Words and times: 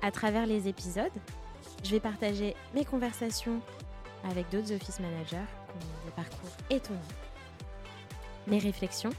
À 0.00 0.10
travers 0.10 0.46
les 0.46 0.68
épisodes, 0.68 1.12
je 1.82 1.90
vais 1.90 2.00
partager 2.00 2.54
mes 2.74 2.84
conversations 2.84 3.60
avec 4.24 4.48
d'autres 4.50 4.72
office 4.72 5.00
managers 5.00 5.44
qui 5.80 5.86
des 6.06 6.12
parcours 6.12 6.50
étonnants, 6.70 7.00
mes 8.46 8.58
réflexions 8.58 9.10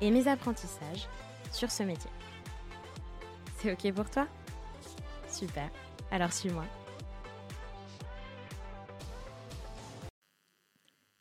et 0.00 0.10
mes 0.10 0.28
apprentissages 0.28 1.08
sur 1.52 1.70
ce 1.70 1.82
métier. 1.82 2.10
C'est 3.58 3.72
OK 3.72 3.92
pour 3.92 4.08
toi? 4.08 4.26
Super, 5.28 5.68
alors 6.10 6.32
suis-moi. 6.32 6.64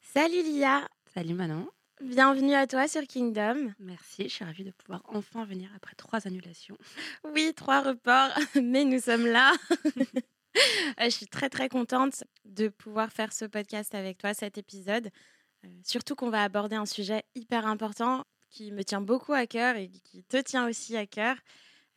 Salut 0.02 0.44
Lia 0.44 0.88
Salut 1.14 1.34
Manon. 1.34 1.68
Bienvenue 2.02 2.54
à 2.54 2.66
toi 2.66 2.88
sur 2.88 3.02
Kingdom. 3.06 3.74
Merci, 3.78 4.24
je 4.24 4.30
suis 4.30 4.46
ravie 4.46 4.64
de 4.64 4.72
pouvoir 4.72 5.02
enfin 5.10 5.44
venir 5.44 5.70
après 5.76 5.96
trois 5.96 6.26
annulations. 6.28 6.78
Oui, 7.34 7.52
trois 7.54 7.82
reports, 7.82 8.32
mais 8.56 8.86
nous 8.86 9.02
sommes 9.02 9.28
là. 9.28 9.52
je 11.02 11.10
suis 11.10 11.28
très 11.28 11.50
très 11.50 11.68
contente 11.68 12.24
de 12.46 12.70
pouvoir 12.70 13.12
faire 13.12 13.34
ce 13.34 13.44
podcast 13.44 13.94
avec 13.96 14.18
toi, 14.18 14.34
cet 14.34 14.58
épisode. 14.58 15.10
Euh, 15.66 15.68
surtout 15.84 16.16
qu'on 16.16 16.30
va 16.30 16.42
aborder 16.42 16.78
un 16.78 16.86
sujet 16.86 17.24
hyper 17.36 17.68
important 17.68 18.24
qui 18.50 18.72
me 18.72 18.84
tient 18.84 19.02
beaucoup 19.02 19.34
à 19.34 19.46
cœur 19.46 19.76
et 19.76 19.90
qui 19.90 20.24
te 20.24 20.38
tient 20.38 20.70
aussi 20.70 20.96
à 20.96 21.06
cœur, 21.06 21.36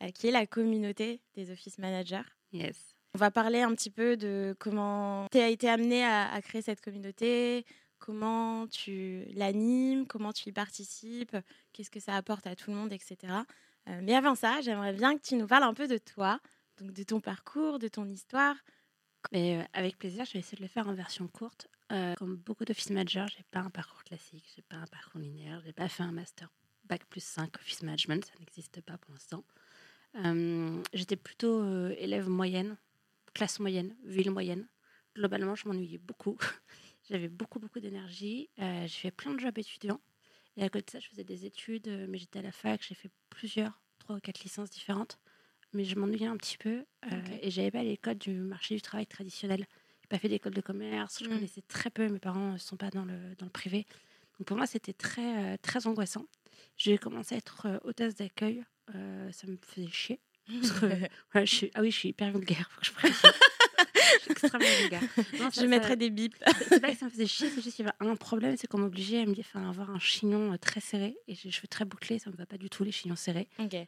euh, 0.03 0.09
qui 0.09 0.27
est 0.27 0.31
la 0.31 0.45
communauté 0.45 1.21
des 1.35 1.49
office 1.49 1.77
managers. 1.77 2.27
Yes. 2.51 2.93
On 3.15 3.19
va 3.19 3.31
parler 3.31 3.61
un 3.61 3.73
petit 3.73 3.91
peu 3.91 4.17
de 4.17 4.53
comment 4.59 5.27
tu 5.31 5.37
as 5.37 5.47
été 5.47 5.69
amené 5.69 6.03
à, 6.03 6.29
à 6.29 6.41
créer 6.41 6.61
cette 6.61 6.81
communauté, 6.81 7.65
comment 8.03 8.67
tu 8.67 9.23
l'animes, 9.33 10.05
comment 10.07 10.33
tu 10.33 10.49
y 10.49 10.51
participes, 10.51 11.37
qu'est-ce 11.71 11.89
que 11.89 12.01
ça 12.01 12.17
apporte 12.17 12.45
à 12.47 12.53
tout 12.53 12.69
le 12.69 12.75
monde, 12.75 12.91
etc. 12.91 13.15
Euh, 13.87 14.01
mais 14.03 14.13
avant 14.13 14.35
ça, 14.35 14.59
j'aimerais 14.59 14.91
bien 14.91 15.17
que 15.17 15.21
tu 15.21 15.35
nous 15.35 15.47
parles 15.47 15.63
un 15.63 15.73
peu 15.73 15.87
de 15.87 15.97
toi, 15.97 16.41
donc 16.81 16.91
de 16.91 17.03
ton 17.03 17.21
parcours, 17.21 17.79
de 17.79 17.87
ton 17.87 18.05
histoire. 18.05 18.57
Mais 19.31 19.57
euh, 19.57 19.63
avec 19.71 19.97
plaisir, 19.97 20.25
je 20.25 20.33
vais 20.33 20.39
essayer 20.39 20.57
de 20.57 20.63
le 20.63 20.67
faire 20.67 20.89
en 20.89 20.93
version 20.93 21.29
courte. 21.29 21.69
Euh, 21.93 22.13
comme 22.15 22.35
beaucoup 22.35 22.65
d'office 22.65 22.89
managers, 22.89 23.27
j'ai 23.37 23.43
pas 23.51 23.59
un 23.61 23.69
parcours 23.69 24.03
classique, 24.03 24.51
j'ai 24.53 24.63
pas 24.63 24.75
un 24.75 24.87
parcours 24.87 25.21
linéaire, 25.21 25.61
j'ai 25.63 25.71
pas 25.71 25.87
fait 25.87 26.03
un 26.03 26.11
master 26.11 26.49
bac 26.83 27.05
plus 27.05 27.23
5 27.23 27.55
office 27.55 27.83
management, 27.83 28.25
ça 28.25 28.33
n'existe 28.37 28.81
pas 28.81 28.97
pour 28.97 29.13
l'instant. 29.13 29.45
J'étais 30.93 31.15
plutôt 31.15 31.87
élève 31.91 32.27
moyenne, 32.27 32.75
classe 33.33 33.61
moyenne, 33.61 33.95
ville 34.03 34.29
moyenne. 34.29 34.67
Globalement, 35.15 35.55
je 35.55 35.67
m'ennuyais 35.69 35.99
beaucoup. 35.99 36.37
J'avais 37.09 37.29
beaucoup, 37.29 37.59
beaucoup 37.59 37.79
d'énergie. 37.79 38.49
j'ai 38.57 38.87
fait 38.87 39.11
plein 39.11 39.33
de 39.33 39.39
jobs 39.39 39.57
étudiants. 39.57 39.99
Et 40.55 40.63
à 40.63 40.69
côté 40.69 40.85
de 40.85 40.91
ça, 40.91 40.99
je 40.99 41.09
faisais 41.09 41.23
des 41.23 41.45
études, 41.45 41.87
mais 42.09 42.17
j'étais 42.17 42.39
à 42.39 42.41
la 42.41 42.51
fac, 42.51 42.85
j'ai 42.87 42.95
fait 42.95 43.09
plusieurs, 43.29 43.81
trois 43.99 44.15
ou 44.17 44.19
quatre 44.19 44.43
licences 44.43 44.69
différentes. 44.69 45.19
Mais 45.73 45.83
je 45.83 45.95
m'ennuyais 45.95 46.27
un 46.27 46.37
petit 46.37 46.57
peu 46.57 46.85
et 47.41 47.49
j'avais 47.49 47.71
pas 47.71 47.83
les 47.83 47.97
codes 47.97 48.19
du 48.19 48.33
marché 48.35 48.75
du 48.75 48.81
travail 48.81 49.07
traditionnel. 49.07 49.65
J'ai 50.01 50.07
pas 50.07 50.19
fait 50.19 50.29
d'école 50.29 50.53
de 50.53 50.61
commerce, 50.61 51.23
je 51.23 51.29
connaissais 51.29 51.63
très 51.63 51.89
peu, 51.89 52.07
mes 52.07 52.19
parents 52.19 52.53
ne 52.53 52.57
sont 52.57 52.77
pas 52.77 52.91
dans 52.91 53.05
le, 53.05 53.35
dans 53.37 53.45
le 53.47 53.51
privé. 53.51 53.87
Donc 54.37 54.47
pour 54.47 54.57
moi, 54.57 54.67
c'était 54.67 54.93
très, 54.93 55.57
très 55.57 55.87
angoissant. 55.87 56.25
J'ai 56.77 56.97
commencé 56.97 57.35
à 57.35 57.39
être 57.39 57.81
hôtesse 57.83 58.15
d'accueil, 58.15 58.63
ça 58.87 59.47
me 59.47 59.57
faisait 59.61 59.87
chier. 59.87 60.19
je 60.47 61.45
suis, 61.45 61.71
ah 61.73 61.81
oui, 61.81 61.89
je 61.89 61.97
suis 61.97 62.09
hyper 62.09 62.31
vulgaire, 62.31 62.69
faut 62.71 62.81
que 62.81 62.87
je 62.87 62.91
précise. 62.91 63.31
Extrêmement 64.29 64.67
vulgaire. 64.79 65.01
je 65.53 65.65
mettrais 65.65 65.95
des 65.95 66.09
bips. 66.09 66.35
C'est 66.69 66.79
pas 66.79 66.91
que 66.91 66.97
ça 66.97 67.05
me 67.05 67.09
faisait 67.09 67.27
chier, 67.27 67.49
c'est 67.49 67.61
juste 67.61 67.75
qu'il 67.75 67.85
y 67.85 67.87
avait 67.87 68.11
un 68.11 68.15
problème, 68.15 68.55
c'est 68.57 68.67
qu'on 68.67 68.79
m'obligeait 68.79 69.21
à 69.21 69.25
me 69.25 69.33
dire, 69.33 69.45
avoir 69.55 69.89
un 69.89 69.99
chignon 69.99 70.53
euh, 70.53 70.57
très 70.57 70.79
serré 70.79 71.15
et 71.27 71.35
j'ai 71.35 71.49
les 71.49 71.51
cheveux 71.51 71.67
très 71.67 71.85
bouclés, 71.85 72.19
ça 72.19 72.29
me 72.29 72.35
va 72.35 72.45
pas 72.45 72.57
du 72.57 72.69
tout 72.69 72.83
les 72.83 72.91
chignons 72.91 73.15
serrés. 73.15 73.47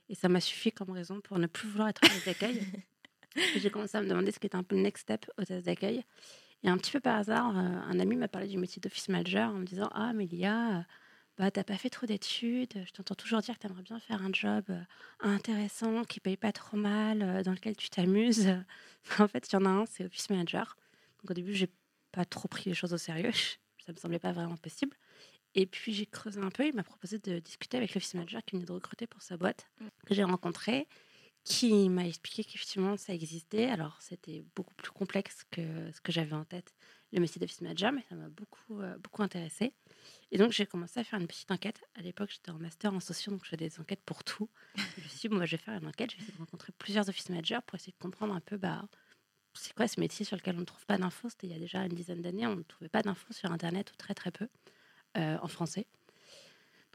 Et 0.10 0.16
ça 0.16 0.30
m'a 0.30 0.42
suffi 0.42 0.72
comme 0.72 0.92
raison 0.92 1.22
pour 1.22 1.40
ne 1.40 1.48
plus 1.48 1.68
vouloir 1.68 1.90
être 1.90 2.02
hôtesse 2.04 2.26
d'accueil. 2.26 2.62
j'ai 3.58 3.70
commencé 3.70 3.98
à 3.98 4.02
me 4.02 4.08
demander 4.08 4.32
ce 4.32 4.40
qui 4.40 4.48
était 4.48 4.56
un 4.56 4.64
peu 4.64 4.76
le 4.76 4.82
next 4.82 5.04
step 5.04 5.26
hôtesse 5.38 5.64
d'accueil. 5.64 6.04
Et 6.64 6.70
un 6.70 6.78
petit 6.78 6.92
peu 6.92 7.00
par 7.00 7.18
hasard, 7.18 7.56
euh, 7.58 7.62
un 7.62 8.00
ami 8.00 8.16
m'a 8.16 8.28
parlé 8.28 8.48
du 8.48 8.58
métier 8.58 8.80
d'office 8.80 9.10
manager 9.10 9.50
en 9.50 9.60
me 9.60 9.66
disant 9.66 9.90
Ah, 9.94 10.14
mais 10.14 10.26
Lia, 10.26 10.86
bah, 11.38 11.52
t'as 11.52 11.64
pas 11.64 11.78
fait 11.78 11.90
trop 11.90 12.06
d'études, 12.06 12.74
je 12.86 12.92
t'entends 12.92 13.16
toujours 13.16 13.42
dire 13.42 13.56
que 13.56 13.60
tu 13.60 13.68
aimerais 13.68 13.84
bien 13.84 14.00
faire 14.00 14.22
un 14.22 14.32
job 14.32 14.64
euh, 14.70 14.82
intéressant, 15.20 16.06
qui 16.06 16.20
paye 16.20 16.38
pas 16.38 16.54
trop 16.54 16.78
mal, 16.78 17.44
dans 17.44 17.52
lequel 17.52 17.76
tu 17.76 17.90
t'amuses. 17.90 18.48
en 19.20 19.28
fait, 19.28 19.52
il 19.52 19.54
y 19.54 19.58
en 19.58 19.66
a 19.66 19.70
un, 19.70 19.86
c'est 19.86 20.06
Office 20.06 20.30
Manager. 20.30 20.78
Donc 21.22 21.32
au 21.32 21.34
début, 21.34 21.54
j'ai 21.54 21.70
pas 22.12 22.26
trop 22.26 22.48
pris 22.48 22.70
les 22.70 22.74
choses 22.74 22.94
au 22.94 22.98
sérieux. 22.98 23.32
Ça 23.86 23.92
me 23.92 23.98
semblait 23.98 24.20
pas 24.20 24.32
vraiment 24.32 24.58
possible. 24.58 24.96
Et 25.54 25.66
puis 25.66 25.94
j'ai 25.94 26.06
creusé 26.06 26.40
un 26.40 26.50
peu. 26.50 26.66
Il 26.68 26.76
m'a 26.76 26.84
proposé 26.84 27.20
de 27.20 27.40
discuter 27.40 27.78
avec 27.78 27.94
l'office 27.94 28.14
manager 28.14 28.44
qui 28.44 28.56
venait 28.56 28.66
de 28.66 28.72
recruter 28.72 29.08
pour 29.08 29.22
sa 29.22 29.38
boîte 29.38 29.68
mm. 29.80 29.88
que 30.06 30.14
j'ai 30.14 30.24
rencontré, 30.24 30.88
qui 31.44 31.90
m'a 31.90 32.08
expliqué 32.08 32.44
qu'effectivement 32.44 32.98
ça 32.98 33.14
existait. 33.14 33.70
Alors 33.70 33.98
c'était 34.02 34.44
beaucoup 34.56 34.74
plus 34.76 34.92
complexe 34.92 35.44
que 35.52 35.62
ce 35.92 36.02
que 36.02 36.12
j'avais 36.12 36.34
en 36.34 36.46
tête, 36.46 36.74
le 37.16 37.22
métier 37.22 37.40
d'office 37.40 37.62
manager, 37.62 37.92
mais 37.92 38.04
ça 38.10 38.16
m'a 38.16 38.30
beaucoup 38.30 38.82
euh, 38.82 38.98
beaucoup 38.98 39.24
intéressé. 39.24 39.74
Et 40.32 40.38
donc 40.38 40.52
j'ai 40.52 40.66
commencé 40.66 41.00
à 41.00 41.04
faire 41.04 41.20
une 41.20 41.28
petite 41.28 41.50
enquête. 41.52 41.82
À 41.96 42.02
l'époque 42.02 42.30
j'étais 42.32 42.52
en 42.52 42.60
master 42.60 42.94
en 42.94 43.00
socio, 43.00 43.32
donc 43.32 43.44
je 43.44 43.50
faisais 43.50 43.70
des 43.70 43.80
enquêtes 43.80 44.04
pour 44.06 44.24
tout. 44.24 44.50
je 44.76 45.04
me 45.04 45.08
suis 45.08 45.20
dit 45.22 45.28
bon, 45.30 45.38
bah, 45.38 45.46
je 45.46 45.56
vais 45.56 45.62
faire 45.62 45.76
une 45.76 45.88
enquête. 45.88 46.12
Je 46.12 46.18
vais 46.18 46.22
essayer 46.24 46.34
de 46.34 46.40
rencontrer 46.40 46.74
plusieurs 46.78 47.10
office 47.10 47.30
managers 47.30 47.60
pour 47.66 47.76
essayer 47.76 47.94
de 47.94 48.02
comprendre 48.02 48.34
un 48.34 48.42
peu 48.42 48.58
bah 48.58 48.86
c'est 49.54 49.74
quoi 49.74 49.88
ce 49.88 50.00
métier 50.00 50.26
sur 50.26 50.36
lequel 50.36 50.58
on 50.58 50.62
ne 50.62 50.66
trouve 50.66 50.86
pas 50.86 50.98
d'infos 50.98 51.30
C'était 51.30 51.48
il 51.48 51.54
y 51.54 51.56
a 51.56 51.60
déjà 51.60 51.84
une 51.86 51.96
dizaine 51.96 52.22
d'années, 52.22 52.46
on 52.46 52.56
ne 52.56 52.64
trouvait 52.64 52.90
pas 52.90 53.02
d'infos 53.02 53.34
sur 53.34 53.52
Internet 53.52 53.92
ou 53.92 53.96
très 53.96 54.14
très 54.14 54.32
peu 54.32 54.48
euh, 55.18 55.38
en 55.42 55.48
français. 55.48 55.88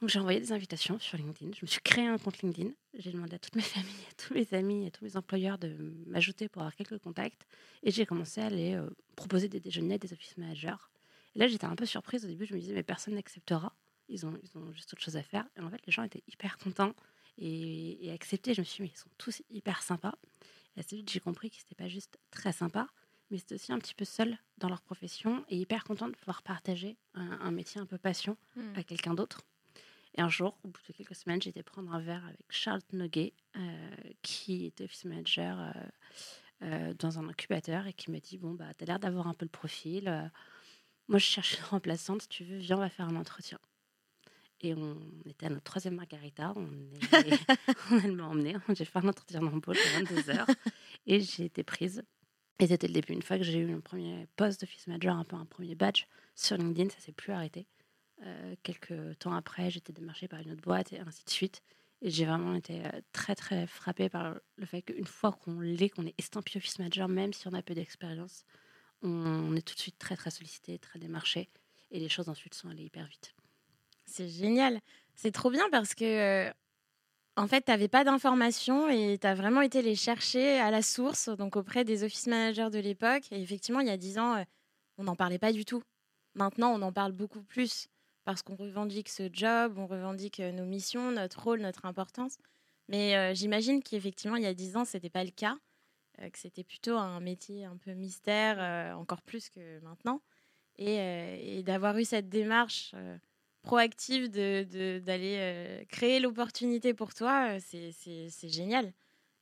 Donc 0.01 0.09
j'ai 0.09 0.19
envoyé 0.19 0.41
des 0.41 0.53
invitations 0.53 0.99
sur 0.99 1.19
LinkedIn. 1.19 1.53
Je 1.55 1.61
me 1.63 1.67
suis 1.67 1.81
créé 1.83 2.07
un 2.07 2.17
compte 2.17 2.41
LinkedIn. 2.41 2.71
J'ai 2.95 3.13
demandé 3.13 3.35
à 3.35 3.39
toutes 3.39 3.57
mes 3.57 3.63
familles, 3.63 4.07
à 4.11 4.15
tous 4.15 4.35
mes 4.35 4.49
amis, 4.55 4.87
à 4.87 4.91
tous 4.91 5.05
mes 5.05 5.17
employeurs 5.17 5.59
de 5.59 5.77
m'ajouter 6.07 6.49
pour 6.49 6.63
avoir 6.63 6.75
quelques 6.75 6.99
contacts. 6.99 7.47
Et 7.83 7.91
j'ai 7.91 8.07
commencé 8.07 8.41
à 8.41 8.47
aller 8.47 8.75
euh, 8.75 8.89
proposer 9.15 9.49
des 9.49 9.61
déjeuners 9.61 9.97
à 9.97 9.99
des 9.99 10.13
office 10.13 10.37
managers. 10.39 10.77
Et 11.35 11.39
là, 11.39 11.49
j'étais 11.49 11.67
un 11.67 11.77
peu 11.77 11.85
surprise. 11.85 12.25
Au 12.25 12.29
début, 12.29 12.47
je 12.47 12.55
me 12.55 12.61
disais, 12.61 12.73
mais 12.73 12.83
personne 12.83 13.15
n'acceptera. 13.15 13.75
Ils 14.09 14.25
ont, 14.27 14.37
ils 14.43 14.59
ont 14.59 14.73
juste 14.73 14.93
autre 14.95 15.03
chose 15.03 15.17
à 15.17 15.23
faire. 15.23 15.47
Et 15.57 15.61
en 15.61 15.71
fait, 15.71 15.81
les 15.87 15.93
gens 15.93 16.03
étaient 16.03 16.25
hyper 16.29 16.57
contents 16.57 16.95
et, 17.37 18.07
et 18.07 18.11
acceptés. 18.11 18.55
Je 18.55 18.61
me 18.61 18.65
suis 18.65 18.77
dit, 18.77 18.83
mais 18.83 18.95
ils 18.95 18.99
sont 18.99 19.11
tous 19.19 19.43
hyper 19.51 19.83
sympas. 19.83 20.15
Et 20.77 20.81
assez 20.81 20.97
vite, 20.97 21.11
j'ai 21.11 21.21
compris 21.21 21.51
que 21.51 21.57
c'était 21.57 21.75
pas 21.75 21.89
juste 21.89 22.19
très 22.31 22.53
sympa, 22.53 22.89
mais 23.31 23.39
c'était 23.39 23.57
aussi 23.57 23.73
un 23.73 23.79
petit 23.79 23.95
peu 23.95 24.05
seul 24.05 24.39
dans 24.59 24.69
leur 24.69 24.81
profession 24.81 25.45
et 25.49 25.59
hyper 25.59 25.85
content 25.85 26.09
de 26.09 26.15
pouvoir 26.15 26.43
partager 26.43 26.97
un, 27.15 27.51
métier 27.51 27.81
un 27.81 27.87
peu 27.87 27.99
passion 27.99 28.37
hmm. 28.57 28.73
à 28.77 28.83
quelqu'un 28.83 29.15
d'autre. 29.15 29.43
Et 30.15 30.21
un 30.21 30.29
jour, 30.29 30.59
au 30.65 30.69
bout 30.69 30.81
de 30.89 30.93
quelques 30.93 31.15
semaines, 31.15 31.41
été 31.45 31.63
prendre 31.63 31.93
un 31.93 32.01
verre 32.01 32.25
avec 32.25 32.45
Charles 32.49 32.83
Noguet, 32.93 33.33
euh, 33.57 33.91
qui 34.23 34.67
était 34.67 34.85
office 34.85 35.05
manager 35.05 35.61
euh, 35.61 35.73
euh, 36.63 36.95
dans 36.95 37.19
un 37.19 37.29
incubateur 37.29 37.87
et 37.87 37.93
qui 37.93 38.11
m'a 38.11 38.19
dit 38.19 38.39
Bon, 38.39 38.55
bah, 38.55 38.75
tu 38.77 38.85
as 38.85 38.87
l'air 38.87 38.99
d'avoir 38.99 39.29
un 39.29 39.35
peu 39.35 39.45
le 39.45 39.51
profil. 39.51 40.31
moi, 41.09 41.19
je 41.19 41.25
cherche 41.25 41.59
une 41.59 41.65
remplaçante. 41.67 42.23
Si 42.23 42.29
tu 42.29 42.45
veux, 42.45 42.59
viens, 42.59 42.77
on 42.77 42.81
va 42.81 42.91
faire 42.91 43.09
un 43.09 43.17
entretien. 43.17 43.59
Et 44.63 44.75
on 44.75 44.99
était 45.27 45.47
à 45.47 45.49
notre 45.49 45.63
troisième 45.63 45.95
margarita. 45.95 46.53
On, 46.57 46.67
est, 46.67 47.41
elle 48.05 48.13
m'a 48.13 48.27
emmenée. 48.27 48.57
J'ai 48.71 48.85
fait 48.85 48.99
un 48.99 49.09
entretien 49.09 49.41
d'embauche 49.41 49.79
à 49.95 50.03
22 50.03 50.31
heures. 50.31 50.47
Et 51.07 51.21
j'ai 51.21 51.47
été 51.47 51.63
prise. 51.63 52.03
Et 52.59 52.67
c'était 52.67 52.89
le 52.89 52.93
début. 52.93 53.15
Une 53.15 53.23
fois 53.23 53.39
que 53.39 53.45
j'ai 53.45 53.59
eu 53.59 53.67
mon 53.67 53.81
premier 53.81 54.27
poste 54.37 54.61
d'office 54.61 54.87
manager, 54.87 55.17
un 55.17 55.25
peu 55.25 55.37
un 55.37 55.47
premier 55.47 55.75
badge 55.75 56.05
sur 56.35 56.59
LinkedIn, 56.59 56.91
ça 56.91 57.01
s'est 57.01 57.13
plus 57.13 57.33
arrêté. 57.33 57.67
Euh, 58.23 58.55
quelques 58.63 59.19
temps 59.19 59.33
après, 59.33 59.71
j'étais 59.71 59.93
démarchée 59.93 60.29
par 60.29 60.41
une 60.41 60.53
autre 60.53 60.61
boîte 60.61 60.93
et 60.93 61.01
ainsi 61.01 61.25
de 61.25 61.31
suite. 61.31 61.63
Et 62.03 62.11
j'ai 62.11 62.25
vraiment 62.25 62.55
été 62.55 62.85
euh, 62.85 63.01
très, 63.13 63.35
très 63.35 63.67
frappée 63.67 64.09
par 64.09 64.35
le 64.57 64.67
fait 64.67 64.83
qu'une 64.83 65.07
fois 65.07 65.33
qu'on 65.33 65.61
l'est, 65.61 65.91
qu'on 65.91 66.07
est 66.07 66.15
estampillé 66.19 66.59
office 66.59 66.79
manager, 66.79 67.09
même 67.09 67.33
si 67.33 67.49
on 67.49 67.53
a 67.53 67.63
peu 67.63 67.75
d'expérience, 67.75 68.45
on 69.03 69.55
est 69.57 69.63
tout 69.67 69.75
de 69.75 69.81
suite 69.81 69.99
très, 69.99 70.17
très 70.17 70.31
sollicité, 70.31 70.79
très 70.79 70.99
démarché. 70.99 71.49
Et 71.91 71.99
les 71.99 72.09
choses 72.09 72.29
ensuite 72.29 72.55
sont 72.55 72.69
allées 72.69 72.85
hyper 72.85 73.07
vite. 73.07 73.35
C'est 74.05 74.29
génial. 74.29 74.81
C'est 75.15 75.33
trop 75.33 75.51
bien 75.51 75.69
parce 75.71 75.95
que, 75.95 76.05
euh, 76.05 76.53
en 77.37 77.47
fait, 77.49 77.63
tu 77.63 77.71
n'avais 77.71 77.89
pas 77.89 78.05
d'informations 78.05 78.89
et 78.89 79.19
tu 79.19 79.27
as 79.27 79.35
vraiment 79.35 79.63
été 79.63 79.83
les 79.83 79.95
chercher 79.95 80.59
à 80.59 80.71
la 80.71 80.83
source, 80.83 81.29
donc 81.31 81.57
auprès 81.57 81.85
des 81.85 82.05
office 82.05 82.27
managers 82.27 82.71
de 82.71 82.79
l'époque. 82.79 83.25
Et 83.31 83.41
effectivement, 83.41 83.81
il 83.81 83.87
y 83.87 83.91
a 83.91 83.97
dix 83.97 84.19
ans, 84.19 84.45
on 84.99 85.05
n'en 85.05 85.17
parlait 85.17 85.39
pas 85.39 85.53
du 85.53 85.65
tout. 85.65 85.83
Maintenant, 86.35 86.73
on 86.73 86.83
en 86.83 86.93
parle 86.93 87.13
beaucoup 87.13 87.43
plus 87.43 87.89
parce 88.31 88.43
qu'on 88.43 88.57
revendique 88.57 89.09
ce 89.09 89.29
job, 89.33 89.75
on 89.77 89.87
revendique 89.87 90.41
euh, 90.41 90.53
nos 90.53 90.65
missions, 90.65 91.11
notre 91.11 91.43
rôle, 91.43 91.61
notre 91.61 91.85
importance. 91.85 92.39
Mais 92.89 93.37
j'imagine 93.37 93.85
qu'effectivement, 93.85 94.35
il 94.37 94.43
y 94.43 94.47
a 94.47 94.55
dix 94.55 94.77
ans, 94.77 94.85
ce 94.85 94.97
n'était 94.97 95.11
pas 95.11 95.23
le 95.23 95.31
cas. 95.31 95.57
que 96.19 96.39
c'était 96.39 96.65
plutôt 96.65 96.97
un 96.97 97.21
métier 97.21 97.65
un 97.65 97.77
peu 97.77 97.93
mystère, 97.93 98.97
encore 98.99 99.23
plus 99.23 99.49
que 99.49 99.79
maintenant. 99.81 100.21
Et, 100.77 101.63
d'avoir 101.63 101.97
eu 101.99 102.05
cette 102.05 102.29
démarche 102.29 102.93
proactive 103.63 104.29
d'aller 104.29 105.87
créer 105.89 106.19
l'opportunité 106.19 106.93
pour 106.93 107.15
toi, 107.15 107.61
c'est 107.61 108.49
génial. 108.49 108.93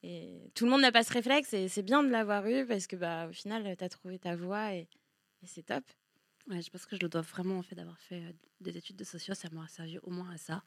Et 0.02 0.50
tout 0.55 0.64
le 0.64 0.70
monde 0.70 0.82
n'a 0.82 0.93
pas 0.93 1.02
ce 1.02 1.12
réflexe 1.12 1.52
et 1.52 1.69
c'est 1.69 1.82
bien 1.82 2.02
de 2.02 2.08
l'avoir 2.08 2.46
eu 2.46 2.64
parce 2.67 2.87
que 2.87 2.96
bah, 2.96 3.26
au 3.29 3.32
final, 3.32 3.76
tu 3.76 3.85
as 3.85 3.88
trouvé 3.88 4.19
ta 4.19 4.37
voie 4.37 4.75
et, 4.75 4.88
c'est 5.44 5.64
top. 5.64 5.85
Ouais, 6.48 6.62
je 6.62 6.70
pense 6.70 6.86
que 6.86 6.96
je 6.96 7.02
le 7.02 7.08
dois 7.08 7.20
vraiment 7.20 7.58
au 7.58 7.62
fait 7.62 7.74
d'avoir 7.74 7.98
fait 7.98 8.34
des 8.60 8.76
études 8.76 8.96
de 8.96 9.04
sociaux. 9.04 9.34
Ça 9.34 9.48
m'a 9.50 9.68
servi 9.68 9.98
au 9.98 10.10
moins 10.10 10.30
à 10.30 10.38
ça, 10.38 10.62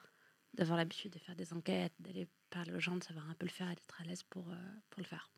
d'avoir 0.53 0.77
l'habitude 0.77 1.11
de 1.11 1.19
faire 1.19 1.35
des 1.35 1.53
enquêtes, 1.53 1.93
d'aller 1.99 2.27
parler 2.49 2.73
aux 2.73 2.79
gens, 2.79 2.95
de 2.95 3.03
savoir 3.03 3.29
un 3.29 3.33
peu 3.33 3.45
le 3.45 3.51
faire 3.51 3.69
et 3.69 3.75
d'être 3.75 4.01
à 4.01 4.03
l'aise 4.03 4.23
pour, 4.23 4.43
pour 4.43 4.99
le 4.99 5.05
faire. 5.05 5.31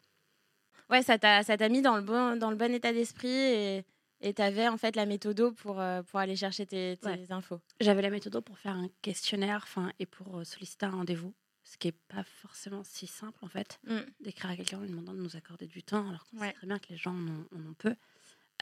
Ouais, 0.90 1.02
ça 1.02 1.18
t'a 1.18 1.70
mis 1.70 1.82
dans 1.82 1.96
le 1.96 2.04
bon, 2.04 2.36
dans 2.38 2.50
le 2.50 2.58
bon 2.58 2.74
état 2.74 2.92
d'esprit 2.92 3.86
et 4.24 4.34
tu 4.34 4.42
avais 4.42 4.68
en 4.70 4.78
fait 4.78 4.96
la 4.96 5.06
méthode 5.06 5.54
pour, 5.56 5.80
euh, 5.82 6.02
pour 6.02 6.20
aller 6.20 6.36
chercher 6.36 6.66
tes, 6.66 6.98
infos. 7.30 7.60
J'avais 7.82 8.02
la 8.02 8.10
méthode 8.10 8.40
pour 8.40 8.58
faire 8.58 8.74
un 8.74 8.88
questionnaire 9.02 9.66
et 10.00 10.06
pour 10.06 10.40
euh, 10.40 10.44
solliciter 10.46 10.86
un 10.86 10.92
rendez-vous. 10.92 11.34
Ce 11.66 11.78
qui 11.78 11.88
n'est 11.88 11.96
pas 12.08 12.24
forcément 12.24 12.84
si 12.84 13.08
simple 13.08 13.38
en 13.42 13.48
fait, 13.48 13.80
mm. 13.86 14.00
d'écrire 14.22 14.52
à 14.52 14.56
quelqu'un 14.56 14.78
en 14.78 14.82
lui 14.82 14.90
demandant 14.90 15.14
de 15.14 15.22
nous 15.22 15.36
accorder 15.36 15.68
du 15.68 15.84
temps, 15.84 16.08
alors 16.08 16.26
qu'on 16.26 16.40
sait 16.40 16.54
très 16.54 16.68
bien 16.68 16.80
que 16.80 16.90
les 16.90 16.98
gens 16.98 17.14
en 17.14 17.28
ont, 17.28 17.70
en 17.70 17.74
peu. 17.74 17.96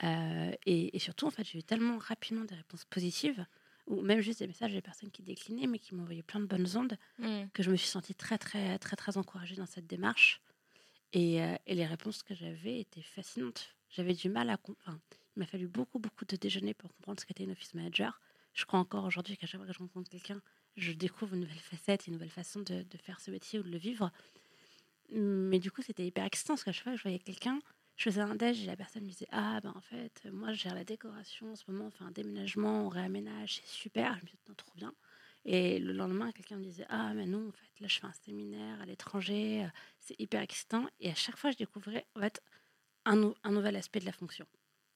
Euh, 0.03 0.51
et, 0.65 0.97
surtout, 0.99 1.27
en 1.27 1.29
fait, 1.29 1.43
j'ai 1.43 1.59
eu 1.59 1.63
tellement 1.63 1.97
rapidement 1.97 2.45
des 2.45 2.55
réponses 2.55 2.85
positives, 2.85 3.45
ou 3.87 4.01
même 4.01 4.21
juste 4.21 4.39
des 4.39 4.47
messages 4.47 4.71
des 4.71 4.81
personnes 4.81 5.11
qui 5.11 5.21
déclinaient, 5.23 5.67
mais 5.67 5.79
qui 5.79 5.95
m'envoyaient 5.95 6.23
plein 6.23 6.39
de 6.39 6.45
bonnes 6.45 6.67
ondes, 6.75 6.97
mm. 7.19 7.47
que 7.53 7.63
je 7.63 7.71
me 7.71 7.75
suis 7.75 7.89
sentie 7.89 8.15
très, 8.15 8.37
très, 8.37 8.77
très, 8.79 8.95
très 8.95 9.17
encouragée 9.17 9.55
dans 9.55 9.65
cette 9.65 9.87
démarche. 9.87 10.41
Et, 11.13 11.39
et 11.65 11.75
les 11.75 11.85
réponses 11.85 12.23
que 12.23 12.33
j'avais 12.33 12.79
étaient 12.79 13.01
fascinantes. 13.01 13.75
J'avais 13.89 14.13
du 14.13 14.29
mal 14.29 14.49
à 14.49 14.55
comprendre. 14.55 14.99
Il 15.35 15.39
m'a 15.39 15.45
fallu 15.45 15.67
beaucoup, 15.67 15.99
beaucoup 15.99 16.23
de 16.23 16.37
déjeuner 16.37 16.73
pour 16.73 16.93
comprendre 16.93 17.19
ce 17.19 17.25
qu'était 17.25 17.43
une 17.43 17.51
office 17.51 17.73
manager. 17.73 18.21
Je 18.53 18.65
crois 18.65 18.79
encore 18.79 19.05
aujourd'hui 19.05 19.37
qu'à 19.37 19.47
chaque 19.47 19.59
fois 19.59 19.67
que 19.67 19.73
je 19.73 19.79
rencontre 19.79 20.09
quelqu'un, 20.09 20.41
je 20.75 20.91
découvre 20.91 21.33
une 21.33 21.41
nouvelle 21.41 21.57
facette, 21.59 22.07
une 22.07 22.13
nouvelle 22.13 22.29
façon 22.29 22.61
de, 22.61 22.85
faire 22.97 23.19
ce 23.19 23.31
métier 23.31 23.59
ou 23.59 23.63
de 23.63 23.69
le 23.69 23.77
vivre. 23.77 24.11
Mais 25.11 25.59
du 25.59 25.71
coup, 25.71 25.81
c'était 25.81 26.05
hyper 26.05 26.25
excitant 26.25 26.53
parce 26.53 26.63
qu'à 26.63 26.71
chaque 26.71 26.83
fois 26.83 26.93
que 26.93 26.97
je 26.97 27.03
voyais 27.03 27.19
quelqu'un, 27.19 27.59
je 28.01 28.09
faisais 28.09 28.21
un 28.21 28.33
déj 28.33 28.63
et 28.63 28.65
la 28.65 28.75
personne 28.75 29.03
me 29.03 29.09
disait 29.09 29.27
Ah, 29.29 29.59
ben 29.61 29.73
en 29.75 29.81
fait, 29.81 30.25
moi, 30.31 30.53
je 30.53 30.61
gère 30.63 30.73
la 30.73 30.83
décoration 30.83 31.51
en 31.51 31.55
ce 31.55 31.69
moment, 31.69 31.85
on 31.85 31.91
fait 31.91 32.03
un 32.03 32.09
déménagement, 32.09 32.87
on 32.87 32.89
réaménage, 32.89 33.57
c'est 33.57 33.67
super. 33.67 34.17
Je 34.17 34.21
me 34.21 34.25
disais 34.25 34.39
trop 34.57 34.71
bien. 34.75 34.91
Et 35.45 35.77
le 35.77 35.93
lendemain, 35.93 36.31
quelqu'un 36.31 36.57
me 36.57 36.63
disait 36.63 36.87
Ah, 36.89 37.13
mais 37.13 37.27
non, 37.27 37.49
en 37.49 37.51
fait, 37.51 37.79
là, 37.79 37.87
je 37.87 37.99
fais 37.99 38.07
un 38.07 38.13
séminaire 38.13 38.81
à 38.81 38.85
l'étranger, 38.87 39.67
c'est 39.99 40.19
hyper 40.19 40.41
excitant. 40.41 40.87
Et 40.99 41.11
à 41.11 41.15
chaque 41.15 41.37
fois, 41.37 41.51
je 41.51 41.57
découvrais 41.57 42.07
en 42.15 42.21
fait, 42.21 42.41
un, 43.05 43.51
nouvel 43.51 43.75
aspect 43.75 43.99
de 43.99 44.05
la 44.05 44.13
fonction. 44.13 44.47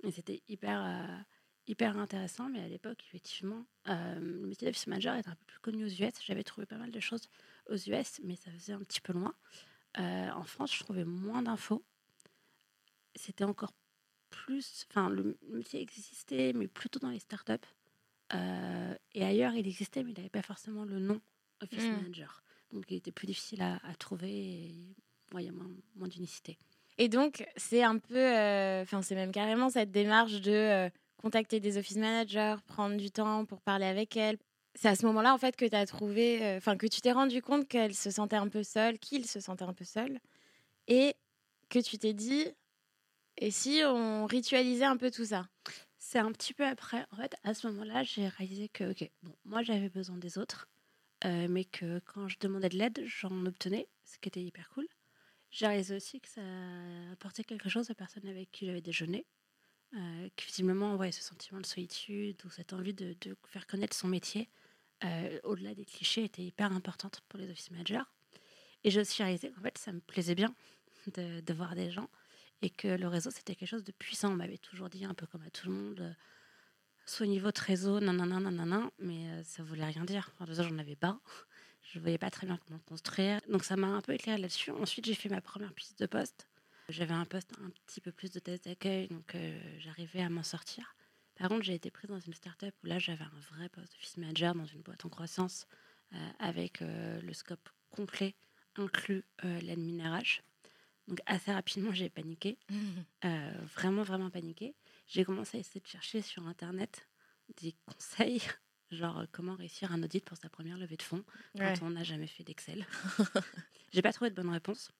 Et 0.03 0.09
c'était 0.09 0.41
hyper, 0.47 0.83
euh, 0.83 1.21
hyper 1.67 1.97
intéressant. 1.97 2.49
Mais 2.49 2.61
à 2.61 2.67
l'époque, 2.67 3.03
effectivement, 3.07 3.67
euh, 3.87 4.19
le 4.19 4.47
métier 4.47 4.67
d'office 4.67 4.87
manager 4.87 5.15
était 5.15 5.29
un 5.29 5.35
peu 5.35 5.45
plus 5.45 5.59
connu 5.59 5.85
aux 5.85 5.89
US. 5.89 6.13
J'avais 6.25 6.43
trouvé 6.43 6.65
pas 6.65 6.77
mal 6.77 6.89
de 6.89 6.99
choses 6.99 7.29
aux 7.69 7.77
US, 7.77 8.19
mais 8.23 8.35
ça 8.35 8.49
faisait 8.49 8.73
un 8.73 8.79
petit 8.79 9.01
peu 9.01 9.13
loin. 9.13 9.35
Euh, 9.99 10.31
en 10.31 10.43
France, 10.43 10.73
je 10.73 10.79
trouvais 10.79 11.05
moins 11.05 11.43
d'infos. 11.43 11.85
C'était 13.15 13.43
encore 13.43 13.73
plus. 14.29 14.85
Enfin, 14.89 15.09
le 15.09 15.37
métier 15.49 15.81
existait, 15.81 16.53
mais 16.53 16.67
plutôt 16.67 16.99
dans 16.99 17.09
les 17.09 17.19
startups. 17.19 17.53
et 18.33 19.23
ailleurs, 19.23 19.53
il 19.53 19.67
existait, 19.67 20.03
mais 20.03 20.11
il 20.11 20.17
n'avait 20.17 20.29
pas 20.29 20.41
forcément 20.41 20.85
le 20.85 20.99
nom 20.99 21.21
Office 21.61 21.83
hmm. 21.83 21.91
Manager. 21.91 22.43
Donc, 22.71 22.85
il 22.89 22.97
était 22.97 23.11
plus 23.11 23.27
difficile 23.27 23.61
à, 23.61 23.79
trouver 23.97 24.29
et 24.29 24.75
il 25.33 25.41
y 25.41 25.47
a 25.47 25.51
moins, 25.51 25.69
moins 25.95 26.07
d'unicité. 26.07 26.57
Et 26.97 27.09
donc, 27.09 27.45
c'est 27.57 27.83
un 27.83 27.97
peu, 27.97 28.17
euh, 28.17 28.81
enfin, 28.81 29.01
c'est 29.01 29.15
même 29.15 29.31
carrément 29.31 29.69
cette 29.69 29.91
démarche 29.91 30.41
de 30.41 30.51
euh, 30.51 30.89
contacter 31.17 31.59
des 31.59 31.77
office 31.77 31.97
managers, 31.97 32.55
prendre 32.67 32.95
du 32.95 33.11
temps 33.11 33.45
pour 33.45 33.61
parler 33.61 33.85
avec 33.85 34.15
elles. 34.15 34.37
C'est 34.75 34.89
à 34.89 34.95
ce 34.95 35.05
moment-là, 35.05 35.33
en 35.33 35.37
fait, 35.37 35.55
que 35.55 35.65
tu 35.65 35.75
as 35.75 35.85
trouvé, 35.85 36.43
euh, 36.43 36.57
enfin, 36.57 36.77
que 36.77 36.87
tu 36.87 37.01
t'es 37.01 37.11
rendu 37.11 37.41
compte 37.41 37.67
qu'elle 37.67 37.93
se 37.93 38.11
sentait 38.11 38.35
un 38.35 38.47
peu 38.47 38.63
seule, 38.63 38.99
qu'il 38.99 39.25
se 39.25 39.39
sentait 39.39 39.63
un 39.63 39.73
peu 39.73 39.85
seul, 39.85 40.19
et 40.87 41.15
que 41.69 41.79
tu 41.79 41.97
t'es 41.97 42.13
dit, 42.13 42.45
et 43.37 43.51
si 43.51 43.81
on 43.85 44.25
ritualisait 44.25 44.85
un 44.85 44.97
peu 44.97 45.11
tout 45.11 45.25
ça? 45.25 45.47
C'est 45.97 46.19
un 46.19 46.31
petit 46.31 46.53
peu 46.53 46.65
après. 46.65 47.05
En 47.11 47.17
fait, 47.17 47.35
à 47.43 47.53
ce 47.53 47.67
moment-là, 47.67 48.03
j'ai 48.03 48.27
réalisé 48.27 48.69
que, 48.69 48.91
ok, 48.91 49.09
bon, 49.23 49.35
moi, 49.43 49.63
j'avais 49.63 49.89
besoin 49.89 50.17
des 50.17 50.37
autres, 50.37 50.69
mais 51.23 51.65
que 51.65 51.99
quand 51.99 52.27
je 52.27 52.37
demandais 52.39 52.69
de 52.69 52.77
l'aide, 52.77 53.03
j'en 53.05 53.45
obtenais, 53.45 53.87
ce 54.03 54.19
qui 54.19 54.29
était 54.29 54.43
hyper 54.43 54.69
cool. 54.69 54.87
J'ai 55.51 55.67
réalisé 55.67 55.95
aussi 55.95 56.19
que 56.19 56.27
ça 56.27 56.41
apportait 57.11 57.43
quelque 57.43 57.69
chose 57.69 57.89
aux 57.89 57.95
personnes 57.95 58.27
avec 58.27 58.51
qui 58.51 58.65
j'avais 58.65 58.81
déjeuné. 58.81 59.25
Euh, 59.93 60.29
que 60.35 60.45
visiblement, 60.45 60.95
ouais, 60.97 61.11
ce 61.11 61.21
sentiment 61.21 61.61
de 61.61 61.65
solitude 61.65 62.43
ou 62.43 62.49
cette 62.49 62.73
envie 62.73 62.93
de, 62.93 63.15
faire 63.47 63.65
connaître 63.65 63.95
son 63.95 64.09
métier, 64.09 64.49
euh, 65.05 65.39
au-delà 65.43 65.73
des 65.73 65.85
clichés, 65.85 66.25
était 66.25 66.43
hyper 66.43 66.73
importante 66.73 67.21
pour 67.29 67.39
les 67.39 67.49
office 67.49 67.71
managers. 67.71 68.03
Et 68.83 68.91
j'ai 68.91 68.99
aussi 68.99 69.23
réalisé 69.23 69.51
qu'en 69.51 69.61
fait, 69.61 69.77
ça 69.77 69.93
me 69.93 70.01
plaisait 70.01 70.35
bien 70.35 70.53
de, 71.15 71.53
voir 71.53 71.75
des 71.75 71.89
gens 71.89 72.09
et 72.61 72.69
que 72.69 72.87
le 72.87 73.07
réseau, 73.07 73.29
c'était 73.31 73.55
quelque 73.55 73.69
chose 73.69 73.83
de 73.83 73.91
puissant. 73.91 74.31
On 74.31 74.35
m'avait 74.35 74.57
toujours 74.57 74.89
dit, 74.89 75.05
un 75.05 75.13
peu 75.13 75.25
comme 75.27 75.43
à 75.43 75.49
tout 75.49 75.67
le 75.67 75.73
monde, 75.73 75.99
euh, 76.01 76.13
soignez 77.05 77.39
votre 77.39 77.61
réseau, 77.61 77.99
nanana, 77.99 78.39
nanana, 78.39 78.89
mais 78.99 79.29
euh, 79.29 79.43
ça 79.43 79.63
voulait 79.63 79.85
rien 79.85 80.05
dire. 80.05 80.31
Enfin, 80.33 80.45
déjà, 80.45 80.63
j'en 80.63 80.77
avais 80.77 80.95
pas 80.95 81.19
je 81.87 81.99
ne 81.99 82.01
voyais 82.01 82.17
pas 82.17 82.31
très 82.31 82.47
bien 82.47 82.57
comment 82.65 82.79
construire. 82.79 83.39
Donc 83.47 83.63
ça 83.63 83.77
m'a 83.77 83.85
un 83.85 84.01
peu 84.01 84.13
éclairé 84.13 84.39
là-dessus. 84.39 84.71
Ensuite, 84.71 85.05
j'ai 85.05 85.13
fait 85.13 85.29
ma 85.29 85.39
première 85.39 85.71
piste 85.71 85.99
de 85.99 86.07
poste. 86.07 86.47
J'avais 86.89 87.13
un 87.13 87.25
poste 87.25 87.51
un 87.63 87.69
petit 87.85 88.01
peu 88.01 88.11
plus 88.11 88.31
de 88.31 88.39
test 88.39 88.65
d'accueil, 88.65 89.07
donc 89.07 89.35
euh, 89.35 89.59
j'arrivais 89.77 90.23
à 90.23 90.29
m'en 90.29 90.41
sortir. 90.41 90.95
Par 91.35 91.47
contre, 91.47 91.61
j'ai 91.61 91.75
été 91.75 91.91
prise 91.91 92.09
dans 92.09 92.19
une 92.19 92.33
start-up 92.33 92.73
où 92.83 92.87
là, 92.87 92.97
j'avais 92.97 93.23
un 93.23 93.39
vrai 93.51 93.69
poste 93.69 93.93
de 93.93 94.21
manager 94.21 94.55
dans 94.55 94.65
une 94.65 94.81
boîte 94.81 95.05
en 95.05 95.09
croissance 95.09 95.67
avec 96.39 96.79
le 96.79 97.33
scope 97.33 97.69
complet, 97.91 98.35
inclus 98.77 99.25
l'admin 99.43 100.17
RH. 100.17 100.41
Donc 101.07 101.19
assez 101.25 101.51
rapidement, 101.51 101.93
j'ai 101.93 102.09
paniqué. 102.09 102.57
vraiment, 103.75 104.03
vraiment 104.03 104.29
paniqué. 104.29 104.75
J'ai 105.07 105.23
commencé 105.23 105.57
à 105.57 105.59
essayer 105.59 105.81
de 105.81 105.87
chercher 105.87 106.21
sur 106.21 106.47
Internet 106.47 107.07
des 107.61 107.75
conseils 107.85 108.41
genre 108.91 109.19
euh, 109.19 109.25
comment 109.31 109.55
réussir 109.55 109.91
un 109.91 110.01
audit 110.03 110.23
pour 110.23 110.37
sa 110.37 110.49
première 110.49 110.77
levée 110.77 110.97
de 110.97 111.01
fonds 111.01 111.23
quand 111.57 111.73
on 111.81 111.91
n'a 111.91 112.03
jamais 112.03 112.27
fait 112.27 112.43
d'Excel. 112.43 112.85
j'ai 113.91 114.01
pas 114.01 114.13
trouvé 114.13 114.29
de 114.29 114.35
bonne 114.35 114.49
réponse. 114.49 114.91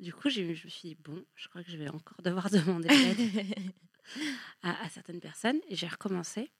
Du 0.00 0.12
coup, 0.12 0.28
je 0.28 0.42
me 0.42 0.54
suis 0.54 0.88
dit, 0.90 0.94
bon, 0.96 1.24
je 1.34 1.48
crois 1.48 1.62
que 1.62 1.70
je 1.70 1.76
vais 1.76 1.88
encore 1.88 2.20
devoir 2.22 2.50
demander 2.50 2.88
l'aide 2.88 3.54
à, 4.62 4.88
certaines 4.90 5.20
personnes. 5.20 5.60
Et 5.68 5.76
j'ai 5.76 5.86
recommencé. 5.86 6.50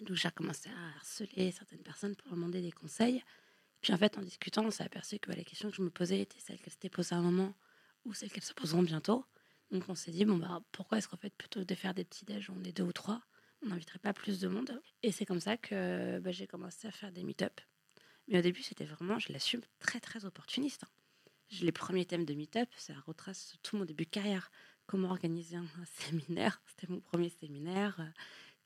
Donc, 0.00 0.16
j'ai 0.16 0.28
recommencé 0.28 0.70
à 0.70 0.96
harceler 0.96 1.52
certaines 1.52 1.82
personnes 1.82 2.16
pour 2.16 2.30
demander 2.30 2.62
des 2.62 2.72
conseils. 2.72 3.22
Puis, 3.82 3.92
en 3.92 3.98
fait, 3.98 4.16
en 4.16 4.22
discutant, 4.22 4.64
on 4.64 4.70
s'est 4.70 4.84
aperçu 4.84 5.18
que 5.18 5.28
bah, 5.28 5.36
les 5.36 5.44
questions 5.44 5.70
que 5.70 5.76
je 5.76 5.82
me 5.82 5.90
posais 5.90 6.20
étaient 6.20 6.40
celles 6.40 6.58
qu'elles 6.58 6.72
s'étaient 6.72 6.88
posées 6.88 7.14
à 7.14 7.18
un 7.18 7.22
moment 7.22 7.54
ou 8.04 8.14
celles 8.14 8.30
qu'elles 8.30 8.42
se 8.42 8.54
poseront 8.54 8.82
bientôt. 8.82 9.24
Donc, 9.70 9.84
on 9.88 9.94
s'est 9.94 10.10
dit, 10.10 10.24
bon, 10.24 10.36
bah, 10.36 10.60
pourquoi 10.72 10.98
est-ce 10.98 11.08
qu'en 11.08 11.16
fait, 11.16 11.34
plutôt 11.34 11.64
de 11.64 11.74
faire 11.74 11.94
des 11.94 12.04
petits 12.04 12.24
déj, 12.24 12.50
on 12.50 12.62
est 12.64 12.72
deux 12.72 12.82
ou 12.82 12.92
trois, 12.92 13.22
on 13.62 13.68
n'inviterait 13.68 13.98
pas 13.98 14.12
plus 14.12 14.40
de 14.40 14.48
monde. 14.48 14.80
Et 15.02 15.12
c'est 15.12 15.26
comme 15.26 15.40
ça 15.40 15.56
que 15.56 16.18
bah, 16.18 16.32
j'ai 16.32 16.46
commencé 16.46 16.88
à 16.88 16.90
faire 16.90 17.12
des 17.12 17.22
meet-up. 17.22 17.60
Mais 18.28 18.38
au 18.38 18.42
début, 18.42 18.62
c'était 18.62 18.84
vraiment, 18.84 19.18
je 19.18 19.32
l'assume, 19.32 19.60
très 19.78 20.00
très 20.00 20.24
opportuniste. 20.24 20.84
Hein. 20.84 20.88
Les 21.62 21.72
premiers 21.72 22.04
thèmes 22.04 22.24
de 22.24 22.34
meet-up, 22.34 22.68
ça 22.76 22.94
retrace 23.06 23.56
tout 23.62 23.76
mon 23.76 23.84
début 23.84 24.04
de 24.04 24.10
carrière. 24.10 24.50
Comment 24.86 25.10
organiser 25.10 25.56
un, 25.56 25.66
séminaire, 25.94 26.62
c'était 26.66 26.92
mon 26.92 27.00
premier 27.00 27.28
séminaire. 27.28 28.12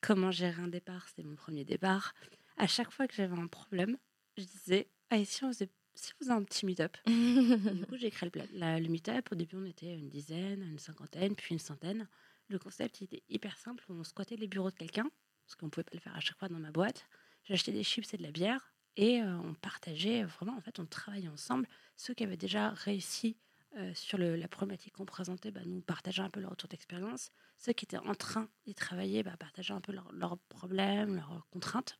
Comment 0.00 0.30
gérer 0.30 0.60
un 0.60 0.68
départ, 0.68 1.08
c'était 1.08 1.22
mon 1.22 1.34
premier 1.34 1.64
départ. 1.64 2.14
À 2.56 2.66
chaque 2.66 2.90
fois 2.90 3.08
que 3.08 3.14
j'avais 3.14 3.36
un 3.36 3.46
problème, 3.46 3.96
je 4.36 4.44
disais, 4.44 4.90
ah, 5.10 5.24
si 5.24 5.44
on 5.44 5.48
faisait 5.48 5.70
si 5.94 6.12
vous 6.20 6.30
avez 6.30 6.40
un 6.40 6.44
petit 6.44 6.66
meet-up. 6.66 6.96
du 7.06 7.86
coup, 7.86 7.96
j'ai 7.96 8.10
créé 8.10 8.30
le, 8.34 8.80
le 8.80 8.88
meet-up. 8.88 9.28
Au 9.30 9.34
début, 9.34 9.56
on 9.56 9.64
était 9.64 9.94
une 9.94 10.08
dizaine, 10.08 10.62
une 10.62 10.78
cinquantaine, 10.78 11.34
puis 11.34 11.54
une 11.54 11.58
centaine. 11.58 12.08
Le 12.48 12.58
concept 12.58 13.02
était 13.02 13.22
hyper 13.28 13.56
simple. 13.56 13.84
On 13.88 14.04
squattait 14.04 14.36
les 14.36 14.48
bureaux 14.48 14.70
de 14.70 14.76
quelqu'un, 14.76 15.08
parce 15.44 15.56
qu'on 15.56 15.66
ne 15.66 15.70
pouvait 15.70 15.84
pas 15.84 15.94
le 15.94 16.00
faire 16.00 16.16
à 16.16 16.20
chaque 16.20 16.38
fois 16.38 16.48
dans 16.48 16.58
ma 16.58 16.70
boîte. 16.70 17.06
J'achetais 17.44 17.72
des 17.72 17.84
chips 17.84 18.12
et 18.14 18.16
de 18.16 18.22
la 18.22 18.30
bière 18.30 18.74
et 18.96 19.20
euh, 19.20 19.38
on 19.38 19.54
partageait 19.54 20.24
vraiment, 20.24 20.56
en 20.56 20.60
fait, 20.60 20.78
on 20.78 20.86
travaillait 20.86 21.28
ensemble. 21.28 21.68
Ceux 21.96 22.14
qui 22.14 22.24
avaient 22.24 22.36
déjà 22.36 22.70
réussi 22.70 23.36
euh, 23.76 23.92
sur 23.94 24.18
la 24.18 24.48
problématique 24.48 24.94
qu'on 24.94 25.04
présentait 25.04 25.50
bah, 25.50 25.60
nous 25.66 25.80
partageaient 25.80 26.22
un 26.22 26.30
peu 26.30 26.40
leur 26.40 26.50
retour 26.50 26.68
d'expérience. 26.68 27.32
Ceux 27.58 27.72
qui 27.72 27.84
étaient 27.84 27.98
en 27.98 28.14
train 28.14 28.48
d'y 28.66 28.74
travailler 28.74 29.22
bah, 29.22 29.36
partageaient 29.36 29.74
un 29.74 29.80
peu 29.80 29.92
leurs 29.92 30.38
problèmes, 30.48 31.16
leurs 31.16 31.46
contraintes. 31.50 31.98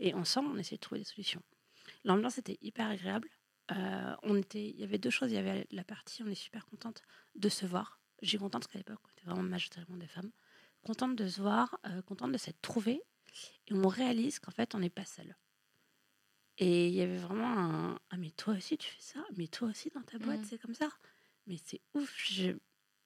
Et 0.00 0.12
ensemble, 0.12 0.50
on 0.52 0.58
essayait 0.58 0.76
de 0.76 0.82
trouver 0.82 1.00
des 1.00 1.06
solutions. 1.06 1.42
L'ambiance 2.04 2.38
était 2.38 2.58
hyper 2.60 2.88
agréable. 2.88 3.28
Euh, 3.70 4.14
on 4.22 4.36
était, 4.36 4.68
il 4.68 4.78
y 4.78 4.84
avait 4.84 4.98
deux 4.98 5.10
choses. 5.10 5.30
Il 5.30 5.34
y 5.34 5.38
avait 5.38 5.66
la 5.70 5.84
partie, 5.84 6.22
on 6.22 6.28
est 6.28 6.34
super 6.34 6.66
contente 6.66 7.02
de 7.34 7.48
se 7.48 7.66
voir. 7.66 8.00
J'ai 8.22 8.38
contente 8.38 8.62
parce 8.62 8.72
qu'à 8.72 8.78
l'époque, 8.78 9.00
on 9.04 9.10
était 9.10 9.24
vraiment 9.24 9.42
majoritairement 9.42 9.96
des 9.96 10.06
femmes. 10.06 10.30
Contente 10.82 11.16
de 11.16 11.26
se 11.26 11.40
voir, 11.40 11.78
euh, 11.86 12.02
contente 12.02 12.32
de 12.32 12.38
s'être 12.38 12.60
trouvée. 12.60 13.02
Et 13.66 13.74
on 13.74 13.88
réalise 13.88 14.38
qu'en 14.38 14.52
fait, 14.52 14.74
on 14.74 14.78
n'est 14.78 14.90
pas 14.90 15.04
seul. 15.04 15.36
Et 16.58 16.88
il 16.88 16.94
y 16.94 17.00
avait 17.00 17.16
vraiment 17.16 17.58
un 17.58 17.98
Ah, 18.10 18.16
mais 18.16 18.30
toi 18.30 18.54
aussi, 18.54 18.78
tu 18.78 18.88
fais 18.88 19.02
ça? 19.02 19.24
Mais 19.36 19.48
toi 19.48 19.68
aussi, 19.68 19.90
dans 19.90 20.02
ta 20.02 20.18
boîte, 20.18 20.40
mm. 20.40 20.44
c'est 20.44 20.58
comme 20.58 20.74
ça? 20.74 20.88
Mais 21.46 21.56
c'est 21.62 21.80
ouf. 21.94 22.24
Je... 22.30 22.52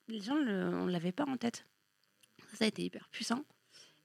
les 0.09 0.21
gens, 0.21 0.37
on 0.37 0.87
ne 0.87 0.91
l'avait 0.91 1.13
pas 1.13 1.25
en 1.25 1.37
tête. 1.37 1.67
Ça 2.55 2.65
a 2.65 2.69
été 2.69 2.85
hyper 2.85 3.09
puissant. 3.09 3.45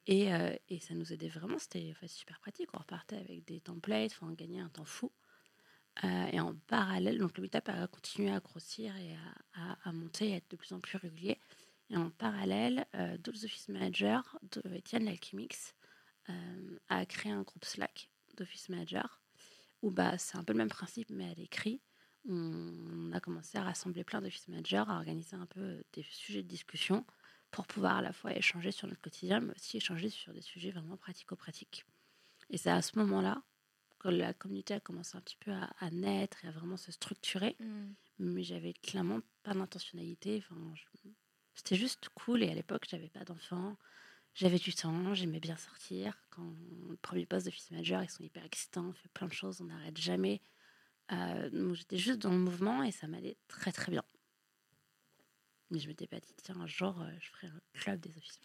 Et, 0.05 0.33
euh, 0.33 0.55
et 0.69 0.79
ça 0.79 0.93
nous 0.95 1.13
aidait 1.13 1.29
vraiment. 1.29 1.57
C'était 1.57 1.93
super 2.07 2.39
pratique. 2.39 2.69
On 2.73 2.79
repartait 2.79 3.17
avec 3.17 3.45
des 3.45 3.61
templates, 3.61 4.17
on 4.21 4.31
gagnait 4.31 4.59
un 4.59 4.69
temps 4.69 4.85
fou. 4.85 5.11
Euh, 6.03 6.25
et 6.31 6.39
en 6.39 6.55
parallèle, 6.67 7.19
donc 7.19 7.37
le 7.37 7.43
meetup 7.43 7.69
a 7.69 7.87
continué 7.87 8.31
à 8.31 8.39
grossir 8.39 8.95
et 8.97 9.15
à, 9.53 9.91
monter 9.91 10.33
à 10.33 10.37
être 10.37 10.49
de 10.49 10.55
plus 10.55 10.73
en 10.73 10.79
plus 10.79 10.97
régulier. 10.97 11.39
Et 11.89 11.97
en 11.97 12.09
parallèle, 12.09 12.85
euh, 12.95 13.17
office 13.27 13.69
managers, 13.69 14.21
de 14.51 14.61
Etienne 14.75 15.05
l'Alchimix, 15.05 15.75
euh, 16.29 16.79
a 16.89 17.05
créé 17.05 17.31
un 17.31 17.43
groupe 17.43 17.65
Slack 17.65 18.09
d'office 18.37 18.69
managers 18.69 19.01
où 19.81 19.91
bah, 19.91 20.17
c'est 20.17 20.37
un 20.37 20.43
peu 20.43 20.53
le 20.53 20.57
même 20.57 20.69
principe, 20.69 21.09
mais 21.09 21.29
à 21.29 21.33
l'écrit. 21.35 21.81
On 22.27 23.11
a 23.11 23.19
commencé 23.19 23.57
à 23.57 23.63
rassembler 23.63 24.03
plein 24.03 24.21
d'office 24.21 24.47
managers, 24.47 24.83
à 24.87 24.95
organiser 24.95 25.35
un 25.35 25.45
peu 25.45 25.83
des 25.91 26.03
sujets 26.03 26.41
de 26.41 26.47
discussion 26.47 27.05
pour 27.53 27.67
pouvoir 27.67 27.97
à 27.97 28.01
la 28.01 28.11
fois 28.11 28.35
échanger 28.35 28.71
sur 28.71 28.87
notre 28.87 29.01
quotidien, 29.01 29.39
mais 29.39 29.53
aussi 29.53 29.77
échanger 29.77 30.09
sur 30.09 30.33
des 30.33 30.41
sujets 30.41 30.71
vraiment 30.71 30.97
pratico-pratiques. 30.97 31.85
Et 32.49 32.57
c'est 32.57 32.71
à 32.71 32.81
ce 32.81 32.97
moment-là 32.97 33.43
que 33.99 34.09
la 34.09 34.33
communauté 34.33 34.73
a 34.73 34.79
commencé 34.79 35.15
un 35.15 35.21
petit 35.21 35.37
peu 35.37 35.51
à, 35.51 35.91
naître 35.91 36.43
et 36.43 36.47
à 36.47 36.51
vraiment 36.51 36.77
se 36.77 36.91
structurer. 36.91 37.55
Mm. 37.59 37.93
Mais 38.19 38.43
j'avais 38.43 38.73
clairement 38.73 39.21
pas 39.43 39.53
d'intentionnalité. 39.53 40.43
Enfin, 40.43 40.59
C'était 41.53 41.75
juste 41.75 42.09
cool. 42.09 42.43
Et 42.43 42.49
à 42.49 42.55
l'époque, 42.55 42.87
j'avais 42.89 43.09
pas 43.09 43.23
d'enfants. 43.23 43.77
J'avais 44.33 44.57
du 44.57 44.73
temps, 44.73 45.13
j'aimais 45.13 45.39
bien 45.39 45.55
sortir. 45.55 46.17
Quand 46.31 46.55
le 46.89 46.97
premier 46.97 47.27
poste 47.27 47.45
d'office 47.45 47.69
manager, 47.69 48.01
ils 48.01 48.09
sont 48.09 48.23
hyper 48.23 48.43
excitants, 48.43 48.87
on 48.87 48.93
fait 48.93 49.09
plein 49.09 49.27
de 49.27 49.33
choses, 49.33 49.61
on 49.61 49.65
n'arrête 49.65 49.97
jamais. 49.97 50.41
Euh, 51.11 51.75
j'étais 51.75 51.97
juste 51.97 52.19
dans 52.19 52.31
le 52.31 52.39
mouvement 52.39 52.81
et 52.81 52.91
ça 52.91 53.07
m'allait 53.07 53.37
très 53.47 53.71
très 53.71 53.91
bien. 53.91 54.03
Mais 55.73 55.79
je 55.79 55.87
m'étais 55.87 56.07
pas 56.07 56.19
dit, 56.19 56.33
tiens, 56.41 56.55
un 56.61 56.67
jour, 56.67 57.01
euh, 57.01 57.09
je 57.19 57.29
ferai 57.31 57.47
un 57.47 57.61
club 57.73 57.99
des 57.99 58.15
office 58.15 58.39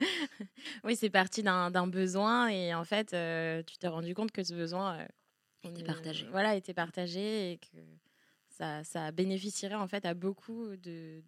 oui, 0.84 0.96
c'est 0.96 1.10
parti 1.10 1.42
d'un 1.42 1.86
besoin 1.86 2.48
et 2.48 2.74
en 2.74 2.84
fait, 2.84 3.12
euh, 3.12 3.62
tu 3.62 3.76
t'es 3.76 3.88
rendu 3.88 4.14
compte 4.14 4.32
que 4.32 4.42
ce 4.42 4.54
besoin 4.54 5.06
était 5.62 5.84
partagé. 5.84 6.26
Voilà, 6.30 6.56
était 6.56 6.74
partagé 6.74 7.52
et 7.52 7.58
que 7.58 7.76
ça, 8.48 8.82
ça 8.84 9.12
bénéficierait 9.12 9.74
en 9.74 9.86
fait 9.86 10.04
à 10.06 10.14
beaucoup 10.14 10.76
de 10.76 11.22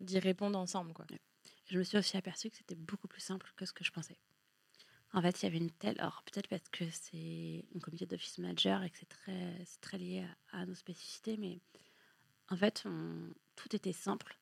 d'y 0.00 0.18
répondre 0.18 0.58
ensemble. 0.58 0.92
Quoi 0.92 1.04
je 1.66 1.78
me 1.78 1.82
suis 1.82 1.98
aussi 1.98 2.16
aperçue 2.16 2.50
que 2.50 2.56
c'était 2.56 2.74
beaucoup 2.74 3.08
plus 3.08 3.20
simple 3.20 3.50
que 3.56 3.66
ce 3.66 3.72
que 3.72 3.84
je 3.84 3.90
pensais. 3.90 4.18
En 5.12 5.22
fait, 5.22 5.40
il 5.40 5.44
y 5.44 5.48
avait 5.48 5.58
une 5.58 5.70
telle. 5.70 5.98
Alors, 6.00 6.22
peut-être 6.24 6.48
parce 6.48 6.68
que 6.70 6.84
c'est 6.90 7.64
une 7.72 7.80
comité 7.80 8.04
d'office 8.04 8.38
manager 8.38 8.82
et 8.82 8.90
que 8.90 8.98
c'est 8.98 9.08
très, 9.08 9.64
très 9.80 9.98
lié 9.98 10.26
à, 10.50 10.66
nos 10.66 10.74
spécificités, 10.74 11.36
mais 11.36 11.60
en 12.50 12.56
fait, 12.56 12.84
tout 13.56 13.74
était 13.74 13.92
simple. 13.92 14.38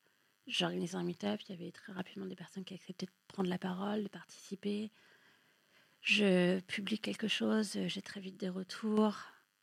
J'organisais 0.47 0.95
un 0.95 1.03
meet-up, 1.03 1.39
il 1.47 1.51
y 1.51 1.53
avait 1.53 1.71
très 1.71 1.93
rapidement 1.93 2.25
des 2.25 2.35
personnes 2.35 2.65
qui 2.65 2.73
acceptaient 2.73 3.05
de 3.05 3.11
prendre 3.27 3.49
la 3.49 3.57
parole, 3.57 4.03
de 4.03 4.09
participer. 4.09 4.91
Je 6.01 6.59
publie 6.61 6.99
quelque 6.99 7.29
chose, 7.29 7.77
j'ai 7.87 8.01
très 8.01 8.19
vite 8.19 8.37
des 8.37 8.49
retours. 8.49 9.17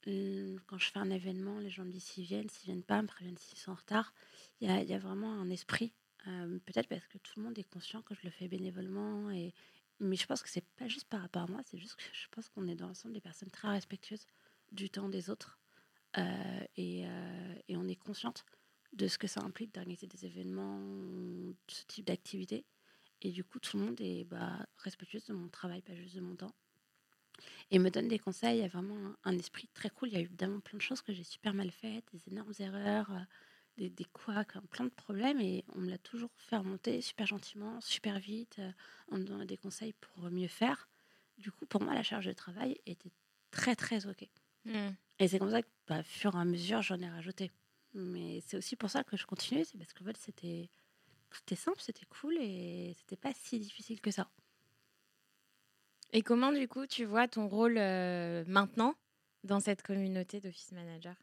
Quand 0.05 0.79
je 0.79 0.91
fais 0.91 0.99
un 0.99 1.11
événement, 1.11 1.59
les 1.59 1.69
gens 1.69 1.85
me 1.85 1.91
disent 1.91 2.05
s'ils 2.05 2.25
viennent, 2.25 2.49
s'ils 2.49 2.67
viennent 2.67 2.83
pas, 2.83 3.03
me 3.03 3.07
préviennent 3.07 3.37
s'ils 3.37 3.59
sont 3.59 3.73
en 3.73 3.75
retard. 3.75 4.15
Il 4.63 4.71
y 4.71 4.95
a, 4.95 4.99
vraiment 4.99 5.33
un 5.33 5.51
esprit 5.51 5.93
euh, 6.27 6.59
peut-être 6.65 6.89
parce 6.89 7.07
que 7.09 7.19
tout 7.19 7.35
le 7.37 7.43
monde 7.43 7.59
est 7.59 7.69
conscient 7.69 8.01
que 8.01 8.15
je 8.15 8.21
le 8.25 8.31
fais 8.31 8.49
bénévolement. 8.49 9.29
Mais 10.01 10.17
je 10.17 10.27
pense 10.27 10.43
que 10.43 10.49
c'est 10.49 10.65
pas 10.77 10.89
juste 10.89 11.09
par 11.09 11.21
rapport 11.21 11.43
à 11.43 11.47
moi, 11.47 11.61
c'est 11.67 11.79
juste 11.79 11.97
que 11.97 12.03
je 12.15 12.27
pense 12.31 12.49
qu'on 12.49 12.67
est 12.69 12.75
dans 12.75 12.89
l'ensemble 12.89 13.13
des 13.13 13.21
personnes 13.21 13.51
très 13.51 13.69
respectueuses 13.69 14.27
du 14.73 14.89
temps 14.89 15.11
des 15.11 15.29
autres. 15.29 15.59
Euh, 16.19 16.61
et, 16.77 17.07
euh, 17.07 17.55
et, 17.69 17.77
on 17.77 17.87
est 17.87 17.97
consciente 17.97 18.45
de 18.93 19.07
ce 19.07 19.17
que 19.17 19.29
ça 19.29 19.41
implique 19.43 19.73
d'organiser 19.73 20.09
des 20.09 20.27
événements, 20.27 20.81
ce 21.69 21.85
type 21.87 22.07
d'activité. 22.07 22.65
Et 23.23 23.31
du 23.31 23.45
coup, 23.45 23.61
tout 23.61 23.77
le 23.79 23.85
monde 23.85 24.01
est 24.01 24.25
bah, 24.25 24.67
respectueux 24.79 25.21
de 25.29 25.33
mon 25.33 25.49
travail, 25.49 25.83
pas 25.83 25.95
juste 25.95 26.17
de 26.17 26.21
mon 26.21 26.35
temps. 26.35 26.53
Et 27.71 27.79
me 27.79 27.91
donne 27.91 28.09
des 28.09 28.19
conseils. 28.19 28.59
Il 28.59 28.63
y 28.63 28.65
a 28.65 28.69
vraiment 28.69 29.15
un, 29.25 29.39
esprit 29.39 29.69
très 29.73 29.91
cool. 29.91 30.09
Il 30.09 30.15
y 30.15 30.17
a 30.17 30.21
eu 30.21 30.25
évidemment 30.25 30.61
plein 30.61 30.79
de 30.79 30.83
choses 30.83 31.03
que 31.03 31.13
j'ai 31.13 31.23
super 31.23 31.55
mal 31.55 31.71
faites, 31.71 32.05
des 32.13 32.29
énormes 32.29 32.53
erreurs 32.59 33.13
des, 33.77 33.91
des 33.91 34.05
couacs, 34.05 34.59
plein 34.71 34.85
de 34.85 34.91
problèmes. 34.91 35.41
Et 35.41 35.65
on 35.75 35.81
me 35.81 35.91
l'a 35.91 35.99
toujours 35.99 36.31
fait 36.37 36.57
remonter 36.57 37.01
super 37.01 37.27
gentiment, 37.27 37.81
super 37.81 38.19
vite, 38.19 38.57
euh, 38.59 38.71
en 39.11 39.19
me 39.19 39.25
donnant 39.25 39.45
des 39.45 39.57
conseils 39.57 39.95
pour 39.95 40.31
mieux 40.31 40.49
faire. 40.49 40.89
Du 41.39 41.51
coup, 41.51 41.67
pour 41.67 41.83
moi, 41.83 41.95
la 41.95 42.03
charge 42.03 42.27
de 42.27 42.33
travail 42.33 42.79
était 42.87 43.13
très, 43.51 43.75
très 43.75 44.07
OK. 44.07 44.29
Hmm. 44.65 44.91
Et 45.21 45.29
c'est 45.29 45.39
comme 45.39 45.51
ça 45.51 45.63
que, 45.63 45.69
bah, 45.87 46.03
fur 46.03 46.35
et 46.35 46.39
à 46.39 46.45
mesure, 46.45 46.81
j'en 46.81 46.99
ai 46.99 47.09
rajouté. 47.09 47.53
Mais 47.93 48.41
c'est 48.47 48.57
aussi 48.57 48.75
pour 48.75 48.89
ça 48.89 49.05
que 49.05 49.17
je 49.17 49.27
continue, 49.27 49.65
c'est 49.65 49.77
parce 49.77 49.93
que 49.93 50.03
fait, 50.03 50.17
c'était, 50.17 50.71
c'était 51.31 51.57
simple, 51.57 51.81
c'était 51.81 52.07
cool 52.07 52.37
et 52.39 52.95
c'était 52.99 53.17
pas 53.17 53.33
si 53.35 53.59
difficile 53.59 54.01
que 54.01 54.11
ça. 54.11 54.31
Et 56.13 56.23
comment, 56.23 56.53
du 56.53 56.67
coup, 56.69 56.87
tu 56.87 57.05
vois 57.05 57.29
ton 57.29 57.49
rôle 57.49 57.77
euh, 57.77 58.45
maintenant 58.47 58.95
dans 59.45 59.61
cette 59.61 59.83
communauté 59.83 60.41
d'office 60.41 60.73
manager? 60.73 61.15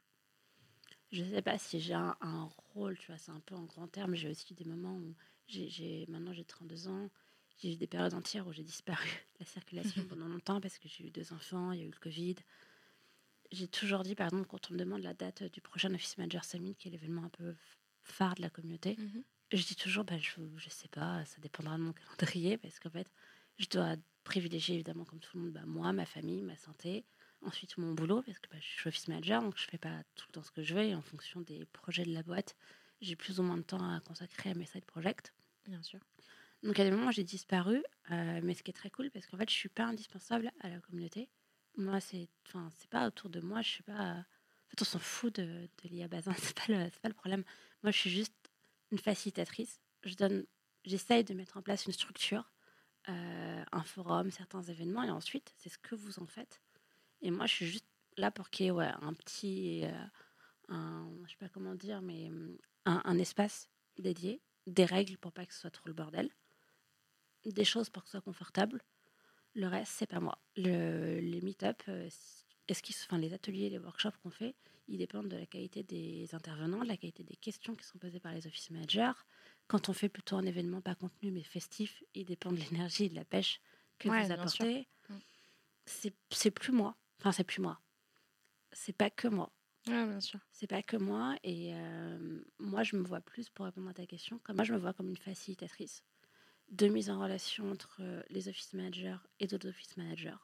Je 1.11 1.23
sais 1.23 1.41
pas 1.41 1.57
si 1.57 1.79
j'ai 1.79 1.93
un, 1.93 2.49
rôle, 2.73 2.97
tu 2.97 3.07
vois, 3.07 3.17
c'est 3.17 3.31
un 3.31 3.39
peu 3.39 3.55
en 3.55 3.63
grand 3.63 3.87
terme. 3.87 4.13
J'ai 4.13 4.29
aussi 4.29 4.53
des 4.53 4.65
moments 4.65 4.95
où 4.95 5.15
j'ai, 5.47 6.05
maintenant 6.09 6.33
j'ai 6.33 6.43
32 6.43 6.87
ans, 6.89 7.09
j'ai 7.57 7.73
eu 7.73 7.75
des 7.77 7.87
périodes 7.87 8.13
entières 8.13 8.45
où 8.45 8.51
j'ai 8.51 8.63
disparu 8.63 9.07
de 9.35 9.39
la 9.39 9.45
circulation 9.45 10.03
pendant 10.09 10.27
longtemps 10.27 10.61
parce 10.61 10.77
que 10.77 10.87
j'ai 10.87 11.07
eu 11.07 11.09
deux 11.09 11.33
enfants, 11.33 11.71
il 11.71 11.79
y 11.79 11.81
a 11.81 11.85
eu 11.85 11.91
le 11.91 11.99
Covid. 11.99 12.35
J'ai 13.51 13.67
toujours 13.67 14.03
dit, 14.03 14.15
par 14.15 14.27
exemple, 14.27 14.47
quand 14.47 14.69
on 14.69 14.73
me 14.73 14.79
demande 14.79 15.01
la 15.01 15.13
date 15.13 15.43
du 15.43 15.61
prochain 15.61 15.93
Office 15.93 16.17
Manager 16.17 16.43
Summit, 16.43 16.75
qui 16.75 16.87
est 16.87 16.91
l'événement 16.91 17.23
un 17.23 17.29
peu 17.29 17.55
phare 18.03 18.35
de 18.35 18.41
la 18.41 18.49
communauté, 18.49 18.95
mhm. 18.97 19.23
je 19.51 19.63
dis 19.65 19.75
toujours, 19.75 20.03
bah, 20.03 20.17
je 20.17 20.41
ne 20.41 20.69
sais 20.69 20.87
pas, 20.87 21.23
ça 21.25 21.39
dépendra 21.39 21.77
de 21.77 21.83
mon 21.83 21.93
calendrier 21.93 22.57
parce 22.57 22.79
qu'en 22.79 22.89
fait, 22.89 23.07
je 23.57 23.67
dois 23.67 23.95
privilégier 24.23 24.75
évidemment, 24.75 25.05
comme 25.05 25.19
tout 25.19 25.37
le 25.37 25.43
monde, 25.43 25.53
bah, 25.53 25.65
moi, 25.65 25.93
ma 25.93 26.05
famille, 26.05 26.41
ma 26.41 26.57
santé, 26.57 27.05
ensuite 27.41 27.77
mon 27.77 27.93
boulot, 27.93 28.21
parce 28.21 28.39
que 28.39 28.49
bah, 28.49 28.57
je 28.59 28.67
suis 28.67 28.87
office 28.87 29.07
manager, 29.07 29.41
donc 29.41 29.57
je 29.57 29.65
ne 29.65 29.69
fais 29.69 29.77
pas 29.77 30.03
tout 30.15 30.25
le 30.29 30.33
temps 30.33 30.43
ce 30.43 30.51
que 30.51 30.63
je 30.63 30.73
veux, 30.73 30.83
et 30.83 30.95
en 30.95 31.01
fonction 31.01 31.41
des 31.41 31.65
projets 31.65 32.03
de 32.03 32.13
la 32.13 32.23
boîte, 32.23 32.55
j'ai 33.01 33.15
plus 33.15 33.39
ou 33.39 33.43
moins 33.43 33.57
de 33.57 33.63
temps 33.63 33.83
à 33.93 33.99
consacrer 34.01 34.51
à 34.51 34.53
mes 34.55 34.65
side 34.65 34.85
projects. 34.85 35.33
Bien 35.67 35.81
sûr. 35.81 35.99
Donc 36.63 36.79
à 36.79 36.83
des 36.83 36.91
moments, 36.91 37.11
j'ai 37.11 37.23
disparu, 37.23 37.83
euh, 38.11 38.39
mais 38.43 38.53
ce 38.53 38.63
qui 38.63 38.71
est 38.71 38.73
très 38.73 38.89
cool, 38.89 39.11
parce 39.11 39.27
qu'en 39.27 39.37
fait, 39.37 39.49
je 39.49 39.55
ne 39.55 39.59
suis 39.59 39.69
pas 39.69 39.85
indispensable 39.85 40.51
à 40.61 40.69
la 40.69 40.79
communauté. 40.79 41.29
Moi, 41.77 41.99
c'est 41.99 42.27
c'est 42.71 42.89
pas 42.89 43.07
autour 43.07 43.29
de 43.29 43.39
moi, 43.39 43.61
je 43.61 43.69
suis 43.69 43.83
pas... 43.83 44.13
En 44.13 44.69
fait, 44.69 44.81
on 44.81 44.85
s'en 44.85 44.99
fout 44.99 45.35
de, 45.35 45.45
de 45.83 45.89
l'IA 45.89 46.07
Bazin, 46.07 46.33
c'est 46.39 46.57
pas, 46.57 46.65
le, 46.67 46.89
pas 47.01 47.07
le 47.07 47.13
problème. 47.13 47.43
Moi, 47.83 47.91
je 47.91 47.99
suis 47.99 48.09
juste 48.09 48.33
une 48.91 48.97
facilitatrice. 48.97 49.79
Je 50.03 50.15
donne, 50.15 50.45
j'essaye 50.85 51.23
de 51.23 51.33
mettre 51.33 51.57
en 51.57 51.61
place 51.61 51.85
une 51.85 51.93
structure, 51.93 52.51
euh, 53.09 53.63
un 53.71 53.83
forum, 53.83 54.31
certains 54.31 54.63
événements, 54.63 55.03
et 55.03 55.11
ensuite, 55.11 55.53
c'est 55.57 55.69
ce 55.69 55.77
que 55.77 55.95
vous 55.95 56.19
en 56.19 56.25
faites. 56.25 56.61
Et 57.21 57.31
moi, 57.31 57.45
je 57.45 57.53
suis 57.53 57.67
juste 57.67 57.87
là 58.17 58.31
pour 58.31 58.49
qu'il 58.49 58.65
y 58.65 58.69
ait 58.69 58.71
un 59.01 59.13
petit, 59.13 59.85
euh, 59.85 60.05
un, 60.69 61.07
je 61.25 61.31
sais 61.31 61.37
pas 61.37 61.49
comment 61.49 61.75
dire, 61.75 62.01
mais 62.01 62.31
un, 62.85 63.01
un, 63.05 63.17
espace 63.17 63.69
dédié, 63.97 64.41
des 64.65 64.85
règles 64.85 65.17
pour 65.17 65.31
pas 65.31 65.45
que 65.45 65.53
ce 65.53 65.61
soit 65.61 65.71
trop 65.71 65.87
le 65.87 65.93
bordel, 65.93 66.29
des 67.45 67.65
choses 67.65 67.89
pour 67.89 68.03
que 68.03 68.09
ce 68.09 68.13
soit 68.13 68.21
confortable. 68.21 68.81
Le 69.57 69.67
reste, 69.67 69.91
c'est 69.95 70.05
pas 70.05 70.19
moi. 70.19 70.37
Le, 70.55 71.19
les 71.19 71.41
meet-up, 71.41 71.81
euh, 71.87 72.07
enfin, 72.69 73.17
les 73.17 73.33
ateliers, 73.33 73.71
les 73.71 73.79
workshops 73.79 74.15
qu'on 74.21 74.29
fait, 74.29 74.53
ils 74.87 74.99
dépendent 74.99 75.29
de 75.29 75.35
la 75.35 75.47
qualité 75.47 75.81
des 75.81 76.29
intervenants, 76.35 76.83
de 76.83 76.87
la 76.87 76.95
qualité 76.95 77.23
des 77.23 77.35
questions 77.35 77.75
qui 77.75 77.83
sont 77.83 77.97
posées 77.97 78.19
par 78.19 78.33
les 78.33 78.45
office 78.45 78.69
managers. 78.69 79.13
Quand 79.67 79.89
on 79.89 79.93
fait 79.93 80.09
plutôt 80.09 80.35
un 80.35 80.45
événement 80.45 80.79
pas 80.79 80.93
contenu 80.93 81.31
mais 81.31 81.41
festif, 81.41 82.03
il 82.13 82.25
dépend 82.25 82.51
de 82.51 82.57
l'énergie 82.57 83.05
et 83.05 83.09
de 83.09 83.15
la 83.15 83.25
pêche 83.25 83.59
que 83.97 84.09
vous 84.09 84.31
apportez. 84.31 84.87
Mm. 85.09 85.15
C'est 86.29 86.51
plus 86.51 86.71
moi. 86.71 86.95
Enfin, 87.19 87.31
c'est 87.31 87.43
plus 87.43 87.61
moi. 87.61 87.81
C'est 88.71 88.95
pas 88.95 89.09
que 89.09 89.27
moi. 89.27 89.51
Ouais, 89.87 90.05
bien 90.05 90.21
sûr. 90.21 90.39
C'est 90.51 90.67
pas 90.67 90.83
que 90.83 90.97
moi. 90.97 91.35
Et 91.43 91.71
euh, 91.73 92.43
moi, 92.59 92.83
je 92.83 92.95
me 92.95 93.03
vois 93.03 93.21
plus, 93.21 93.49
pour 93.49 93.65
répondre 93.65 93.89
à 93.89 93.93
ta 93.95 94.05
question, 94.05 94.39
comme 94.43 94.57
moi, 94.57 94.65
je 94.65 94.73
me 94.73 94.77
vois 94.77 94.93
comme 94.93 95.09
une 95.09 95.17
facilitatrice 95.17 96.03
de 96.69 96.87
mise 96.87 97.09
en 97.09 97.21
relation 97.21 97.71
entre 97.71 98.01
les 98.29 98.49
office 98.49 98.73
managers 98.73 99.17
et 99.39 99.47
d'autres 99.47 99.69
office 99.69 99.97
managers. 99.97 100.35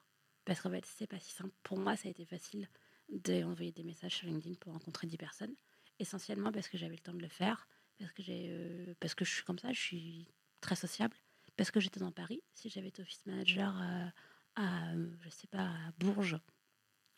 Parce 0.45 0.61
qu'en 0.61 0.71
fait, 0.71 0.85
c'est 0.85 1.07
pas 1.07 1.19
si 1.19 1.31
simple. 1.31 1.53
Pour 1.63 1.77
moi, 1.77 1.95
ça 1.95 2.07
a 2.07 2.11
été 2.11 2.25
facile 2.25 2.69
d'envoyer 3.09 3.71
des 3.71 3.83
messages 3.83 4.15
sur 4.15 4.27
LinkedIn 4.27 4.55
pour 4.55 4.73
rencontrer 4.73 5.07
10 5.07 5.17
personnes. 5.17 5.55
Essentiellement 5.99 6.51
parce 6.51 6.67
que 6.67 6.77
j'avais 6.77 6.95
le 6.95 7.01
temps 7.01 7.13
de 7.13 7.21
le 7.21 7.27
faire, 7.27 7.67
parce 7.99 8.11
que, 8.11 8.23
j'ai, 8.23 8.47
euh, 8.49 8.93
parce 8.99 9.15
que 9.15 9.25
je 9.25 9.31
suis 9.31 9.43
comme 9.43 9.59
ça, 9.59 9.71
je 9.71 9.79
suis 9.79 10.27
très 10.59 10.75
sociable, 10.75 11.15
parce 11.55 11.71
que 11.71 11.79
j'étais 11.79 11.99
dans 11.99 12.11
Paris. 12.11 12.41
Si 12.53 12.69
j'avais 12.69 12.87
été 12.87 13.01
office 13.01 13.25
manager 13.25 13.79
euh, 13.81 14.07
à, 14.55 14.93
je 15.21 15.29
sais 15.29 15.47
pas, 15.47 15.67
à 15.67 15.91
Bourges, 15.99 16.39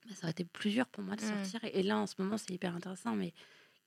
bah, 0.06 0.14
ça 0.14 0.24
aurait 0.24 0.32
été 0.32 0.46
plus 0.46 0.72
dur 0.72 0.88
pour 0.88 1.04
moi 1.04 1.16
de 1.16 1.24
mmh. 1.24 1.44
sortir. 1.44 1.64
Et, 1.64 1.84
là, 1.84 1.98
en 1.98 2.08
ce 2.08 2.16
moment, 2.20 2.38
c'est 2.38 2.54
hyper 2.54 2.76
intéressant, 2.76 3.16
mais 3.16 3.34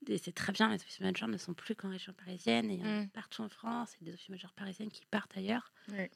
c'est 0.07 0.33
très 0.33 0.51
bien. 0.53 0.69
Les 0.69 0.75
office 0.75 0.99
managers 0.99 1.27
ne 1.27 1.37
sont 1.37 1.53
plus 1.53 1.75
qu'en 1.75 1.89
région 1.89 2.13
parisienne 2.13 2.69
et 2.71 2.75
il 2.75 2.79
y 2.79 2.83
en 2.83 2.87
a 2.87 3.01
mmh. 3.01 3.09
partout 3.09 3.41
en 3.41 3.49
France 3.49 3.95
et 4.01 4.05
des 4.05 4.13
office 4.13 4.29
managers 4.29 4.47
parisiennes 4.55 4.91
qui 4.91 5.05
partent 5.05 5.35
ailleurs. 5.37 5.73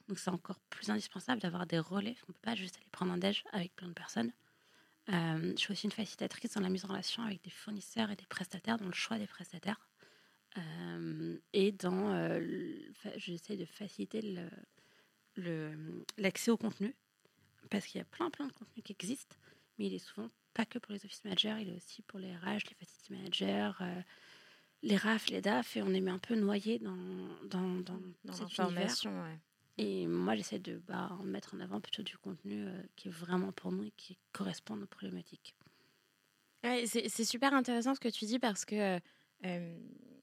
Donc, 0.08 0.18
c'est 0.18 0.30
encore 0.30 0.60
plus 0.70 0.90
indispensable 0.90 1.40
d'avoir 1.40 1.66
des 1.66 1.78
relais. 1.78 2.16
On 2.22 2.30
ne 2.30 2.32
peut 2.32 2.40
pas 2.42 2.54
juste 2.54 2.76
aller 2.76 2.88
prendre 2.90 3.12
un 3.12 3.18
déj 3.18 3.44
avec 3.52 3.74
plein 3.74 3.88
de 3.88 3.92
personnes. 3.92 4.32
Euh, 5.10 5.52
je 5.54 5.60
suis 5.60 5.72
aussi 5.72 5.84
une 5.84 5.92
facilitatrice 5.92 6.52
dans 6.52 6.62
la 6.62 6.70
mise 6.70 6.84
en 6.84 6.88
relation 6.88 7.22
avec 7.22 7.42
des 7.42 7.50
fournisseurs 7.50 8.10
et 8.10 8.16
des 8.16 8.26
prestataires, 8.26 8.78
dans 8.78 8.86
le 8.86 8.92
choix 8.92 9.18
des 9.18 9.26
prestataires. 9.26 9.88
et 11.52 11.72
dans, 11.72 12.40
j'essaie 13.16 13.56
de 13.56 13.66
faciliter 13.66 14.22
l'accès 16.16 16.50
au 16.50 16.56
contenu 16.56 16.94
parce 17.70 17.86
qu'il 17.86 17.98
y 17.98 18.02
a 18.02 18.04
plein 18.04 18.30
plein 18.30 18.46
de 18.46 18.52
contenus 18.52 18.84
qui 18.84 18.92
existent, 18.92 19.36
mais 19.78 19.86
il 19.86 19.94
est 19.94 19.98
souvent 19.98 20.30
pas 20.54 20.64
que 20.64 20.78
pour 20.78 20.92
les 20.92 21.04
office 21.04 21.24
managers, 21.24 21.56
il 21.60 21.68
est 21.68 21.76
aussi 21.76 22.02
pour 22.02 22.18
les 22.18 22.34
RH, 22.34 22.68
les 22.70 22.76
facility 22.78 23.12
managers, 23.12 23.72
les 24.82 24.96
RAF, 24.96 25.28
les 25.28 25.40
DAF, 25.40 25.76
et 25.76 25.82
on 25.82 25.92
est 25.92 26.08
un 26.08 26.18
peu 26.18 26.34
noyé 26.36 26.78
dans, 26.78 26.96
dans, 27.50 27.80
dans, 27.80 28.00
dans 28.24 28.32
cette 28.32 28.44
information. 28.44 29.12
Et 29.76 30.06
moi, 30.06 30.36
j'essaie 30.36 30.58
de 30.58 30.80
bah, 30.86 31.10
mettre 31.24 31.54
en 31.54 31.60
avant 31.60 31.80
plutôt 31.80 32.02
du 32.02 32.16
contenu 32.16 32.66
euh, 32.66 32.82
qui 32.94 33.08
est 33.08 33.10
vraiment 33.10 33.50
pour 33.52 33.72
nous 33.72 33.84
et 33.84 33.92
qui 33.96 34.18
correspond 34.32 34.74
à 34.74 34.76
nos 34.76 34.86
problématiques. 34.86 35.56
Ouais, 36.62 36.84
c'est 36.86 37.24
super 37.24 37.52
intéressant 37.52 37.94
ce 37.94 38.00
que 38.00 38.08
tu 38.08 38.24
dis 38.24 38.38
parce 38.38 38.64
que 38.64 38.96
euh, 38.96 39.00
euh, 39.44 39.76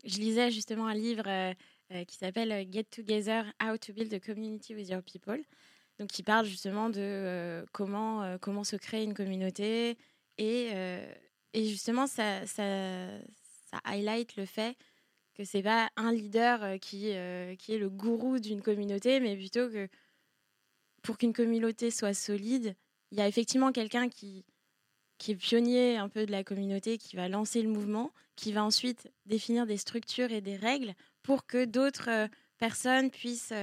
je 0.05 0.17
lisais 0.17 0.49
justement 0.49 0.87
un 0.87 0.95
livre 0.95 1.53
qui 2.07 2.15
s'appelle 2.15 2.67
Get 2.71 2.85
Together, 2.85 3.45
How 3.61 3.77
to 3.77 3.93
Build 3.93 4.13
a 4.13 4.19
Community 4.19 4.73
with 4.73 4.89
Your 4.89 5.03
People. 5.03 5.43
Donc, 5.99 6.07
qui 6.07 6.23
parle 6.23 6.45
justement 6.45 6.89
de 6.89 7.63
comment, 7.73 8.37
comment 8.39 8.63
se 8.63 8.77
créer 8.77 9.03
une 9.03 9.13
communauté. 9.13 9.97
Et, 10.37 10.71
et 11.53 11.65
justement, 11.65 12.07
ça, 12.07 12.45
ça, 12.47 12.63
highlight 13.85 14.35
le 14.35 14.45
fait 14.45 14.75
que 15.33 15.43
c'est 15.43 15.63
pas 15.63 15.89
un 15.95 16.11
leader 16.11 16.63
euh, 16.63 16.77
qui, 16.77 17.11
euh, 17.13 17.55
qui 17.55 17.73
est 17.73 17.77
le 17.77 17.89
gourou 17.89 18.39
d'une 18.39 18.61
communauté, 18.61 19.19
mais 19.19 19.35
plutôt 19.35 19.69
que 19.69 19.87
pour 21.03 21.17
qu'une 21.17 21.33
communauté 21.33 21.89
soit 21.89 22.13
solide, 22.13 22.75
il 23.11 23.17
y 23.17 23.21
a 23.21 23.27
effectivement 23.27 23.71
quelqu'un 23.71 24.09
qui, 24.09 24.45
est 25.27 25.35
pionnier 25.35 25.97
un 25.97 26.09
peu 26.09 26.25
de 26.25 26.31
la 26.31 26.43
communauté, 26.43 26.97
qui 26.97 27.15
va 27.15 27.29
lancer 27.29 27.61
le 27.61 27.69
mouvement, 27.69 28.11
qui 28.35 28.51
va 28.51 28.63
ensuite 28.63 29.11
définir 29.25 29.65
des 29.65 29.77
structures 29.77 30.31
et 30.31 30.41
des 30.41 30.55
règles 30.55 30.93
pour 31.21 31.45
que 31.45 31.65
d'autres 31.65 32.09
euh, 32.09 32.27
personnes 32.57 33.09
puissent 33.09 33.53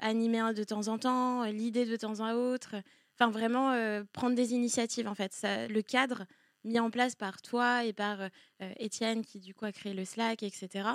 animer 0.00 0.54
de 0.54 0.64
temps 0.64 0.88
en 0.88 0.98
temps, 0.98 1.44
l'idée 1.44 1.84
de 1.84 1.96
temps 1.96 2.20
en 2.20 2.32
autre, 2.32 2.74
enfin 3.14 3.30
vraiment 3.30 3.72
prendre 4.12 4.34
des 4.34 4.52
initiatives 4.52 5.08
en 5.08 5.14
fait. 5.14 5.32
Le 5.42 5.80
cadre 5.80 6.26
mis 6.64 6.78
en 6.78 6.90
place 6.90 7.14
par 7.14 7.40
toi 7.42 7.84
et 7.84 7.92
par 7.92 8.20
euh, 8.20 8.28
Étienne 8.78 9.24
qui 9.24 9.38
du 9.38 9.54
coup 9.54 9.64
a 9.64 9.72
créé 9.72 9.94
le 9.94 10.04
Slack, 10.04 10.42
etc. 10.42 10.88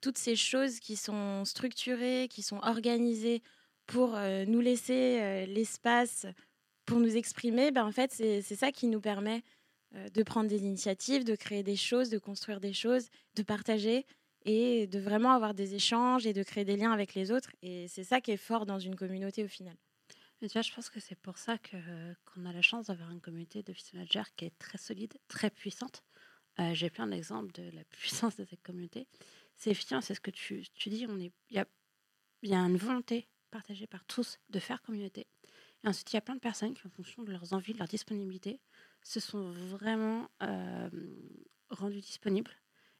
Toutes 0.00 0.18
ces 0.18 0.36
choses 0.36 0.80
qui 0.80 0.96
sont 0.96 1.44
structurées, 1.44 2.28
qui 2.30 2.42
sont 2.42 2.58
organisées 2.62 3.42
pour 3.86 4.16
euh, 4.16 4.44
nous 4.46 4.60
laisser 4.60 5.18
euh, 5.20 5.46
l'espace 5.46 6.26
pour 6.86 6.98
nous 6.98 7.16
exprimer, 7.16 7.70
ben, 7.70 7.84
en 7.84 7.92
fait, 7.92 8.12
c'est 8.12 8.42
ça 8.42 8.72
qui 8.72 8.88
nous 8.88 9.00
permet 9.00 9.42
de 9.92 10.22
prendre 10.22 10.48
des 10.48 10.62
initiatives, 10.62 11.24
de 11.24 11.36
créer 11.36 11.62
des 11.62 11.76
choses, 11.76 12.10
de 12.10 12.18
construire 12.18 12.58
des 12.58 12.72
choses, 12.72 13.08
de 13.36 13.42
partager 13.42 14.06
et 14.44 14.88
de 14.88 14.98
vraiment 14.98 15.32
avoir 15.32 15.54
des 15.54 15.74
échanges 15.74 16.26
et 16.26 16.32
de 16.32 16.42
créer 16.42 16.64
des 16.64 16.76
liens 16.76 16.90
avec 16.90 17.14
les 17.14 17.30
autres. 17.30 17.50
Et 17.62 17.86
c'est 17.86 18.02
ça 18.02 18.20
qui 18.20 18.32
est 18.32 18.36
fort 18.36 18.66
dans 18.66 18.80
une 18.80 18.96
communauté 18.96 19.44
au 19.44 19.48
final 19.48 19.76
je 20.42 20.74
pense 20.74 20.88
que 20.88 21.00
c'est 21.00 21.18
pour 21.18 21.38
ça 21.38 21.58
qu'on 21.58 22.44
a 22.46 22.52
la 22.52 22.62
chance 22.62 22.86
d'avoir 22.86 23.10
une 23.10 23.20
communauté 23.20 23.62
d'office 23.62 23.92
managers 23.92 24.30
qui 24.36 24.46
est 24.46 24.58
très 24.58 24.78
solide, 24.78 25.14
très 25.28 25.50
puissante. 25.50 26.02
Euh, 26.58 26.74
j'ai 26.74 26.90
plein 26.90 27.06
d'exemples 27.06 27.52
de 27.52 27.70
la 27.70 27.84
puissance 27.90 28.36
de 28.36 28.44
cette 28.44 28.62
communauté. 28.62 29.06
C'est 29.56 29.70
effectivement, 29.70 30.00
c'est 30.00 30.14
ce 30.14 30.20
que 30.20 30.30
tu, 30.30 30.62
dis, 30.86 31.06
il 31.06 31.32
y 31.50 31.58
a, 31.58 31.66
y 32.42 32.54
a 32.54 32.58
une 32.58 32.76
volonté 32.76 33.28
partagée 33.50 33.86
par 33.86 34.04
tous 34.06 34.38
de 34.48 34.58
faire 34.58 34.80
communauté. 34.82 35.26
Et 35.84 35.88
ensuite, 35.88 36.12
il 36.12 36.16
y 36.16 36.18
a 36.18 36.22
plein 36.22 36.34
de 36.34 36.40
personnes 36.40 36.74
qui, 36.74 36.86
en 36.86 36.90
fonction 36.90 37.22
de 37.22 37.32
leurs 37.32 37.52
envies, 37.52 37.72
de 37.72 37.78
leur 37.78 37.88
disponibilité, 37.88 38.60
se 39.02 39.20
sont 39.20 39.50
vraiment 39.50 40.30
euh, 40.42 40.90
rendues 41.70 42.00
disponibles. 42.00 42.52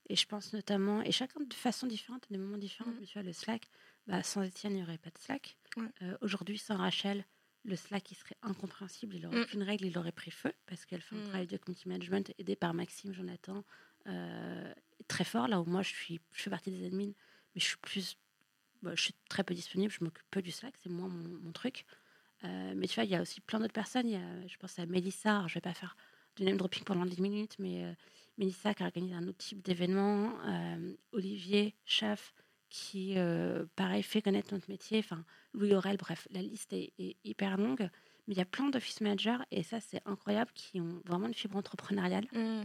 Et 0.08 0.16
je 0.16 0.26
pense 0.26 0.52
notamment, 0.52 1.02
et 1.02 1.12
chacun 1.12 1.40
de 1.40 1.54
façon 1.54 1.86
différente, 1.86 2.26
des 2.30 2.38
moments 2.38 2.58
différents. 2.58 2.90
Mmh. 2.90 3.04
Tu 3.04 3.12
vois, 3.14 3.22
le 3.22 3.32
Slack, 3.32 3.68
bah, 4.06 4.22
sans 4.22 4.42
Étienne, 4.42 4.72
il 4.72 4.76
n'y 4.76 4.82
aurait 4.82 4.98
pas 4.98 5.10
de 5.10 5.18
Slack. 5.18 5.56
Euh, 5.78 6.16
aujourd'hui, 6.20 6.58
sans 6.58 6.76
Rachel, 6.76 7.24
le 7.64 7.76
Slack 7.76 8.10
il 8.10 8.14
serait 8.14 8.36
incompréhensible. 8.42 9.16
Il 9.16 9.22
n'aurait 9.22 9.38
mm. 9.38 9.42
aucune 9.42 9.62
règle, 9.62 9.86
il 9.86 9.98
aurait 9.98 10.12
pris 10.12 10.30
feu 10.30 10.52
parce 10.66 10.84
qu'elle 10.86 11.00
fait 11.00 11.16
un 11.16 11.20
mm. 11.20 11.28
travail 11.28 11.46
de 11.46 11.56
community 11.56 11.88
management 11.88 12.32
aidé 12.38 12.56
par 12.56 12.74
Maxime, 12.74 13.12
Jonathan, 13.12 13.64
euh, 14.06 14.74
très 15.08 15.24
fort. 15.24 15.48
Là 15.48 15.60
où 15.60 15.64
moi, 15.64 15.82
je, 15.82 15.88
suis, 15.88 16.20
je 16.32 16.42
fais 16.42 16.50
partie 16.50 16.70
des 16.70 16.86
admins, 16.86 17.12
mais 17.54 17.60
je 17.60 17.66
suis 17.66 17.78
plus. 17.78 18.16
Bah, 18.82 18.92
je 18.94 19.02
suis 19.02 19.14
très 19.28 19.44
peu 19.44 19.52
disponible, 19.52 19.92
je 19.92 20.02
m'occupe 20.02 20.24
peu 20.30 20.40
du 20.40 20.50
Slack, 20.50 20.74
c'est 20.82 20.88
moi 20.88 21.06
mon, 21.06 21.52
truc. 21.52 21.84
Euh, 22.44 22.72
mais 22.74 22.86
tu 22.86 22.94
vois, 22.94 23.04
il 23.04 23.10
y 23.10 23.14
a 23.14 23.20
aussi 23.20 23.42
plein 23.42 23.60
d'autres 23.60 23.74
personnes. 23.74 24.08
Il 24.08 24.12
y 24.12 24.16
a, 24.16 24.46
je 24.46 24.56
pense 24.56 24.78
à 24.78 24.86
Mélissa, 24.86 25.44
je 25.46 25.54
vais 25.54 25.60
pas 25.60 25.74
faire 25.74 25.96
du 26.36 26.44
name 26.44 26.56
dropping 26.56 26.84
pendant 26.84 27.04
10 27.04 27.20
minutes, 27.20 27.56
mais 27.58 27.94
Mélissa 28.38 28.72
qui 28.72 28.82
organise 28.82 29.12
un 29.12 29.28
autre 29.28 29.36
type 29.36 29.60
d'événement, 29.60 30.32
Olivier, 31.12 31.74
chef, 31.84 32.32
qui, 32.70 33.14
euh, 33.16 33.66
pareil, 33.76 34.02
fait 34.02 34.22
connaître 34.22 34.54
notre 34.54 34.70
métier. 34.70 35.00
Enfin, 35.00 35.24
Louis 35.52 35.74
Aurel, 35.74 35.96
bref, 35.96 36.26
la 36.30 36.40
liste 36.40 36.72
est, 36.72 36.92
hyper 37.24 37.58
longue. 37.58 37.90
Mais 38.26 38.34
il 38.34 38.38
y 38.38 38.42
a 38.42 38.46
plein 38.46 38.68
d'office 38.68 39.00
managers, 39.00 39.38
et 39.50 39.62
ça, 39.62 39.80
c'est 39.80 40.00
incroyable, 40.06 40.50
qui 40.54 40.80
ont 40.80 41.02
vraiment 41.04 41.26
une 41.26 41.34
fibre 41.34 41.56
entrepreneuriale 41.56 42.26
mmh. 42.32 42.62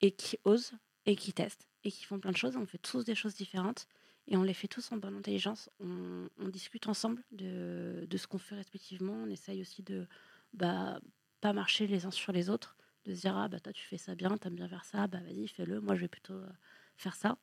et 0.00 0.12
qui 0.12 0.38
osent 0.44 0.72
et 1.06 1.16
qui 1.16 1.32
testent 1.32 1.68
et 1.84 1.90
qui 1.90 2.04
font 2.04 2.18
plein 2.18 2.30
de 2.30 2.36
choses. 2.36 2.56
On 2.56 2.66
fait 2.66 2.78
tous 2.78 3.04
des 3.04 3.14
choses 3.14 3.34
différentes 3.34 3.86
et 4.28 4.36
on 4.36 4.42
les 4.42 4.54
fait 4.54 4.68
tous 4.68 4.92
en 4.92 4.96
bonne 4.96 5.16
intelligence. 5.16 5.68
On, 5.80 6.28
discute 6.48 6.86
ensemble 6.86 7.22
de, 7.32 8.06
de 8.08 8.16
ce 8.16 8.26
qu'on 8.26 8.38
fait 8.38 8.54
respectivement. 8.54 9.14
On 9.14 9.28
essaye 9.28 9.60
aussi 9.60 9.82
de 9.82 10.06
bah, 10.52 11.00
pas 11.40 11.52
marcher 11.52 11.86
les 11.86 12.06
uns 12.06 12.10
sur 12.10 12.32
les 12.32 12.50
autres, 12.50 12.76
de 13.04 13.14
se 13.14 13.22
dire 13.22 13.36
Ah, 13.36 13.48
bah 13.48 13.60
toi, 13.60 13.72
tu 13.72 13.84
fais 13.84 13.98
ça 13.98 14.14
bien, 14.14 14.36
t'aimes 14.38 14.54
bien 14.54 14.68
faire 14.68 14.84
ça, 14.84 15.06
bah 15.06 15.18
vas-y, 15.20 15.48
fais-le. 15.48 15.80
Moi, 15.80 15.94
je 15.94 16.02
vais 16.02 16.08
plutôt 16.08 16.34
euh, 16.34 16.48
faire 16.96 17.14
ça. 17.14 17.36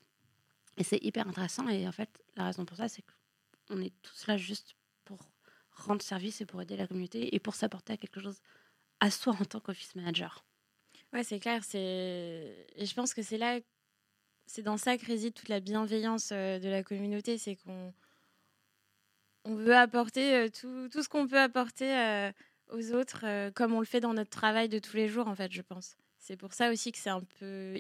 Et 0.80 0.84
c'est 0.84 1.04
hyper 1.04 1.28
intéressant. 1.28 1.68
Et 1.68 1.88
en 1.88 1.92
fait, 1.92 2.10
la 2.36 2.46
raison 2.46 2.66
pour 2.66 2.78
ça, 2.78 2.88
c'est 2.88 3.04
qu'on 3.68 3.82
est 3.82 3.94
tous 4.02 4.26
là 4.28 4.38
juste 4.38 4.76
pour 5.04 5.20
rendre 5.72 6.02
service 6.02 6.42
et 6.42 6.46
pour 6.46 6.62
aider 6.62 6.78
la 6.78 6.88
communauté 6.88 7.36
et 7.36 7.40
pour 7.40 7.54
s'apporter 7.54 7.94
à 7.94 7.98
quelque 7.98 8.20
chose 8.20 8.42
à 9.00 9.12
soi 9.12 9.36
en 9.40 9.46
tant 9.46 9.60
qu'office 9.60 9.96
manager. 9.96 10.46
Ouais, 11.14 11.24
c'est 11.24 11.40
clair. 11.40 11.64
C'est 11.64 12.68
et 12.76 12.86
je 12.86 12.94
pense 12.94 13.14
que 13.14 13.22
c'est 13.22 13.38
là, 13.38 13.60
c'est 14.46 14.62
dans 14.62 14.78
ça 14.78 14.98
que 14.98 15.06
réside 15.06 15.34
toute 15.34 15.50
la 15.50 15.60
bienveillance 15.60 16.30
euh, 16.32 16.60
de 16.60 16.70
la 16.70 16.84
communauté, 16.84 17.38
c'est 17.38 17.56
qu'on 17.56 17.94
on 19.46 19.56
veut 19.56 19.76
apporter 19.76 20.36
euh, 20.36 20.50
tout, 20.50 20.90
tout 20.90 21.04
ce 21.04 21.10
qu'on 21.10 21.28
peut 21.28 21.40
apporter 21.40 21.98
euh, 21.98 22.32
aux 22.72 22.94
autres, 22.94 23.50
comme 23.52 23.74
on 23.74 23.80
le 23.80 23.86
fait 23.86 24.00
dans 24.00 24.14
notre 24.14 24.30
travail 24.30 24.70
de 24.70 24.80
tous 24.80 24.96
les 24.96 25.08
jours, 25.08 25.28
en 25.28 25.36
fait, 25.36 25.52
je 25.52 25.62
pense. 25.62 25.98
C'est 26.20 26.38
pour 26.38 26.54
ça 26.54 26.72
aussi 26.72 26.92
que 26.92 27.00
c'est 27.00 27.10
un 27.10 27.24
peu 27.40 27.76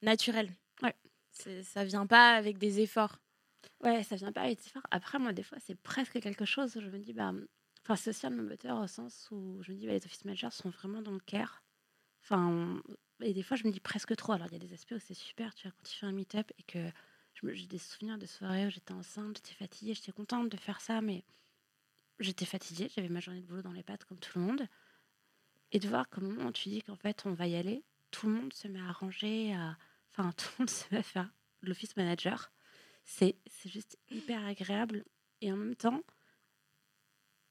naturel. 0.00 0.50
Ouais. 0.82 0.94
Ça 1.62 1.84
vient 1.84 2.06
pas 2.06 2.34
avec 2.34 2.58
des 2.58 2.80
efforts. 2.80 3.18
Ouais, 3.82 4.02
ça 4.02 4.16
vient 4.16 4.32
pas 4.32 4.42
avec 4.42 4.58
des 4.58 4.66
efforts. 4.66 4.86
Après, 4.90 5.18
moi, 5.18 5.32
des 5.32 5.42
fois, 5.42 5.58
c'est 5.60 5.74
presque 5.76 6.20
quelque 6.20 6.44
chose. 6.44 6.72
Je 6.74 6.88
me 6.88 6.98
dis, 6.98 7.12
bah, 7.12 7.32
enfin, 7.84 7.96
c'est 7.96 8.10
aussi 8.10 8.26
un 8.26 8.30
moteur 8.30 8.78
au 8.78 8.86
sens 8.86 9.28
où 9.30 9.62
je 9.62 9.72
me 9.72 9.76
dis, 9.76 9.86
bah, 9.86 9.92
les 9.92 10.04
office 10.04 10.24
managers 10.24 10.50
sont 10.50 10.70
vraiment 10.70 11.02
dans 11.02 11.12
le 11.12 11.20
care. 11.20 11.62
Enfin, 12.22 12.82
et 13.20 13.32
des 13.32 13.42
fois, 13.42 13.56
je 13.56 13.66
me 13.66 13.72
dis 13.72 13.80
presque 13.80 14.14
trop. 14.16 14.32
Alors, 14.32 14.48
il 14.48 14.52
y 14.52 14.56
a 14.56 14.66
des 14.66 14.72
aspects 14.72 14.92
où 14.92 14.98
c'est 14.98 15.14
super, 15.14 15.54
tu 15.54 15.66
vois, 15.66 15.72
quand 15.76 15.88
tu 15.88 15.96
fais 15.96 16.06
un 16.06 16.12
meet-up 16.12 16.50
et 16.58 16.62
que 16.64 16.90
j'ai 17.42 17.66
des 17.66 17.78
souvenirs 17.78 18.18
de 18.18 18.26
soirées 18.26 18.66
où 18.66 18.70
j'étais 18.70 18.92
enceinte, 18.92 19.36
j'étais 19.38 19.54
fatiguée, 19.54 19.94
j'étais 19.94 20.12
contente 20.12 20.48
de 20.48 20.56
faire 20.56 20.80
ça, 20.80 21.00
mais 21.00 21.24
j'étais 22.18 22.44
fatiguée, 22.44 22.90
j'avais 22.94 23.08
ma 23.08 23.20
journée 23.20 23.40
de 23.40 23.46
boulot 23.46 23.62
dans 23.62 23.72
les 23.72 23.84
pattes 23.84 24.04
comme 24.04 24.18
tout 24.18 24.38
le 24.38 24.44
monde. 24.44 24.66
Et 25.70 25.78
de 25.78 25.88
voir 25.88 26.08
comment 26.08 26.50
tu 26.50 26.68
dis 26.70 26.82
qu'en 26.82 26.96
fait, 26.96 27.22
on 27.26 27.32
va 27.32 27.46
y 27.46 27.54
aller, 27.54 27.84
tout 28.10 28.26
le 28.26 28.34
monde 28.34 28.52
se 28.52 28.68
met 28.68 28.80
à 28.80 28.90
ranger, 28.90 29.54
à 29.54 29.76
Enfin, 30.12 30.32
tout 30.36 30.48
le 30.58 30.62
monde 30.62 30.70
se 30.70 30.84
met 30.90 30.98
à 30.98 31.02
faire 31.02 31.30
l'office 31.62 31.96
manager. 31.96 32.52
C'est 33.04 33.36
juste 33.64 33.98
hyper 34.10 34.44
agréable. 34.44 35.04
Et 35.40 35.52
en 35.52 35.56
même 35.56 35.76
temps, 35.76 36.02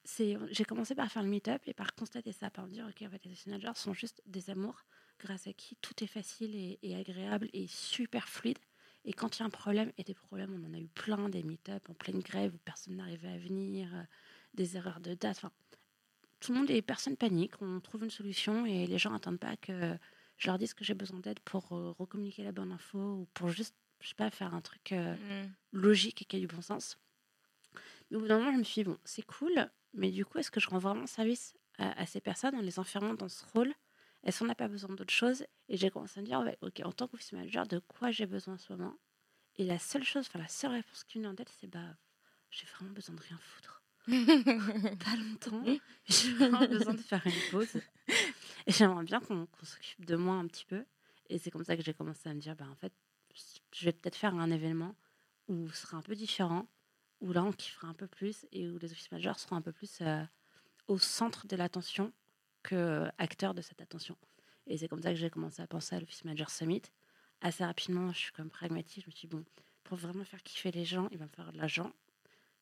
j'ai 0.06 0.66
commencé 0.66 0.96
par 0.96 1.12
faire 1.12 1.24
le 1.24 1.30
meet-up 1.30 1.62
et 1.66 1.74
par 1.74 1.96
constater 1.96 2.32
ça, 2.32 2.50
par 2.50 2.68
me 2.68 2.72
dire, 2.72 2.86
OK, 2.88 3.02
en 3.02 3.10
fait, 3.10 3.24
les 3.26 3.32
office 3.32 3.48
managers 3.48 3.76
sont 3.76 3.94
juste 3.94 4.22
des 4.26 4.50
amours 4.50 4.86
grâce 5.20 5.48
à 5.48 5.54
qui 5.54 5.76
tout 5.78 6.04
est 6.04 6.08
facile 6.08 6.78
et, 6.82 6.96
agréable 6.96 7.50
et 7.54 7.68
super 7.68 8.28
fluide. 8.30 8.60
Et 9.06 9.14
quand 9.14 9.38
il 9.38 9.40
y 9.40 9.44
a 9.44 9.46
un 9.46 9.50
problème, 9.50 9.92
et 9.98 10.04
des 10.04 10.14
problèmes, 10.14 10.54
on 10.54 10.68
en 10.68 10.74
a 10.74 10.80
eu 10.80 10.88
plein, 10.88 11.30
des 11.30 11.44
meet-up 11.44 11.90
en 11.90 11.94
pleine 11.94 12.20
grève 12.20 12.54
où 12.54 12.58
personne 12.60 12.98
n'arrivait 12.98 13.32
à 13.32 13.38
venir, 13.38 13.94
euh, 13.96 14.04
des 14.54 14.76
erreurs 14.76 15.00
de 15.00 15.14
date, 15.14 15.38
enfin, 15.38 15.52
tout 16.40 16.52
le 16.52 16.60
monde 16.60 16.70
et 16.70 16.82
personne 16.82 17.18
panique, 17.18 17.62
on 17.62 17.80
trouve 17.80 18.04
une 18.04 18.10
solution 18.10 18.66
et 18.66 18.86
les 18.86 18.98
gens 18.98 19.12
n'attendent 19.12 19.40
pas 19.40 19.56
que 19.58 19.98
je 20.38 20.48
leur 20.48 20.58
dis 20.58 20.68
que 20.74 20.84
j'ai 20.84 20.94
besoin 20.94 21.20
d'aide 21.20 21.40
pour 21.42 21.74
euh, 21.74 21.92
recommuniquer 21.98 22.44
la 22.44 22.52
bonne 22.52 22.72
info 22.72 23.00
ou 23.00 23.28
pour 23.34 23.50
juste, 23.50 23.76
je 24.02 24.10
sais 24.10 24.16
pas, 24.16 24.30
faire 24.30 24.54
un 24.54 24.62
truc 24.62 24.92
euh, 24.92 25.16
mm. 25.16 25.54
logique 25.74 26.22
et 26.22 26.26
qui 26.26 26.38
a 26.38 26.40
du 26.40 26.48
bon 26.48 26.62
sens. 26.62 27.00
Mais 28.10 28.18
au 28.18 28.22
bout 28.22 28.28
d'un 28.28 28.38
moment, 28.38 28.54
je 28.54 28.58
me 28.58 28.64
suis 28.64 28.84
dit, 28.84 28.90
bon, 28.90 28.98
c'est 29.04 29.26
cool, 29.26 29.70
mais 29.94 30.12
du 30.12 30.26
coup, 30.26 30.38
est-ce 30.38 30.52
que 30.52 30.60
je 30.60 30.70
rends 30.70 30.78
vraiment 30.78 31.08
service 31.08 31.56
à, 31.80 32.06
ces 32.06 32.22
personnes 32.22 32.56
en 32.56 32.62
les 32.62 32.80
enfermant 32.80 33.14
dans 33.14 33.30
ce 33.30 33.44
rôle? 33.54 33.74
Est-ce 34.24 34.40
qu'on 34.40 34.46
n'a 34.46 34.56
pas 34.56 34.68
besoin 34.68 34.96
d'autre 34.96 35.14
chose? 35.14 35.46
Et 35.70 35.78
j'ai 35.78 35.92
commencé 35.92 36.20
à 36.20 36.24
me 36.24 36.28
dire, 36.28 36.44
ok, 36.62 36.82
en 36.84 36.92
tant 36.92 37.08
qu'office 37.08 37.34
manager, 37.34 37.68
de 37.68 37.80
quoi 37.80 38.12
j'ai 38.12 38.26
besoin 38.26 38.56
en 38.56 38.58
ce 38.58 38.72
moment? 38.74 38.96
Et 39.58 39.66
la 39.66 39.78
seule 39.78 40.04
chose, 40.04 40.26
enfin, 40.28 40.40
la 40.40 40.48
seule 40.48 40.72
réponse 40.72 41.04
qui 41.04 41.18
me 41.18 41.24
vient 41.24 41.32
en 41.32 41.36
tête, 41.36 41.52
c'est, 41.60 41.68
bah, 41.68 41.98
j'ai 42.50 42.66
vraiment 42.68 42.94
besoin 42.94 43.16
de 43.16 43.22
rien 43.22 43.38
foutre. 43.38 43.84
pas 44.08 45.16
longtemps. 45.18 45.64
J'ai 46.08 46.34
vraiment 46.34 46.66
besoin 46.66 46.94
de 46.94 47.02
faire 47.02 47.26
une 47.26 47.52
pause. 47.52 47.82
Et 48.68 48.74
j'aimerais 48.74 49.06
bien 49.06 49.22
qu'on 49.22 49.48
s'occupe 49.64 50.06
de 50.06 50.18
moi 50.18 50.36
un 50.36 50.46
petit 50.46 50.66
peu. 50.66 50.86
Et 51.30 51.38
c'est 51.38 51.52
comme 51.52 51.64
ça 51.64 51.78
que 51.78 51.84
j'ai 51.84 51.94
commencé 51.94 52.28
à 52.28 52.34
me 52.34 52.40
dire, 52.40 52.56
bah, 52.56 52.68
en 52.70 52.76
fait, 52.76 52.92
je 53.74 53.86
vais 53.86 53.94
peut-être 53.94 54.16
faire 54.16 54.36
un 54.36 54.52
événement 54.52 54.94
où 55.48 55.70
ce 55.70 55.88
sera 55.88 55.98
un 55.98 56.02
peu 56.02 56.16
différent, 56.16 56.68
où 57.22 57.32
là, 57.32 57.44
on 57.44 57.54
kiffera 57.54 57.88
un 57.88 57.94
peu 57.94 58.08
plus 58.08 58.46
et 58.52 58.68
où 58.68 58.78
les 58.78 58.92
office 58.92 59.10
managers 59.10 59.38
seront 59.40 59.56
un 59.56 59.62
peu 59.62 59.72
plus 59.72 60.00
euh, 60.02 60.22
au 60.88 60.98
centre 60.98 61.48
de 61.48 61.56
l'attention 61.56 62.12
que 62.64 62.76
euh, 62.76 63.10
acteurs 63.18 63.54
de 63.54 63.62
cette 63.62 63.82
attention. 63.82 64.18
Et 64.68 64.78
c'est 64.78 64.90
comme 64.90 65.02
ça 65.02 65.12
que 65.12 65.16
j'ai 65.16 65.30
commencé 65.30 65.62
à 65.62 65.68
penser 65.68 65.96
à 65.96 66.02
l'Office 66.02 66.26
Manager 66.26 66.50
Summit. 66.50 66.82
Assez 67.40 67.64
rapidement, 67.64 68.12
je 68.12 68.18
suis 68.18 68.32
comme 68.34 68.50
pragmatique. 68.50 69.04
Je 69.04 69.10
me 69.10 69.12
suis 69.16 69.30
dit, 69.30 69.34
bon, 69.34 69.46
pour 69.86 69.98
vraiment 69.98 70.26
faire 70.26 70.44
kiffer 70.44 70.72
les 70.72 70.84
gens, 70.84 71.08
il 71.12 71.18
va 71.18 71.26
me 71.26 71.30
faire 71.32 71.54
de 71.54 71.58
l'argent. 71.58 71.94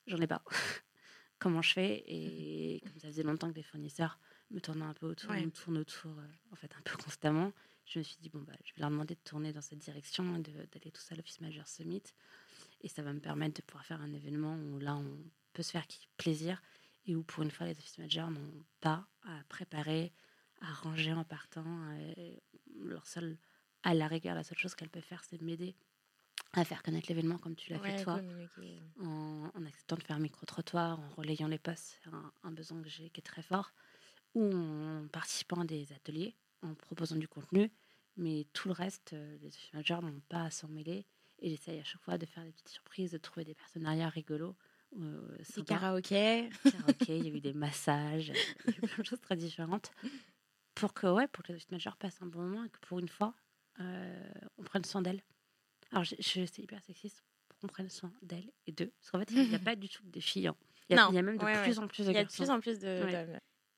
J'en 0.05 0.17
ai 0.17 0.27
pas. 0.27 0.43
Comment 1.39 1.63
je 1.63 1.73
fais? 1.73 2.03
Et 2.05 2.83
comme 2.85 2.99
ça 2.99 3.07
faisait 3.07 3.23
longtemps 3.23 3.49
que 3.49 3.55
les 3.55 3.63
fournisseurs 3.63 4.19
me 4.51 4.59
tournaient 4.59 4.85
un 4.85 4.93
peu 4.93 5.07
autour, 5.07 5.31
me 5.31 5.49
tournent 5.49 5.77
autour, 5.77 6.11
euh, 6.17 6.27
en 6.51 6.55
fait, 6.55 6.71
un 6.77 6.81
peu 6.81 6.95
constamment, 7.03 7.51
je 7.85 7.99
me 7.99 8.03
suis 8.03 8.17
dit, 8.19 8.29
bon, 8.29 8.39
bah, 8.39 8.53
je 8.63 8.73
vais 8.73 8.81
leur 8.81 8.89
demander 8.89 9.15
de 9.15 9.19
tourner 9.23 9.53
dans 9.53 9.61
cette 9.61 9.79
direction, 9.79 10.23
d'aller 10.39 10.91
tout 10.91 11.01
ça 11.01 11.13
à 11.13 11.17
l'Office 11.17 11.39
Manager 11.41 11.67
Summit. 11.67 12.03
Et 12.81 12.87
ça 12.87 13.03
va 13.03 13.13
me 13.13 13.19
permettre 13.19 13.55
de 13.55 13.61
pouvoir 13.61 13.85
faire 13.85 14.01
un 14.01 14.11
événement 14.13 14.55
où 14.55 14.79
là, 14.79 14.95
on 14.95 15.17
peut 15.53 15.63
se 15.63 15.71
faire 15.71 15.85
plaisir 16.17 16.61
et 17.05 17.15
où, 17.15 17.23
pour 17.23 17.43
une 17.43 17.51
fois, 17.51 17.67
les 17.67 17.73
Office 17.73 17.97
Managers 17.97 18.27
n'ont 18.31 18.63
pas 18.81 19.07
à 19.23 19.43
préparer, 19.49 20.11
à 20.61 20.73
ranger 20.73 21.13
en 21.13 21.23
partant. 21.23 21.65
leur 22.79 23.05
seul, 23.05 23.37
à 23.83 23.93
la 23.93 24.07
rigueur, 24.07 24.35
la 24.35 24.43
seule 24.43 24.57
chose 24.57 24.73
qu'elles 24.73 24.89
peuvent 24.89 25.03
faire, 25.03 25.23
c'est 25.23 25.41
m'aider 25.41 25.75
à 26.61 26.65
faire 26.65 26.83
connaître 26.83 27.07
l'événement 27.09 27.37
comme 27.37 27.55
tu 27.55 27.71
l'as 27.71 27.79
fait 27.79 28.03
toi, 28.03 28.19
en, 29.01 29.65
acceptant 29.65 29.95
de 29.97 30.03
faire 30.03 30.15
un 30.15 30.19
micro-trottoir, 30.19 30.99
en 30.99 31.09
relayant 31.17 31.47
les 31.47 31.57
postes, 31.57 31.99
c'est 32.03 32.09
un, 32.43 32.51
besoin 32.51 32.81
que 32.81 32.89
j'ai 32.89 33.09
qui 33.09 33.19
est 33.19 33.23
très 33.23 33.41
fort, 33.41 33.73
ou 34.35 34.53
en 34.53 35.07
participant 35.07 35.61
à 35.61 35.65
des 35.65 35.91
ateliers, 35.93 36.35
en 36.61 36.75
proposant 36.75 37.15
du 37.15 37.27
contenu, 37.27 37.71
mais 38.17 38.45
tout 38.53 38.67
le 38.67 38.73
reste, 38.73 39.13
euh, 39.13 39.37
les 39.41 39.49
managers 39.73 39.99
n'ont 40.01 40.21
pas 40.29 40.43
à 40.43 40.51
s'en 40.51 40.67
mêler, 40.67 41.05
et 41.39 41.49
j'essaye 41.49 41.79
à 41.79 41.83
chaque 41.83 42.01
fois 42.01 42.17
de 42.17 42.25
faire 42.25 42.43
des 42.43 42.51
petites 42.51 42.69
surprises, 42.69 43.11
de 43.11 43.17
trouver 43.17 43.45
des 43.45 43.55
partenariats 43.55 44.09
rigolos. 44.09 44.55
Euh, 44.97 45.37
des 45.55 45.63
karaokés. 45.63 46.49
Karaoké, 46.63 47.17
il 47.17 47.27
y 47.27 47.31
a 47.31 47.33
eu 47.33 47.41
des 47.41 47.53
massages, 47.53 48.31
il 48.67 48.73
y 48.73 48.75
a 48.75 48.77
eu 48.77 48.87
plein 48.87 49.03
de 49.03 49.07
choses 49.07 49.21
très 49.21 49.35
différentes 49.35 49.91
pour 50.75 50.93
que, 50.93 51.07
ouais, 51.07 51.27
pour 51.27 51.43
que 51.43 51.53
les 51.53 51.59
managers 51.71 51.95
passent 51.99 52.21
un 52.21 52.27
bon 52.27 52.41
moment 52.41 52.63
et 52.63 52.69
que 52.69 52.79
pour 52.79 52.99
une 52.99 53.07
fois, 53.07 53.33
euh, 53.79 54.29
on 54.57 54.63
prenne 54.63 54.83
soin 54.83 55.01
d'elles. 55.01 55.23
Alors, 55.91 56.03
je, 56.03 56.15
c'est 56.19 56.59
hyper 56.59 56.81
sexiste 56.83 57.23
pour 57.47 57.59
qu'on 57.59 57.67
prenne 57.67 57.89
soin 57.89 58.13
d'elles 58.21 58.51
et 58.67 58.71
d'eux. 58.71 58.91
Parce 58.99 59.11
qu'en 59.11 59.19
fait, 59.19 59.31
il 59.31 59.49
n'y 59.49 59.55
a 59.55 59.59
pas 59.59 59.75
du 59.75 59.89
tout 59.89 60.03
de 60.05 60.19
filles. 60.19 60.47
Hein. 60.47 60.55
Il, 60.89 60.95
y 60.95 60.99
a, 60.99 61.07
il 61.09 61.15
y 61.15 61.17
a 61.17 61.21
même 61.21 61.37
de 61.37 61.63
plus 61.63 61.79
en 61.79 61.87
plus 61.87 62.05
de 62.05 62.11
Il 62.11 62.15
y 62.15 62.17
a 62.17 62.23
de 62.23 62.29
plus 62.29 62.49
en 62.49 62.59
plus. 62.59 62.79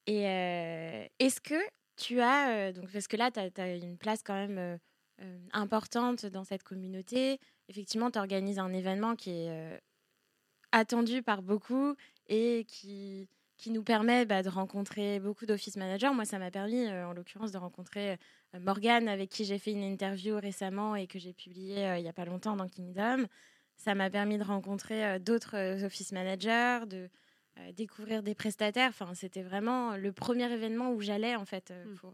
Et 0.08 0.28
euh, 0.28 1.06
est-ce 1.20 1.42
que 1.42 1.60
tu 1.96 2.20
as. 2.22 2.50
Euh, 2.50 2.72
donc, 2.72 2.92
parce 2.92 3.08
que 3.08 3.18
là, 3.18 3.32
tu 3.32 3.40
as, 3.40 3.76
une 3.76 3.98
place 3.98 4.24
quand 4.24 4.36
même 4.36 4.80
importante 5.54 6.26
dans 6.26 6.44
cette 6.44 6.64
communauté. 6.64 7.40
Effectivement, 7.70 8.12
tu 8.12 8.20
organises 8.20 8.60
un 8.60 8.74
événement 8.74 9.16
qui 9.16 9.32
est 9.32 9.82
attendu 10.72 11.24
par 11.24 11.42
beaucoup 11.42 11.96
et 12.28 12.66
qui 12.68 13.28
qui 13.58 13.72
nous 13.72 13.84
permet 13.84 14.26
bah, 14.26 14.44
de 14.44 14.50
rencontrer 14.50 15.20
beaucoup 15.20 15.46
d'office 15.46 15.78
managers. 15.78 16.12
Moi, 16.14 16.26
ça 16.26 16.40
m'a 16.40 16.52
permis, 16.52 16.86
euh, 16.86 17.08
en 17.08 17.14
l'occurrence, 17.14 17.52
de 17.52 17.58
rencontrer 17.58 18.14
euh, 18.14 18.60
Morgane, 18.60 19.08
avec 19.08 19.30
qui 19.30 19.46
j'ai 19.46 19.58
fait 19.58 19.72
une 19.72 19.84
interview 19.84 20.40
récemment 20.40 20.96
et 20.96 21.08
que 21.08 21.20
j'ai 21.20 21.34
publiée 21.34 21.88
euh, 21.88 21.98
il 21.98 22.04
n'y 22.04 22.10
a 22.10 22.14
pas 22.14 22.26
longtemps 22.26 22.56
dans 22.56 22.68
Kingdom. 22.68 23.26
Ça 23.76 23.96
m'a 23.96 24.10
permis 24.10 24.38
de 24.38 24.44
rencontrer 24.44 25.20
d'autres 25.20 25.84
office 25.84 26.12
managers, 26.12 26.80
de 26.88 27.10
découvrir 27.76 28.24
des 28.24 28.36
prestataires. 28.36 28.90
Enfin, 28.90 29.14
c'était 29.14 29.44
vraiment 29.44 29.96
le 29.98 30.12
premier 30.12 30.52
événement 30.52 30.92
où 30.92 31.02
j'allais, 31.02 31.36
en 31.36 31.46
fait, 31.46 31.72
mm. 31.72 31.96
pour, 31.96 32.14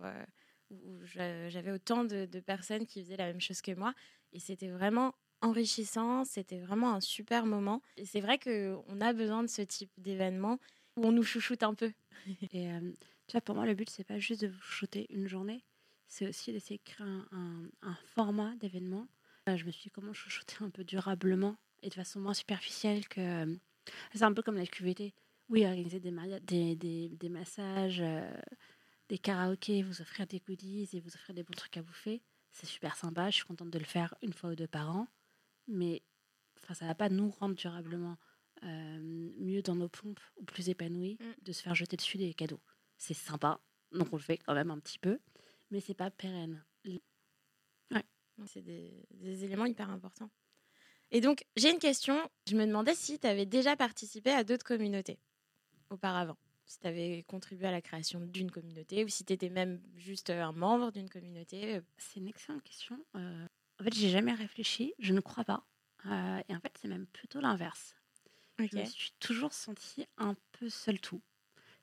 où 0.71 0.99
j'avais 1.06 1.71
autant 1.71 2.03
de, 2.03 2.25
de, 2.25 2.39
personnes 2.39 2.86
qui 2.86 3.03
faisaient 3.03 3.17
la 3.17 3.27
même 3.27 3.41
chose 3.41 3.62
que 3.62 3.73
moi. 3.73 3.93
Et 4.32 4.39
c'était 4.39 4.69
vraiment 4.69 5.13
enrichissant, 5.43 6.23
c'était 6.23 6.60
vraiment 6.60 6.93
un 6.93 7.01
super 7.01 7.45
moment. 7.45 7.82
Et 7.97 8.06
c'est 8.06 8.21
vrai 8.21 8.39
qu'on 8.39 9.01
a 9.01 9.13
besoin 9.13 9.43
de 9.43 9.49
ce 9.49 9.62
type 9.62 9.91
d'événement 9.97 10.60
où 10.95 11.06
on 11.06 11.12
nous 11.12 11.23
chouchoute 11.23 11.63
un 11.63 11.73
peu. 11.73 11.91
Et 12.53 12.71
euh, 12.71 12.91
tu 13.27 13.34
vois, 13.34 13.41
pour 13.41 13.56
moi, 13.56 13.65
le 13.65 13.75
but, 13.75 13.89
c'est 13.89 14.03
pas 14.06 14.19
juste 14.19 14.41
de 14.41 14.47
vous 14.47 14.62
chouchouter 14.62 15.06
une 15.10 15.27
journée, 15.27 15.63
c'est 16.08 16.27
aussi 16.27 16.51
d'essayer 16.53 16.77
de 16.77 16.84
créer 16.84 17.08
un, 17.32 17.95
format 18.15 18.56
d'événement. 18.56 19.08
Euh, 19.49 19.58
je 19.58 19.65
me 19.65 19.71
suis 19.71 19.84
dit 19.84 19.91
comment 19.91 20.13
chouchouter 20.13 20.56
un 20.62 20.69
peu 20.69 20.84
durablement 20.84 21.58
et 21.82 21.89
de 21.89 21.93
façon 21.93 22.19
moins 22.19 22.34
superficielle 22.34 23.08
que. 23.08 23.19
Euh, 23.19 23.56
c'est 24.13 24.23
un 24.23 24.34
peu 24.34 24.41
comme 24.41 24.56
la 24.56 24.65
QVT. 24.65 25.13
Oui, 25.53 25.67
organiser 25.67 25.99
des, 25.99 26.11
des, 26.41 26.75
des, 26.75 27.09
des, 27.09 27.29
massages, 27.29 28.03
des 29.07 29.19
karaokés, 29.19 29.83
vous 29.83 30.01
offrir 30.01 30.25
des 30.25 30.39
goodies 30.39 30.89
et 30.93 30.99
vous 30.99 31.13
offrir 31.13 31.35
des 31.35 31.43
bons 31.43 31.53
trucs 31.53 31.77
à 31.77 31.83
bouffer. 31.83 32.23
C'est 32.51 32.65
super 32.65 32.95
sympa. 32.95 33.29
Je 33.29 33.35
suis 33.35 33.45
contente 33.45 33.69
de 33.69 33.77
le 33.77 33.85
faire 33.85 34.15
une 34.23 34.33
fois 34.33 34.49
ou 34.49 34.55
deux 34.55 34.65
par 34.65 34.95
an. 34.95 35.07
Mais 35.67 36.01
enfin, 36.57 36.73
ça 36.73 36.87
va 36.87 36.95
pas 36.95 37.09
nous 37.09 37.29
rendre 37.29 37.53
durablement 37.53 38.17
euh, 38.63 38.99
mieux 39.37 39.61
dans 39.61 39.75
nos 39.75 39.89
pompes 39.89 40.19
ou 40.37 40.43
plus 40.43 40.69
épanouis, 40.69 41.19
mm. 41.19 41.43
de 41.43 41.51
se 41.51 41.61
faire 41.61 41.75
jeter 41.75 41.97
dessus 41.97 42.17
des 42.17 42.33
cadeaux. 42.33 42.61
C'est 42.97 43.13
sympa, 43.13 43.59
donc 43.91 44.11
on 44.11 44.15
le 44.15 44.23
fait 44.23 44.39
quand 44.39 44.55
même 44.55 44.71
un 44.71 44.79
petit 44.79 44.97
peu, 44.97 45.19
mais 45.69 45.81
c'est 45.81 45.93
pas 45.93 46.09
pérenne. 46.09 46.65
Ouais. 47.91 48.03
C'est 48.47 48.63
des, 48.63 49.05
des, 49.11 49.45
éléments 49.45 49.65
hyper 49.65 49.91
importants. 49.91 50.31
Et 51.11 51.21
donc, 51.21 51.45
j'ai 51.57 51.69
une 51.69 51.77
question. 51.77 52.17
Je 52.47 52.55
me 52.55 52.65
demandais 52.65 52.95
si 52.95 53.19
tu 53.19 53.27
avais 53.27 53.45
déjà 53.45 53.75
participé 53.75 54.31
à 54.31 54.43
d'autres 54.43 54.65
communautés 54.65 55.19
auparavant. 55.93 56.38
Si 56.65 56.79
tu 56.79 56.88
avais 56.88 57.23
contribué 57.27 57.67
à 57.67 57.71
la 57.71 57.82
création 57.82 58.19
d'une 58.19 58.49
communauté 58.49 59.03
ou 59.03 59.10
si 59.10 59.25
tu 59.25 59.34
étais 59.34 59.49
même 59.49 59.82
juste 59.95 60.29
un 60.29 60.51
membre 60.51 60.91
d'une 60.91 61.10
communauté. 61.10 61.82
C'est 61.97 62.19
une 62.19 62.27
excellente 62.27 62.63
question. 62.63 63.03
Euh, 63.15 63.45
en 63.79 63.84
fait, 63.84 63.93
j'ai 63.93 64.10
jamais 64.10 64.34
réfléchi. 64.34 64.93
Je 64.99 65.13
ne 65.13 65.19
crois 65.19 65.43
pas. 65.43 65.65
Euh, 66.06 66.41
et 66.47 66.56
en 66.56 66.60
fait, 66.60 66.77
c'est 66.79 66.88
même 66.88 67.08
plutôt 67.08 67.39
l'inverse. 67.39 67.95
Je 68.60 68.77
me 68.77 68.86
suis 68.86 69.12
toujours 69.19 69.53
sentie 69.53 70.06
un 70.17 70.36
peu 70.53 70.69
seule 70.69 70.99
tout. 70.99 71.21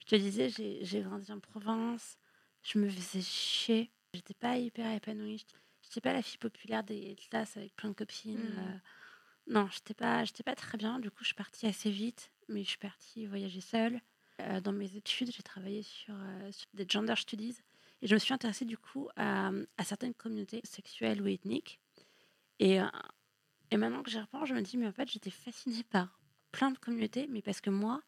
Je 0.00 0.06
te 0.06 0.16
disais, 0.16 0.48
j'ai 0.48 1.02
grandi 1.02 1.30
en 1.32 1.40
province, 1.40 2.16
je 2.62 2.78
me 2.78 2.88
faisais 2.88 3.20
chier, 3.20 3.90
j'étais 4.14 4.34
pas 4.34 4.56
hyper 4.56 4.90
épanouie, 4.92 5.44
j'étais 5.82 6.00
pas 6.00 6.12
la 6.12 6.22
fille 6.22 6.38
populaire 6.38 6.84
des 6.84 7.16
classes 7.28 7.56
avec 7.56 7.74
plein 7.76 7.90
de 7.90 7.94
copines. 7.94 8.38
Mmh. 8.38 8.58
Euh, 8.58 8.78
non, 9.48 9.68
j'étais 9.70 9.94
pas, 9.94 10.24
pas 10.44 10.54
très 10.54 10.78
bien. 10.78 11.00
Du 11.00 11.10
coup, 11.10 11.22
je 11.22 11.26
suis 11.26 11.34
partie 11.34 11.66
assez 11.66 11.90
vite, 11.90 12.32
mais 12.50 12.62
je 12.64 12.70
suis 12.70 12.78
partie 12.78 13.26
voyager 13.26 13.60
seule. 13.60 14.00
Euh, 14.40 14.60
dans 14.60 14.72
mes 14.72 14.96
études, 14.96 15.30
j'ai 15.32 15.42
travaillé 15.42 15.82
sur, 15.82 16.14
euh, 16.14 16.52
sur, 16.52 16.66
des 16.74 16.86
gender 16.88 17.14
studies 17.16 17.58
et 18.02 18.06
je 18.06 18.14
me 18.14 18.18
suis 18.18 18.32
intéressée 18.32 18.64
du 18.64 18.78
coup 18.78 19.08
à, 19.16 19.50
certaines 19.84 20.14
communautés 20.14 20.60
sexuelles 20.64 21.20
ou 21.20 21.26
ethniques. 21.26 21.80
Et, 22.58 22.78
et 23.70 23.76
maintenant 23.76 24.02
que 24.02 24.10
j'y 24.10 24.20
repense, 24.20 24.48
je 24.48 24.54
me 24.54 24.60
dis, 24.60 24.76
mais 24.76 24.86
en 24.86 24.92
fait, 24.92 25.10
j'étais 25.10 25.30
fascinée 25.30 25.82
par 25.84 26.20
plein 26.52 26.70
de 26.70 26.78
communautés, 26.78 27.26
mais 27.28 27.42
parce 27.42 27.60
que 27.60 27.70
moi, 27.70 28.02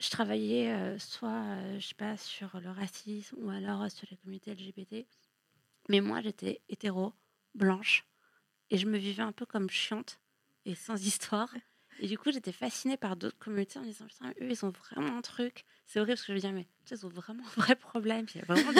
je 0.00 0.08
travaillais 0.08 0.72
euh, 0.72 0.98
soit, 0.98 1.28
euh, 1.28 1.78
je 1.78 1.88
sais 1.88 1.94
pas, 1.94 2.16
sur 2.16 2.58
le 2.58 2.70
racisme 2.70 3.36
ou 3.38 3.50
alors 3.50 3.90
sur 3.90 4.06
les 4.10 4.16
communautés 4.16 4.54
LGBT. 4.54 5.06
Mais 5.88 6.00
moi, 6.00 6.22
j'étais 6.22 6.62
hétéro, 6.68 7.12
blanche, 7.54 8.06
et 8.70 8.78
je 8.78 8.86
me 8.86 8.96
vivais 8.96 9.22
un 9.22 9.32
peu 9.32 9.44
comme 9.44 9.68
chiante 9.68 10.18
et 10.64 10.74
sans 10.74 11.04
histoire. 11.04 11.54
Et 11.98 12.06
du 12.06 12.16
coup, 12.16 12.30
j'étais 12.30 12.52
fascinée 12.52 12.96
par 12.96 13.16
d'autres 13.16 13.38
communautés 13.38 13.78
en 13.78 13.82
disant, 13.82 14.06
putain, 14.06 14.30
eux, 14.40 14.50
ils 14.50 14.64
ont 14.64 14.70
vraiment 14.70 15.18
un 15.18 15.20
truc. 15.20 15.64
C'est 15.86 15.98
horrible 15.98 16.14
parce 16.14 16.22
que 16.22 16.28
je 16.28 16.34
veux 16.34 16.40
dire, 16.40 16.52
mais 16.52 16.66
ils 16.90 17.06
ont 17.06 17.08
vraiment 17.08 17.42
un 17.44 17.60
vrai 17.60 17.76
problème. 17.76 18.26
Il 18.34 18.38
y 18.38 18.42
a 18.42 18.46
vraiment 18.46 18.72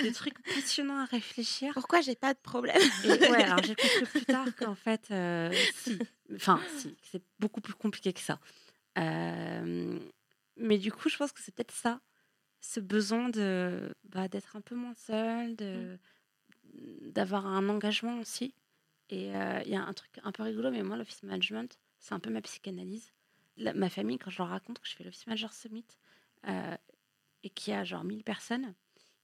des, 0.00 0.12
trucs 0.12 0.40
passionnants 0.54 0.98
à 0.98 1.04
réfléchir. 1.06 1.72
Pourquoi 1.74 2.00
j'ai 2.00 2.14
pas 2.14 2.34
de 2.34 2.38
problème 2.38 2.80
ouais, 3.04 3.34
alors 3.42 3.62
j'ai 3.62 3.74
compris 3.74 4.04
plus 4.06 4.24
tard 4.26 4.46
qu'en 4.56 4.74
fait, 4.74 5.08
euh, 5.10 5.52
si. 5.74 5.98
Enfin, 6.34 6.60
si, 6.76 6.94
c'est 7.02 7.22
beaucoup 7.40 7.60
plus 7.60 7.74
compliqué 7.74 8.12
que 8.12 8.20
ça. 8.20 8.38
Euh, 8.98 9.98
mais 10.56 10.78
du 10.78 10.92
coup, 10.92 11.08
je 11.08 11.16
pense 11.16 11.32
que 11.32 11.40
c'est 11.40 11.54
peut-être 11.54 11.72
ça, 11.72 12.00
ce 12.60 12.80
besoin 12.80 13.28
de 13.28 13.92
bah, 14.04 14.28
d'être 14.28 14.56
un 14.56 14.60
peu 14.60 14.74
moins 14.74 14.94
seul, 14.94 15.56
de 15.56 15.98
mmh. 16.74 17.10
d'avoir 17.10 17.46
un 17.46 17.68
engagement 17.68 18.18
aussi. 18.20 18.54
Et 19.10 19.34
euh, 19.34 19.62
il 19.64 19.72
y 19.72 19.76
a 19.76 19.82
un 19.82 19.92
truc 19.94 20.10
un 20.22 20.32
peu 20.32 20.42
rigolo, 20.42 20.70
mais 20.70 20.82
moi, 20.82 20.96
l'office 20.96 21.22
management, 21.22 21.78
c'est 21.98 22.14
un 22.14 22.20
peu 22.20 22.30
ma 22.30 22.40
psychanalyse. 22.42 23.12
ma 23.56 23.90
famille, 23.90 24.18
quand 24.18 24.30
je 24.30 24.38
leur 24.38 24.48
raconte 24.48 24.78
que 24.78 24.88
je 24.88 24.94
fais 24.94 25.04
l'Office 25.04 25.26
Manager 25.26 25.52
Summit 25.52 25.84
euh, 26.46 26.76
et 27.42 27.50
qu'il 27.50 27.72
y 27.72 27.76
a 27.76 27.84
genre 27.84 28.04
1000 28.04 28.24
personnes, 28.24 28.74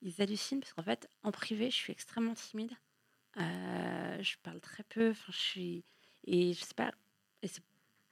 ils 0.03 0.21
hallucinent 0.21 0.61
parce 0.61 0.73
qu'en 0.73 0.83
fait, 0.83 1.09
en 1.23 1.33
privé, 1.33 1.71
je 1.71 1.77
suis 1.77 1.93
extrêmement 1.93 2.35
timide. 2.35 2.73
Euh, 3.37 4.23
je 4.23 4.37
parle 4.43 4.61
très 4.61 4.83
peu. 4.85 5.15
Je 5.29 5.33
suis. 5.33 5.85
Et 6.25 6.53
je 6.53 6.61
sais 6.61 6.75
pas. 6.75 6.93
Et 7.43 7.49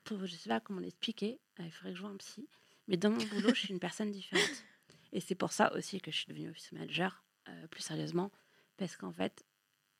pour, 0.04 0.24
je 0.26 0.34
sais 0.34 0.48
pas 0.48 0.60
comment 0.60 0.80
l'expliquer. 0.80 1.38
Euh, 1.60 1.64
il 1.64 1.70
faudrait 1.70 1.92
que 1.92 1.96
je 1.96 2.02
vois 2.02 2.10
un 2.10 2.16
psy. 2.16 2.48
Mais 2.88 2.96
dans 2.96 3.10
mon 3.10 3.24
boulot, 3.26 3.50
je 3.54 3.60
suis 3.60 3.72
une 3.72 3.80
personne 3.80 4.10
différente. 4.10 4.64
Et 5.12 5.20
c'est 5.20 5.34
pour 5.34 5.52
ça 5.52 5.72
aussi 5.74 6.00
que 6.00 6.10
je 6.10 6.16
suis 6.16 6.26
devenue 6.26 6.50
office 6.50 6.72
manager, 6.72 7.22
plus 7.70 7.82
sérieusement. 7.82 8.32
Parce 8.78 8.96
qu'en 8.96 9.12
fait, 9.12 9.44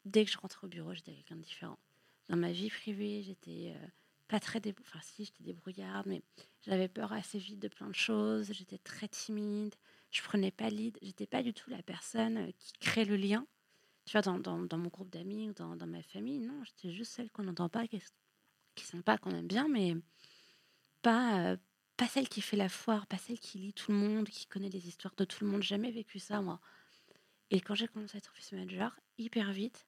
dès 0.04 0.24
que 0.24 0.30
je 0.30 0.38
rentre 0.38 0.64
au 0.64 0.68
bureau, 0.68 0.94
j'étais 0.94 1.12
quelqu'un 1.12 1.36
de 1.36 1.42
différent. 1.42 1.78
Dans 2.28 2.36
ma 2.36 2.50
vie 2.50 2.70
privée, 2.70 3.22
j'étais 3.22 3.74
pas 4.32 4.40
très 4.40 4.60
débrouillarde. 4.60 6.06
Mais 6.06 6.22
j'avais 6.62 6.88
peur 6.88 7.12
assez 7.12 7.38
vite 7.38 7.58
de 7.58 7.68
plein 7.68 7.88
de 7.88 7.94
choses. 7.94 8.50
J'étais 8.50 8.78
très 8.78 9.06
timide. 9.06 9.74
Je 10.10 10.22
prenais 10.22 10.50
pas 10.50 10.70
lead. 10.70 10.98
J'étais 11.02 11.26
pas 11.26 11.42
du 11.42 11.52
tout 11.52 11.68
la 11.68 11.82
personne 11.82 12.38
euh, 12.38 12.50
qui 12.58 12.72
crée 12.80 13.04
le 13.04 13.16
lien. 13.16 13.46
tu 14.06 14.12
vois, 14.12 14.22
dans, 14.22 14.38
dans, 14.38 14.78
mon 14.78 14.88
groupe 14.88 15.10
d'amis 15.10 15.50
ou 15.50 15.52
dans, 15.52 15.86
ma 15.86 16.02
famille, 16.02 16.40
non, 16.40 16.64
j'étais 16.64 16.94
juste 16.94 17.12
celle 17.12 17.30
qu'on 17.30 17.42
n'entend 17.42 17.68
pas, 17.68 17.86
qui, 17.86 18.02
qui 18.74 19.02
pas, 19.02 19.18
qu'on 19.18 19.32
aime 19.32 19.46
bien, 19.46 19.68
mais 19.68 19.96
pas, 21.02 21.56
pas 21.98 22.08
celle 22.08 22.28
qui 22.30 22.40
fait 22.40 22.56
la 22.56 22.70
foire, 22.70 23.06
pas 23.06 23.18
celle 23.18 23.38
qui 23.38 23.58
lit 23.58 23.74
tout 23.74 23.92
le 23.92 23.98
monde, 23.98 24.28
qui 24.30 24.46
connaît 24.46 24.70
les 24.70 24.88
histoires 24.88 25.14
de 25.14 25.26
tout 25.26 25.44
le 25.44 25.50
monde. 25.50 25.62
Jamais 25.62 25.90
vécu 25.90 26.18
ça, 26.18 26.40
moi. 26.40 26.58
Et 27.50 27.60
quand 27.60 27.74
j'ai 27.74 27.86
commencé 27.86 28.16
à 28.16 28.18
être 28.18 28.32
office 28.32 28.52
manager, 28.52 28.98
hyper 29.18 29.52
vite, 29.52 29.86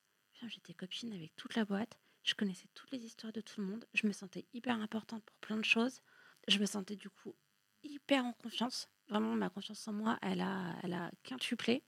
j'étais 0.48 0.74
copine 0.74 1.14
avec 1.14 1.34
toute 1.34 1.54
la 1.54 1.64
boîte. 1.64 1.98
Je 2.24 2.34
connaissais 2.34 2.68
toutes 2.74 2.90
les 2.90 3.04
histoires 3.04 3.32
de 3.32 3.42
tout 3.42 3.60
le 3.60 3.66
monde. 3.66 3.84
Je 3.92 4.06
me 4.06 4.12
sentais 4.12 4.46
hyper 4.54 4.80
importante 4.80 5.22
pour 5.24 5.36
plein 5.36 5.58
de 5.58 5.64
choses. 5.64 6.00
Je 6.48 6.58
me 6.58 6.66
sentais 6.66 6.96
du 6.96 7.10
coup 7.10 7.34
hyper 7.82 8.24
en 8.24 8.32
confiance. 8.32 8.88
Vraiment, 9.08 9.34
ma 9.34 9.50
confiance 9.50 9.86
en 9.86 9.92
moi, 9.92 10.18
elle 10.22 10.40
a, 10.40 10.74
elle 10.82 10.94
a 10.94 11.10
quintuplé. 11.22 11.82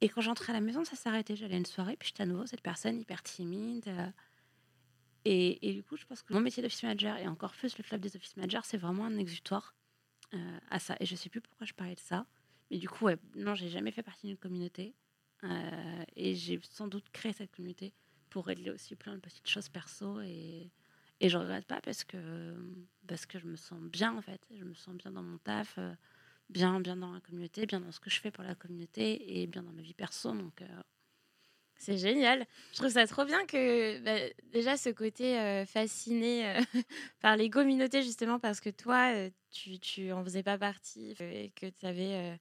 Et 0.00 0.08
quand 0.08 0.22
j'entrais 0.22 0.52
à 0.52 0.54
la 0.54 0.62
maison, 0.62 0.84
ça 0.84 0.96
s'arrêtait. 0.96 1.36
J'allais 1.36 1.58
une 1.58 1.66
soirée, 1.66 1.96
puis 1.96 2.08
j'étais 2.08 2.22
à 2.22 2.26
nouveau 2.26 2.46
cette 2.46 2.62
personne 2.62 2.98
hyper 2.98 3.22
timide. 3.22 3.88
Euh, 3.88 4.10
et, 5.26 5.72
du 5.74 5.82
coup, 5.82 5.96
je 5.96 6.06
pense 6.06 6.22
que 6.22 6.32
mon 6.32 6.40
métier 6.40 6.62
d'office 6.62 6.82
manager 6.82 7.18
et 7.18 7.26
encore 7.26 7.52
plus 7.52 7.76
le 7.76 7.84
club 7.84 8.00
des 8.00 8.16
office 8.16 8.36
managers, 8.36 8.60
c'est 8.64 8.76
vraiment 8.78 9.04
un 9.04 9.18
exutoire 9.18 9.74
euh, 10.34 10.58
à 10.70 10.78
ça. 10.78 10.96
Et 11.00 11.04
je 11.04 11.14
sais 11.14 11.28
plus 11.28 11.40
pourquoi 11.40 11.66
je 11.66 11.74
parlais 11.74 11.94
de 11.94 12.00
ça. 12.00 12.26
Mais 12.70 12.78
du 12.78 12.88
coup, 12.88 13.06
ouais, 13.06 13.18
non, 13.34 13.54
j'ai 13.54 13.68
jamais 13.68 13.90
fait 13.90 14.02
partie 14.02 14.28
d'une 14.28 14.38
communauté. 14.38 14.94
Euh, 15.44 16.04
et 16.14 16.34
j'ai 16.34 16.58
sans 16.62 16.88
doute 16.88 17.10
créé 17.10 17.32
cette 17.32 17.50
communauté 17.50 17.92
pour 18.36 18.44
régler 18.44 18.70
aussi 18.70 18.94
plein 18.96 19.14
de 19.14 19.20
petites 19.20 19.48
choses 19.48 19.70
perso. 19.70 20.20
Et, 20.20 20.70
et 21.20 21.30
je 21.30 21.38
regrette 21.38 21.64
pas 21.64 21.80
parce 21.80 22.04
que, 22.04 22.18
parce 23.08 23.24
que 23.24 23.38
je 23.38 23.46
me 23.46 23.56
sens 23.56 23.80
bien, 23.80 24.14
en 24.14 24.20
fait. 24.20 24.42
Je 24.54 24.62
me 24.62 24.74
sens 24.74 24.94
bien 24.94 25.10
dans 25.10 25.22
mon 25.22 25.38
taf, 25.38 25.76
euh, 25.78 25.94
bien, 26.50 26.78
bien 26.80 26.96
dans 26.96 27.14
la 27.14 27.20
communauté, 27.20 27.64
bien 27.64 27.80
dans 27.80 27.92
ce 27.92 27.98
que 27.98 28.10
je 28.10 28.20
fais 28.20 28.30
pour 28.30 28.44
la 28.44 28.54
communauté 28.54 29.40
et 29.40 29.46
bien 29.46 29.62
dans 29.62 29.72
ma 29.72 29.80
vie 29.80 29.94
perso. 29.94 30.32
Donc, 30.32 30.62
c'est 31.78 31.96
génial. 31.96 32.46
Je 32.72 32.76
trouve 32.76 32.90
ça 32.90 33.06
trop 33.06 33.24
bien 33.24 33.46
que 33.46 34.00
bah, 34.00 34.30
déjà 34.52 34.76
ce 34.76 34.90
côté 34.90 35.38
euh, 35.38 35.64
fasciné 35.64 36.46
euh, 36.58 36.60
par 37.20 37.38
les 37.38 37.48
communautés, 37.48 38.02
justement 38.02 38.38
parce 38.38 38.60
que 38.60 38.68
toi, 38.68 39.14
euh, 39.14 39.30
tu, 39.50 39.78
tu 39.78 40.12
en 40.12 40.22
faisais 40.22 40.42
pas 40.42 40.58
partie 40.58 41.14
et 41.20 41.52
que 41.56 41.70
tu 41.70 41.86
avais 41.86 42.38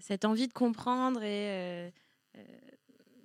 cette 0.00 0.24
envie 0.24 0.48
de 0.48 0.52
comprendre 0.52 1.22
et 1.22 1.92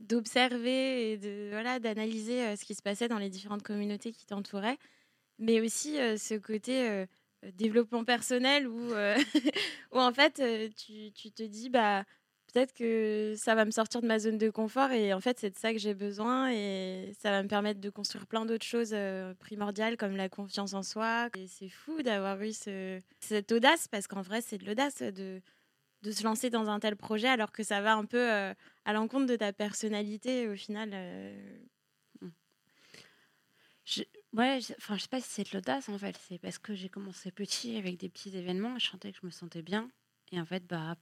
d'observer 0.04 1.12
et 1.12 1.18
de 1.18 1.50
voilà 1.52 1.80
d'analyser 1.80 2.56
ce 2.56 2.64
qui 2.66 2.76
se 2.76 2.82
passait 2.82 3.08
dans 3.08 3.18
les 3.18 3.30
différentes 3.30 3.64
communautés 3.64 4.12
qui 4.12 4.26
t'entouraient, 4.26 4.78
mais 5.40 5.62
aussi 5.62 5.96
ce 5.96 6.38
côté 6.38 7.06
développement 7.54 8.04
personnel 8.04 8.68
où, 8.68 8.94
où 9.92 10.00
en 10.00 10.14
fait 10.14 10.42
tu, 10.76 11.12
tu, 11.14 11.32
te 11.32 11.44
dis 11.44 11.70
bah 11.70 12.04
peut-être 12.54 12.74
que 12.74 13.34
ça 13.38 13.56
va 13.56 13.66
me 13.66 13.72
sortir 13.72 14.02
de 14.02 14.08
ma 14.08 14.20
zone 14.20 14.38
de 14.38 14.50
confort 14.50 14.92
et 14.92 15.14
en 15.14 15.20
fait 15.20 15.40
c'est 15.40 15.50
de 15.50 15.58
ça 15.58 15.74
que 15.74 15.80
j'ai 15.80 15.94
besoin 15.94 16.52
et 16.52 17.14
ça 17.20 17.32
va 17.32 17.44
me 17.44 17.48
permettre 17.48 17.80
de 17.80 17.90
construire 17.90 18.28
plein 18.28 18.46
d'autres 18.46 18.66
choses 18.66 18.92
euh, 18.94 19.34
primordiales 19.36 19.98
comme 19.98 20.16
la 20.16 20.30
confiance 20.30 20.74
en 20.74 20.84
soi. 20.84 21.30
Et 21.38 21.48
c'est 21.48 21.70
fou 21.70 22.02
d'avoir 22.04 22.42
eu 22.42 22.52
cette 22.54 23.52
audace 23.52 23.88
parce 23.88 24.08
qu'en 24.08 24.22
vrai 24.22 24.42
c'est 24.42 24.58
de 24.58 24.66
l'audace 24.66 25.02
de, 25.02 25.42
de 26.04 26.12
se 26.12 26.24
lancer 26.24 26.50
dans 26.50 26.70
un 26.70 26.80
tel 26.80 26.96
projet 26.96 27.30
alors 27.30 27.52
que 27.52 27.64
ça 27.64 27.82
va 27.82 27.96
un 27.96 28.06
peu 28.06 28.32
euh, 28.32 28.54
à 28.86 28.94
l'encontre 28.94 29.26
de 29.26 29.36
ta 29.36 29.54
personnalité 29.54 30.48
au 30.48 30.56
final. 30.56 30.92
Euh. 30.94 31.58
Mmh. 32.22 32.28
Je, 33.86 34.04
ouais, 34.34 34.60
enfin, 34.78 34.98
je 34.98 35.04
sais 35.04 35.08
pas 35.08 35.22
si 35.22 35.30
c'est 35.30 35.50
de 35.50 35.58
l'audace 35.58 35.88
en 35.90 35.98
fait, 35.98 36.20
c'est 36.28 36.38
parce 36.38 36.60
que 36.60 36.76
j'ai 36.76 36.90
commencé 36.90 37.32
petit 37.32 37.78
avec 37.78 37.98
des 37.98 38.10
petits 38.10 38.36
événements, 38.38 38.78
je 38.78 38.88
sentais 38.88 39.12
que 39.12 39.20
je 39.22 39.26
me 39.26 39.32
sentais 39.32 39.62
bien. 39.62 39.90
Et 40.32 40.40
en 40.40 40.46
fait, 40.46 40.66
bah, 40.68 40.98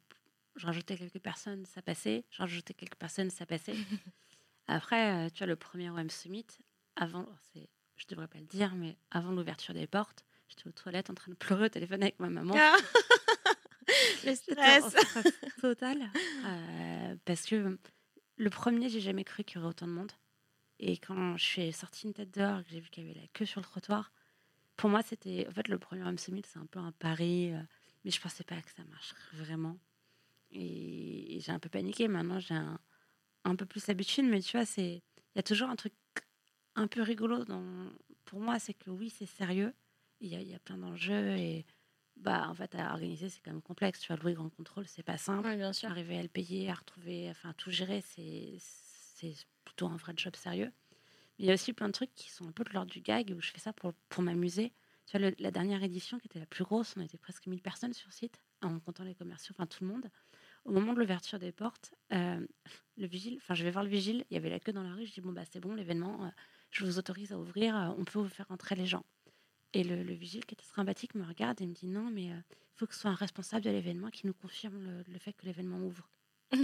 je 0.56 0.66
rajoutais 0.66 0.98
quelques 0.98 1.20
personnes, 1.20 1.66
ça 1.66 1.82
passait. 1.82 2.26
Je 2.30 2.38
rajoutais 2.40 2.74
quelques 2.74 2.96
personnes, 2.96 3.30
ça 3.30 3.46
passait. 3.46 3.76
Après, 4.68 5.26
euh, 5.26 5.30
tu 5.30 5.40
vois, 5.40 5.48
le 5.48 5.56
premier 5.56 5.90
OM 5.90 6.10
Summit, 6.10 6.46
avant, 6.96 7.26
je 7.96 8.06
devrais 8.08 8.28
pas 8.28 8.40
le 8.40 8.46
dire, 8.46 8.76
mais 8.76 8.98
avant 9.10 9.32
l'ouverture 9.32 9.74
des 9.74 9.88
portes, 9.88 10.26
j'étais 10.48 10.68
aux 10.68 10.74
toilettes 10.74 11.10
en 11.10 11.14
train 11.16 11.32
de 11.32 11.38
pleurer 11.38 11.66
au 11.66 11.70
téléphone 11.70 12.04
avec 12.04 12.20
ma 12.20 12.30
maman. 12.30 12.54
Le 14.26 14.36
stress. 14.36 14.96
total. 15.62 16.10
Euh, 16.46 17.16
parce 17.26 17.46
que 17.46 17.78
le 18.38 18.50
premier, 18.50 18.90
j'ai 18.90 19.02
jamais 19.02 19.24
cru 19.24 19.44
qu'il 19.44 19.58
y 19.58 19.60
aurait 19.60 19.70
autant 19.70 19.88
de 19.88 19.94
monde. 19.94 20.12
Et 20.80 20.98
quand 20.98 21.38
je 21.38 21.44
suis 21.44 21.74
sortie 21.74 22.08
une 22.08 22.14
tête 22.14 22.32
dehors, 22.32 22.64
que 22.64 22.70
j'ai 22.72 22.80
vu 22.80 22.90
qu'il 22.90 23.06
y 23.06 23.12
avait 23.12 23.20
la 23.20 23.28
queue 23.34 23.46
sur 23.46 23.62
le 23.62 23.66
trottoir, 23.66 24.12
pour 24.76 24.90
moi, 24.90 25.02
c'était. 25.04 25.48
En 25.48 25.52
fait, 25.52 25.68
le 25.68 25.78
premier 25.78 26.04
OM 26.04 26.18
Summit, 26.18 26.44
c'est 26.48 26.60
un 26.60 26.66
peu 26.66 26.80
un 26.80 26.92
pari, 26.92 27.54
euh, 27.54 27.62
mais 28.04 28.12
je 28.12 28.20
pensais 28.20 28.44
pas 28.44 28.60
que 28.62 28.72
ça 28.76 28.84
marcherait 28.86 29.38
vraiment. 29.38 29.78
Et, 30.50 31.40
j'ai 31.40 31.52
un 31.52 31.60
peu 31.60 31.70
paniqué. 31.70 32.08
Maintenant, 32.08 32.40
j'ai 32.40 32.56
un, 32.56 32.80
un, 33.44 33.56
peu 33.56 33.66
plus 33.66 33.86
l'habitude, 33.88 34.26
mais 34.26 34.42
tu 34.42 34.58
vois, 34.58 34.66
il 34.78 35.02
y 35.36 35.40
a 35.40 35.44
toujours 35.44 35.70
un 35.70 35.76
truc 35.76 35.94
un 36.76 36.88
peu 36.88 37.02
rigolo 37.02 37.46
dans, 37.46 37.92
pour 38.26 38.40
moi, 38.40 38.60
c'est 38.60 38.74
que 38.74 38.90
oui, 38.90 39.10
c'est 39.10 39.26
sérieux. 39.26 39.74
Il 40.20 40.30
y 40.30 40.36
a, 40.36 40.42
y 40.42 40.54
a, 40.54 40.60
plein 40.60 40.78
d'enjeux 40.78 41.36
et 41.38 41.66
bah 42.22 42.48
en 42.50 42.54
fait 42.54 42.74
à 42.76 42.92
organiser 42.92 43.30
c'est 43.30 43.42
quand 43.42 43.52
même 43.52 43.62
complexe. 43.62 44.00
Tu 44.00 44.08
vois, 44.08 44.22
louer 44.22 44.34
grand 44.34 44.50
contrôle, 44.50 44.88
c'est 44.88 45.04
pas 45.04 45.18
simple. 45.18 45.56
bien 45.56 45.74
sûr. 45.74 45.90
Arriver 45.90 46.18
à 46.18 46.24
le 46.24 46.30
payer, 46.30 46.70
à 46.70 46.76
retrouver, 46.76 47.30
enfin 47.30 47.54
tout 47.58 47.72
gérer, 47.72 48.02
c'est 48.02 48.58
c'est 48.60 49.36
plutôt 49.66 49.88
un 49.88 49.98
vrai 49.98 50.14
job 50.16 50.36
sérieux. 50.36 50.72
Mais 51.38 51.46
il 51.46 51.48
y 51.48 51.52
a 51.52 51.54
aussi 51.54 51.74
plein 51.74 51.88
de 51.88 51.94
trucs 51.94 52.14
qui 52.16 52.30
sont 52.30 52.48
un 52.48 52.52
peu 52.52 52.64
de 52.64 52.72
l'ordre 52.72 52.92
du 52.92 53.02
gag 53.02 53.34
où 53.36 53.42
je 53.42 53.52
fais 53.52 53.60
ça 53.60 53.74
pour, 53.74 53.94
pour 54.10 54.24
m'amuser. 54.24 54.74
Tu 55.06 55.18
vois, 55.18 55.32
la 55.40 55.52
dernière 55.52 55.84
édition 55.84 56.20
qui 56.20 56.28
était 56.28 56.40
la 56.40 56.46
plus 56.46 56.64
grosse, 56.64 56.94
on 56.98 57.02
était 57.02 57.18
presque 57.18 57.48
1000 57.48 57.62
personnes 57.62 57.94
sur 57.94 58.12
site, 58.14 58.42
en 58.62 58.80
comptant 58.80 59.04
les 59.04 59.16
commerciaux, 59.16 59.54
enfin 59.58 59.66
tout 59.66 59.84
le 59.84 59.90
monde. 59.90 60.10
Au 60.66 60.72
moment 60.72 60.94
de 60.94 61.00
l'ouverture 61.00 61.40
des 61.40 61.52
portes, 61.52 61.94
euh, 62.14 62.46
le 62.98 63.08
vigile, 63.08 63.38
enfin 63.42 63.56
je 63.56 63.64
vais 63.64 63.72
voir 63.72 63.84
le 63.84 63.90
vigile, 63.90 64.26
il 64.30 64.36
y 64.36 64.38
avait 64.38 64.50
la 64.50 64.60
queue 64.60 64.72
dans 64.72 64.84
la 64.84 64.94
rue, 64.94 65.06
je 65.06 65.14
dis 65.14 65.22
bon 65.22 65.32
bah 65.32 65.44
c'est 65.52 65.60
bon 65.60 65.74
l'événement, 65.74 66.26
euh, 66.26 66.30
je 66.70 66.86
vous 66.86 67.00
autorise 67.00 67.32
à 67.32 67.40
ouvrir, 67.40 67.76
euh, 67.76 67.90
on 67.98 68.06
peut 68.06 68.20
vous 68.20 68.30
faire 68.30 68.46
entrer 68.52 68.76
les 68.76 68.86
gens. 68.86 69.04
Et 69.74 69.84
le, 69.84 70.14
vigile 70.14 70.46
qui 70.46 70.54
était 70.56 70.66
sympathique 70.76 71.16
me 71.16 71.26
regarde 71.26 71.62
et 71.62 71.66
me 71.66 71.74
dit 71.74 71.88
non 71.88 72.10
mais 72.12 72.26
il 72.26 72.44
faut 72.76 72.86
que 72.86 72.94
ce 72.94 73.02
soit 73.02 73.12
un 73.12 73.16
responsable 73.16 73.64
de 73.64 73.70
l'événement 73.70 74.10
qui 74.10 74.28
nous 74.28 74.34
confirme 74.34 75.04
le, 75.08 75.20
fait 75.20 75.34
que 75.34 75.46
l'événement 75.46 75.80
ouvre. 75.80 76.10
a 76.52 76.58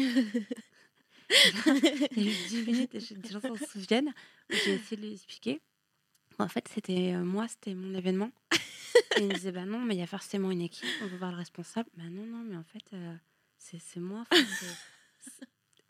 eu 2.17 2.31
10 2.47 2.65
minutes 2.65 2.95
et 2.95 2.99
les 2.99 3.29
gens 3.29 3.39
s'en 3.41 3.55
souviennent. 3.55 4.13
J'ai 4.49 4.75
essayé 4.75 4.97
de 4.97 5.07
lui 5.07 5.13
expliquer. 5.13 5.61
En 6.39 6.47
fait, 6.47 6.67
c'était 6.67 7.13
moi, 7.13 7.47
c'était 7.47 7.73
mon 7.73 7.93
événement. 7.95 8.31
Et 9.17 9.21
il 9.21 9.27
me 9.27 9.33
disait, 9.33 9.51
bah 9.51 9.65
non, 9.65 9.79
mais 9.79 9.95
il 9.95 9.99
y 9.99 10.03
a 10.03 10.07
forcément 10.07 10.51
une 10.51 10.61
équipe, 10.61 10.87
on 11.01 11.07
veut 11.07 11.17
voir 11.17 11.31
le 11.31 11.37
responsable. 11.37 11.89
Bah 11.95 12.03
non, 12.09 12.25
non, 12.25 12.43
mais 12.43 12.57
en 12.57 12.63
fait, 12.63 12.95
c'est 13.57 13.99
moi. 13.99 14.25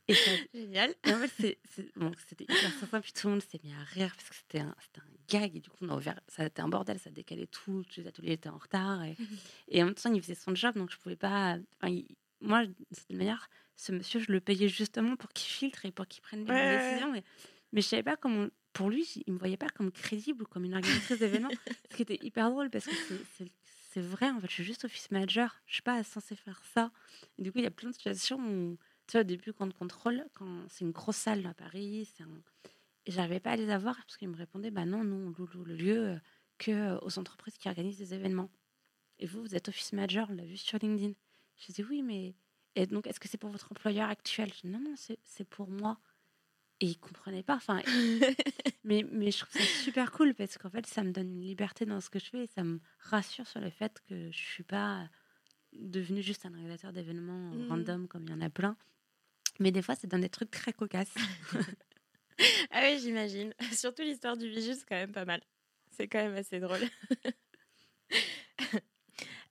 Et 0.07 0.13
Génial. 0.53 0.93
Et 1.05 1.13
en 1.13 1.19
fait, 1.19 1.57
c'était 2.27 2.43
hyper 2.43 2.73
sympa. 2.79 3.01
Puis 3.01 3.13
tout 3.13 3.27
le 3.27 3.33
monde 3.33 3.43
s'est 3.43 3.59
mis 3.63 3.73
à 3.73 3.83
rire 3.83 4.13
parce 4.15 4.29
que 4.29 4.35
c'était 4.35 4.59
un, 4.59 4.69
un, 4.69 5.03
gag. 5.27 5.55
Et 5.55 5.59
du 5.59 5.69
coup, 5.69 5.77
on 5.81 5.89
a 5.89 5.95
ouvert, 5.95 6.19
ça 6.27 6.43
a 6.43 6.45
été 6.45 6.61
un 6.61 6.69
bordel, 6.69 6.99
ça 6.99 7.09
décalait 7.09 7.47
tout. 7.47 7.83
Tous 7.89 8.01
les 8.01 8.07
ateliers 8.07 8.33
étaient 8.33 8.49
en 8.49 8.57
retard. 8.57 9.03
Et, 9.03 9.15
et 9.69 9.81
en 9.81 9.87
même 9.87 9.95
temps, 9.95 10.13
il 10.13 10.21
faisait 10.21 10.35
son 10.35 10.55
job, 10.55 10.75
donc 10.75 10.91
je 10.91 10.97
pouvais 10.97 11.15
pas. 11.15 11.57
moi, 12.41 12.65
de 12.65 12.73
cette 12.91 13.09
manière, 13.11 13.49
ce 13.75 13.91
monsieur, 13.91 14.19
je 14.19 14.31
le 14.31 14.39
payais 14.39 14.69
justement 14.69 15.15
pour 15.15 15.29
qu'il 15.29 15.51
filtre 15.51 15.85
et 15.85 15.91
pour 15.91 16.07
qu'il 16.07 16.21
prenne 16.21 16.45
des 16.45 16.53
décisions. 16.53 17.11
Mais, 17.11 17.23
mais 17.73 17.81
je 17.81 17.87
savais 17.87 18.03
pas 18.03 18.17
comment. 18.17 18.47
Pour 18.73 18.91
lui, 18.91 19.07
il 19.25 19.33
me 19.33 19.39
voyait 19.39 19.57
pas 19.57 19.69
comme 19.69 19.91
crédible 19.91 20.43
ou 20.43 20.45
comme 20.45 20.63
une 20.63 20.75
organisatrice 20.75 21.17
d'événements. 21.17 21.49
ce 21.91 21.95
qui 21.95 22.03
était 22.03 22.19
hyper 22.21 22.51
drôle 22.51 22.69
parce 22.69 22.85
que 22.85 22.93
c'est 23.35 23.51
c'est 23.97 24.03
vrai, 24.03 24.29
en 24.29 24.39
fait, 24.39 24.47
je 24.47 24.53
suis 24.53 24.63
juste 24.63 24.85
office 24.85 25.09
manager. 25.09 25.59
Je 25.65 25.73
suis 25.73 25.81
pas 25.81 26.03
censée 26.03 26.35
faire 26.35 26.61
ça. 26.71 26.91
Et 27.39 27.41
du 27.41 27.51
coup, 27.51 27.57
il 27.57 27.63
y 27.63 27.67
a 27.67 27.71
plein 27.71 27.89
de 27.89 27.95
situations 27.95 28.37
où, 28.37 28.77
tu 29.07 29.13
vois, 29.13 29.21
au 29.21 29.23
début, 29.23 29.53
quand 29.53 29.67
on 29.67 29.71
contrôle, 29.71 30.25
quand 30.33 30.67
c'est 30.69 30.85
une 30.85 30.91
grosse 30.91 31.17
salle 31.17 31.45
à 31.45 31.53
Paris, 31.53 32.09
c'est 32.15 32.23
un... 32.23 32.41
et 33.05 33.11
j'arrivais 33.11 33.39
pas 33.39 33.51
à 33.51 33.55
les 33.55 33.69
avoir 33.69 33.95
parce 33.95 34.17
qu'ils 34.17 34.29
me 34.29 34.37
répondaient, 34.37 34.71
bah 34.71 34.85
non, 34.85 35.03
nous, 35.03 35.15
on 35.15 35.29
loue 35.29 35.63
le 35.63 35.75
lieu 35.75 36.07
euh, 36.07 36.17
que 36.57 36.71
euh, 36.71 36.99
aux 37.01 37.17
entreprises 37.17 37.57
qui 37.57 37.67
organisent 37.67 37.97
des 37.97 38.13
événements. 38.13 38.49
Et 39.19 39.25
vous, 39.25 39.41
vous 39.41 39.55
êtes 39.55 39.69
office 39.69 39.93
manager, 39.93 40.27
on 40.29 40.33
l'a 40.33 40.45
vu 40.45 40.57
sur 40.57 40.77
LinkedIn. 40.77 41.13
Je 41.55 41.71
dis 41.71 41.83
oui, 41.83 42.03
mais 42.03 42.35
et 42.77 42.85
donc, 42.85 43.07
est-ce 43.07 43.19
que 43.19 43.27
c'est 43.27 43.39
pour 43.39 43.49
votre 43.49 43.71
employeur 43.71 44.07
actuel? 44.07 44.51
Dis, 44.51 44.67
Non, 44.67 44.79
non, 44.79 44.93
c'est 44.95 45.49
pour 45.49 45.67
moi. 45.67 45.97
Et 46.79 46.85
ils 46.85 46.99
comprenaient 46.99 47.41
pas. 47.41 47.55
Enfin, 47.55 47.81
mais, 48.83 49.03
mais 49.11 49.31
je 49.31 49.39
trouve 49.39 49.59
ça 49.59 49.67
super 49.83 50.11
cool 50.11 50.35
parce 50.35 50.59
qu'en 50.59 50.69
fait, 50.69 50.85
ça 50.85 51.03
me 51.03 51.11
donne 51.11 51.31
une 51.31 51.41
liberté 51.41 51.87
dans 51.87 51.99
ce 52.01 52.11
que 52.11 52.19
je 52.19 52.25
fais 52.25 52.43
et 52.43 52.47
ça 52.47 52.63
me 52.63 52.79
rassure 52.99 53.47
sur 53.47 53.61
le 53.61 53.71
fait 53.71 53.99
que 54.07 54.29
je 54.31 54.37
suis 54.37 54.63
pas 54.63 55.09
devenue 55.73 56.21
juste 56.21 56.45
un 56.45 56.53
organisateur 56.53 56.93
d'événements 56.93 57.49
mmh. 57.49 57.67
random 57.67 58.07
comme 58.07 58.25
il 58.25 58.29
y 58.29 58.33
en 58.33 58.41
a 58.41 58.49
plein. 58.51 58.77
Mais 59.59 59.71
des 59.71 59.81
fois, 59.81 59.95
ça 59.95 60.07
donne 60.07 60.21
des 60.21 60.29
trucs 60.29 60.51
très 60.51 60.73
cocasses. 60.73 61.13
ah 62.71 62.81
oui, 62.83 62.99
j'imagine. 62.99 63.53
Surtout 63.73 64.03
l'histoire 64.03 64.37
du 64.37 64.49
vigile, 64.49 64.75
c'est 64.75 64.85
quand 64.87 64.95
même 64.95 65.11
pas 65.11 65.25
mal. 65.25 65.41
C'est 65.91 66.07
quand 66.07 66.19
même 66.19 66.35
assez 66.35 66.59
drôle. 66.59 66.81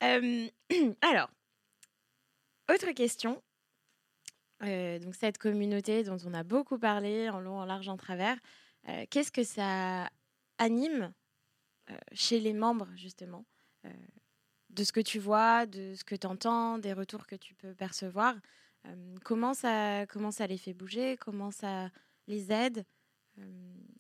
euh, 0.03 0.49
alors, 1.01 1.31
autre 2.73 2.93
question. 2.93 3.43
Euh, 4.63 4.99
donc 4.99 5.15
cette 5.15 5.37
communauté 5.39 6.03
dont 6.03 6.17
on 6.25 6.33
a 6.33 6.43
beaucoup 6.43 6.79
parlé 6.79 7.29
en 7.29 7.41
long, 7.41 7.59
en 7.59 7.67
large, 7.67 7.89
en 7.89 7.97
travers, 7.97 8.39
euh, 8.89 9.05
qu'est-ce 9.11 9.33
que 9.33 9.45
ça 9.45 10.09
anime 10.59 11.13
chez 12.13 12.41
les 12.41 12.53
membres 12.53 12.89
justement 12.97 13.45
de 14.71 14.85
ce 14.85 14.93
que 14.93 15.01
tu 15.01 15.19
vois, 15.19 15.67
de 15.67 15.95
ce 15.95 16.05
que 16.05 16.15
tu 16.15 16.27
entends, 16.27 16.79
des 16.79 16.93
retours 16.93 17.27
que 17.27 17.37
tu 17.37 17.55
peux 17.55 17.75
percevoir 17.75 18.35
comment, 19.25 19.55
ça, 19.55 20.07
comment 20.07 20.31
ça 20.31 20.47
les 20.47 20.59
fait 20.59 20.75
bouger? 20.75 21.17
Comment 21.17 21.51
ça 21.51 21.91
les 22.27 22.53
aide? 22.53 22.85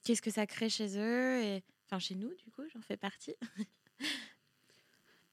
Qu'est-ce 0.05 0.22
que 0.22 0.31
ça 0.31 0.46
crée 0.46 0.68
chez 0.68 0.99
eux? 0.99 1.42
Et, 1.42 1.62
Enfin, 1.87 2.01
chez 2.01 2.16
nous, 2.16 2.35
du 2.35 2.51
coup, 2.51 2.62
j'en 2.72 2.81
fais 2.81 2.96
partie. 2.96 3.37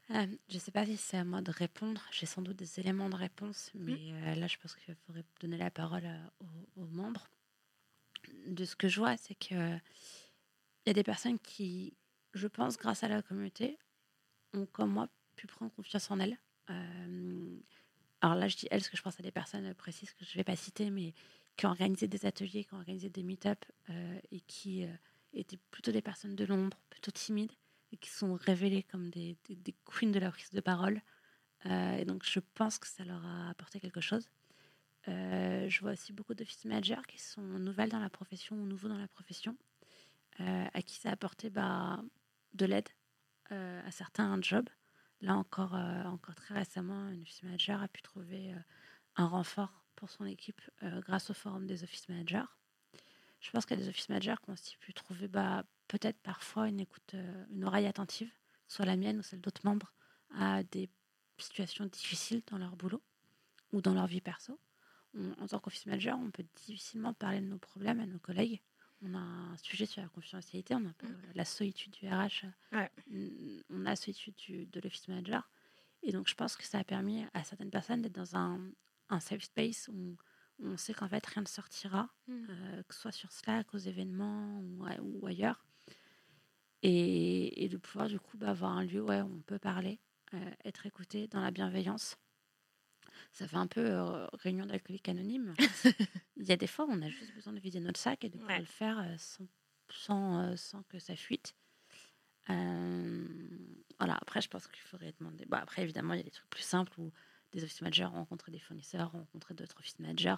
je 0.10 0.54
ne 0.54 0.60
sais 0.60 0.72
pas 0.72 0.86
si 0.86 0.98
c'est 0.98 1.18
à 1.18 1.24
moi 1.24 1.42
de 1.42 1.52
répondre. 1.52 2.04
J'ai 2.12 2.28
sans 2.28 2.44
doute 2.44 2.58
des 2.58 2.80
éléments 2.80 3.10
de 3.10 3.16
réponse, 3.16 3.72
mmh. 3.74 3.84
mais 3.84 4.36
là, 4.36 4.46
je 4.46 4.58
pense 4.58 4.76
qu'il 4.76 4.96
faudrait 5.08 5.26
donner 5.40 5.58
la 5.58 5.72
parole 5.72 6.08
aux, 6.76 6.86
membres. 6.86 7.28
De 8.46 8.66
ce 8.66 8.76
que 8.76 8.88
je 8.88 9.00
vois, 9.00 9.18
c'est 9.18 9.34
qu'il 9.34 9.82
y 10.86 10.90
a 10.90 10.94
des 10.94 11.04
personnes 11.04 11.40
qui, 11.40 11.98
je 12.34 12.48
pense, 12.48 12.78
grâce 12.78 13.04
à 13.04 13.08
la 13.08 13.24
communauté, 13.24 13.80
ont, 14.54 14.68
comme 14.68 14.92
moi, 14.92 15.10
pu 15.36 15.48
prendre 15.48 15.74
confiance 15.74 16.12
en 16.12 16.20
elles. 16.20 16.38
Alors 18.24 18.36
là, 18.36 18.48
je 18.48 18.56
dis 18.56 18.68
elles, 18.72 18.80
parce 18.80 18.88
que 18.88 18.96
je 18.96 19.02
pense 19.02 19.20
à 19.20 19.24
des 19.24 19.32
personnes 19.32 19.74
précises 19.74 20.14
que 20.14 20.24
je 20.24 20.32
ne 20.32 20.36
vais 20.36 20.44
pas 20.46 20.56
citer, 20.56 20.90
mais 20.90 21.14
qui 21.58 21.66
ont 21.66 21.70
organisé 21.70 22.08
des 22.08 22.26
ateliers, 22.26 22.64
qui 22.64 22.74
ont 22.74 22.78
organisé 22.78 23.10
des 23.10 23.22
meet-up 23.22 23.66
euh, 23.90 24.20
et 24.32 24.40
qui 24.40 24.86
euh, 24.86 24.94
étaient 25.34 25.60
plutôt 25.72 25.92
des 25.92 26.02
personnes 26.02 26.34
de 26.34 26.46
l'ombre, 26.46 26.80
plutôt 26.90 27.12
timides, 27.12 27.52
et 27.92 27.98
qui 27.98 28.10
sont 28.10 28.36
révélées 28.36 28.84
comme 28.84 29.10
des, 29.10 29.38
des, 29.50 29.76
queens 29.84 30.12
de 30.12 30.20
la 30.20 30.32
prise 30.32 30.52
de 30.52 30.62
parole. 30.62 31.02
Euh, 31.66 31.98
et 31.98 32.06
donc, 32.06 32.24
je 32.24 32.40
pense 32.40 32.80
que 32.80 32.88
ça 32.88 33.04
leur 33.04 33.26
a 33.26 33.50
apporté 33.50 33.82
quelque 33.82 34.00
chose. 34.00 34.30
je 35.06 35.80
vois 35.82 35.92
aussi 35.92 36.14
beaucoup 36.14 36.34
d'office 36.34 36.64
managers 36.64 37.04
qui 37.10 37.20
sont 37.20 37.42
nouvelles 37.42 37.90
dans 37.90 38.00
la 38.00 38.10
profession 38.10 38.56
ou 38.56 38.66
nouveaux 38.66 38.88
dans 38.88 38.98
la 38.98 39.10
profession, 39.10 39.58
à 40.40 40.82
qui 40.82 40.96
ça 40.96 41.10
a 41.10 41.12
apporté 41.12 41.50
bah, 41.50 42.02
de 42.54 42.66
l'aide 42.66 42.88
à 43.50 43.92
certains 43.92 44.42
jobs. 44.42 44.70
Là 45.24 45.36
encore, 45.36 45.74
encore 45.74 46.36
très 46.36 46.54
récemment, 46.54 47.10
une 47.10 47.22
office 47.22 47.42
manager 47.44 47.82
a 47.82 47.88
pu 47.88 48.02
trouver 48.02 48.54
un 49.16 49.26
renfort 49.26 49.84
pour 49.96 50.10
son 50.10 50.26
équipe 50.26 50.62
euh, 50.84 51.02
grâce 51.02 51.30
au 51.30 51.34
forum 51.34 51.68
des 51.68 51.84
office 51.84 52.10
managers. 52.10 52.46
Je 53.40 53.52
pense 53.52 53.66
qu'il 53.66 53.78
y 53.78 53.82
a 53.82 53.84
des 53.84 53.90
office 53.90 54.10
managers 54.10 54.36
qui 54.44 54.50
ont 54.50 54.54
aussi 54.54 54.78
pu 54.78 54.94
trouver 54.94 55.28
bah, 55.28 55.64
peut-être 55.88 56.20
parfois 56.20 56.68
une 56.68 56.80
écoute, 56.80 57.14
euh, 57.14 57.46
une 57.52 57.66
oreille 57.66 57.88
attentive, 57.88 58.32
soit 58.68 58.86
la 58.86 58.96
mienne 58.96 59.20
ou 59.20 59.24
celle 59.24 59.42
d'autres 59.42 59.66
membres, 59.66 59.94
à 60.36 60.64
des 60.64 60.90
situations 61.38 61.86
difficiles 61.86 62.42
dans 62.48 62.58
leur 62.58 62.76
boulot 62.76 63.02
ou 63.72 63.82
dans 63.82 63.94
leur 63.94 64.08
vie 64.08 64.22
perso. 64.22 64.60
en 65.16 65.48
tant 65.48 65.60
qu'office 65.60 65.86
manager, 65.86 66.18
on 66.18 66.32
peut 66.32 66.46
difficilement 66.56 67.14
parler 67.14 67.42
de 67.42 67.46
nos 67.46 67.58
problèmes 67.58 68.00
à 68.00 68.06
nos 68.06 68.20
collègues. 68.20 68.62
On 69.06 69.14
a 69.16 69.20
un 69.20 69.58
sujet 69.58 69.86
sur 69.86 70.02
la 70.02 70.08
confidentialité, 70.08 70.76
on 70.76 70.86
a 70.86 70.90
un 70.90 70.96
peu 70.98 71.08
mm. 71.08 71.22
la 71.36 71.46
solitude 71.46 71.92
du 71.92 72.08
RH, 72.08 72.46
on 72.72 73.86
a 73.86 73.90
la 73.90 73.96
solitude 73.96 74.70
de 74.70 74.80
l'office 74.80 75.08
manager. 75.08 75.50
Et 76.04 76.12
donc, 76.12 76.28
je 76.28 76.36
pense 76.36 76.56
que 76.56 76.66
ça 76.66 76.80
a 76.80 76.84
permis 76.84 77.26
à 77.34 77.44
certaines 77.44 77.72
personnes 77.72 78.02
d'être 78.02 78.16
dans 78.16 78.36
un, 78.36 78.60
un 79.10 79.20
safe 79.20 79.44
space 79.44 79.90
où, 79.92 80.18
on 80.60 80.78
sait 80.78 80.94
qu'en 80.94 81.10
fait 81.10 81.26
rien 81.26 81.42
ne 81.42 81.48
sortira, 81.48 82.10
mm. 82.28 82.46
euh, 82.50 82.84
que 82.84 82.94
ce 82.94 83.02
soit 83.02 83.12
sur 83.12 83.32
Slack, 83.32 83.74
aux 83.74 83.80
événements 83.80 84.62
ou, 84.62 85.26
ailleurs. 85.26 85.66
Et, 86.84 87.68
de 87.70 87.78
pouvoir 87.78 88.08
du 88.08 88.20
coup 88.20 88.38
bah, 88.38 88.50
avoir 88.50 88.72
un 88.72 88.84
lieu 88.84 89.02
où 89.02 89.10
on 89.10 89.42
peut 89.46 89.58
parler, 89.58 90.00
euh, 90.34 90.52
être 90.64 90.86
écouté 90.86 91.28
dans 91.28 91.42
la 91.42 91.52
bienveillance. 91.52 92.18
Ça 93.34 93.48
fait 93.48 93.58
un 93.58 93.68
peu 93.68 93.82
euh, 93.82 94.28
réunion 94.34 94.66
d'alcooliques 94.66 95.10
anonymes. 95.10 95.54
Il 96.38 96.46
y 96.46 96.52
a 96.52 96.58
des 96.58 96.68
fois 96.68 96.86
où 96.86 96.92
on 96.92 97.02
a 97.02 97.10
juste 97.10 97.34
besoin 97.34 97.54
de 97.54 97.60
vider 97.60 97.80
notre 97.80 98.00
sac 98.00 98.24
et 98.24 98.30
de 98.30 98.38
pouvoir 98.38 98.60
le 98.60 98.66
faire 98.66 99.04
sans, 99.18 99.48
sans, 99.90 100.56
sans, 100.56 100.84
que 100.84 101.00
ça 101.00 101.16
fuite. 101.16 101.56
voilà, 102.48 104.18
après, 104.22 104.42
je 104.42 104.50
pense 104.50 104.68
qu'il 104.68 104.84
faudrait 104.84 105.14
demander. 105.20 105.46
Bon, 105.46 105.58
après, 105.58 105.82
évidemment, 105.82 106.14
il 106.14 106.18
y 106.18 106.22
a 106.22 106.24
des 106.24 106.32
trucs 106.32 106.50
plus 106.50 106.64
simples 106.64 106.94
où 107.00 107.12
des 107.54 107.64
office 107.64 107.82
managers, 107.82 108.06
rencontrer 108.06 108.52
des 108.52 108.60
fournisseurs, 108.60 109.12
rencontrer 109.12 109.54
d'autres 109.54 109.76
office 109.80 110.00
managers. 110.00 110.36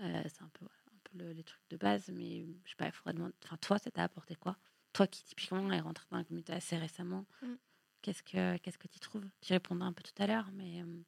Euh, 0.00 0.22
c'est 0.24 0.42
un 0.42 0.50
peu, 0.52 0.66
un 0.66 1.18
peu 1.18 1.30
les 1.30 1.44
trucs 1.44 1.68
de 1.70 1.76
base, 1.76 2.08
mais 2.10 2.46
je 2.64 2.70
sais 2.70 2.76
pas, 2.76 2.86
il 2.86 2.92
faudrait 2.92 3.14
demander. 3.14 3.34
Enfin, 3.44 3.56
toi, 3.56 3.78
ça 3.78 3.90
t'a 3.90 4.04
apporté 4.04 4.34
quoi? 4.34 4.56
Toi 4.92 5.06
qui, 5.06 5.24
typiquement, 5.24 5.70
es 5.72 5.80
rentré 5.80 6.04
dans 6.10 6.18
la 6.18 6.24
communauté 6.24 6.52
assez 6.52 6.76
récemment, 6.76 7.26
mm. 7.42 7.54
qu'est-ce 8.02 8.22
que 8.22 8.56
qu'est-ce 8.58 8.78
que 8.78 8.88
tu 8.88 8.98
trouves? 8.98 9.26
Tu 9.40 9.52
répondais 9.52 9.84
un 9.84 9.92
peu 9.92 10.02
tout 10.02 10.22
à 10.22 10.26
l'heure, 10.26 10.50
mais. 10.52 10.82
Euh, 10.82 11.02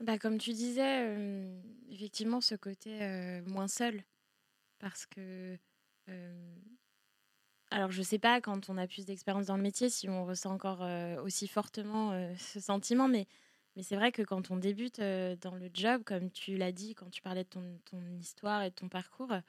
bah, 0.00 0.18
comme 0.18 0.38
tu 0.38 0.52
disais, 0.52 1.04
euh, 1.04 1.60
effectivement, 1.90 2.40
ce 2.40 2.54
côté 2.54 3.40
moins 3.46 3.68
seul. 3.68 4.02
Parce 4.78 5.06
que. 5.06 5.56
alors, 7.70 7.90
je 7.92 8.02
sais 8.02 8.18
pas, 8.18 8.40
quand 8.40 8.68
on 8.68 8.76
a 8.78 8.86
plus 8.86 9.06
d'expérience 9.06 9.46
dans 9.46 9.56
le 9.56 9.62
métier, 9.62 9.90
si 9.90 10.08
on 10.08 10.24
ressent 10.24 10.52
encore 10.52 10.82
aussi 11.22 11.48
fortement 11.48 12.12
ce 12.36 12.60
sentiment, 12.60 13.08
mais 13.08 13.26
mais 13.76 13.82
c'est 13.82 13.96
vrai 13.96 14.12
que 14.12 14.22
quand 14.22 14.50
on 14.50 14.56
débute 14.56 14.98
euh, 14.98 15.34
dans 15.36 15.54
le 15.54 15.70
job, 15.72 16.02
comme 16.04 16.30
tu 16.30 16.56
l'as 16.56 16.72
dit 16.72 16.94
quand 16.94 17.10
tu 17.10 17.22
parlais 17.22 17.44
de 17.44 17.48
ton, 17.48 17.80
ton, 17.86 18.00
histoire 18.20 18.62
et 18.62 18.70
de 18.70 18.74
ton 18.74 18.88
parcours, 18.88 19.32
euh, 19.32 19.40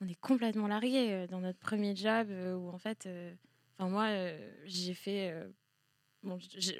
on 0.00 0.08
est 0.08 0.20
complètement 0.20 0.68
largué 0.68 1.12
euh, 1.12 1.26
dans 1.26 1.40
notre 1.40 1.58
premier 1.58 1.96
job 1.96 2.28
où 2.30 2.68
en 2.68 2.78
fait, 2.78 3.08
enfin 3.78 3.90
moi, 3.90 4.08
j'ai 4.64 4.94
fait 4.94 5.34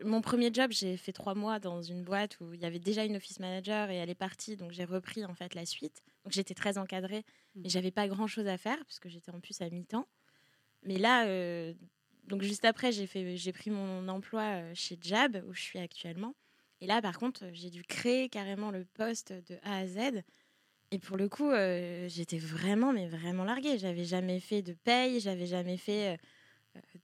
mon 0.04 0.20
premier 0.20 0.52
job, 0.52 0.70
j'ai 0.72 0.96
fait 0.96 1.12
trois 1.12 1.34
mois 1.34 1.58
dans 1.58 1.82
une 1.82 2.02
boîte 2.02 2.38
où 2.40 2.52
il 2.52 2.60
y 2.60 2.64
avait 2.64 2.78
déjà 2.78 3.04
une 3.04 3.16
office 3.16 3.40
manager 3.40 3.90
et 3.90 3.96
elle 3.96 4.10
est 4.10 4.14
partie, 4.14 4.56
donc 4.56 4.72
j'ai 4.72 4.84
repris 4.84 5.24
en 5.24 5.34
fait 5.34 5.54
la 5.54 5.64
suite. 5.66 6.02
Donc 6.24 6.32
j'étais 6.32 6.54
très 6.54 6.78
encadrée, 6.78 7.24
mmh. 7.54 7.60
mais 7.62 7.68
j'avais 7.68 7.90
pas 7.90 8.08
grand 8.08 8.26
chose 8.26 8.46
à 8.46 8.58
faire 8.58 8.78
parce 8.78 8.98
que 8.98 9.08
j'étais 9.08 9.30
en 9.30 9.40
plus 9.40 9.60
à 9.60 9.70
mi-temps. 9.70 10.08
Mais 10.82 10.98
là, 10.98 11.26
donc 12.24 12.42
juste 12.42 12.64
après, 12.64 12.92
j'ai 12.92 13.06
fait, 13.06 13.36
j'ai 13.36 13.52
pris 13.52 13.70
mon 13.70 14.06
emploi 14.08 14.74
chez 14.74 14.98
Jab 15.00 15.42
où 15.48 15.54
je 15.54 15.62
suis 15.62 15.78
actuellement. 15.78 16.34
Et 16.80 16.86
là, 16.86 17.00
par 17.00 17.18
contre, 17.18 17.44
j'ai 17.52 17.70
dû 17.70 17.82
créer 17.82 18.28
carrément 18.28 18.70
le 18.70 18.84
poste 18.84 19.32
de 19.32 19.56
A 19.62 19.78
à 19.78 19.86
Z. 19.86 20.22
Et 20.90 20.98
pour 20.98 21.16
le 21.16 21.28
coup, 21.28 21.50
euh, 21.50 22.08
j'étais 22.08 22.38
vraiment, 22.38 22.92
mais 22.92 23.08
vraiment 23.08 23.44
larguée. 23.44 23.78
J'avais 23.78 24.04
jamais 24.04 24.40
fait 24.40 24.62
de 24.62 24.74
paye, 24.74 25.20
j'avais 25.20 25.46
jamais 25.46 25.78
fait 25.78 26.14
euh, 26.14 26.16
euh, 26.16 26.16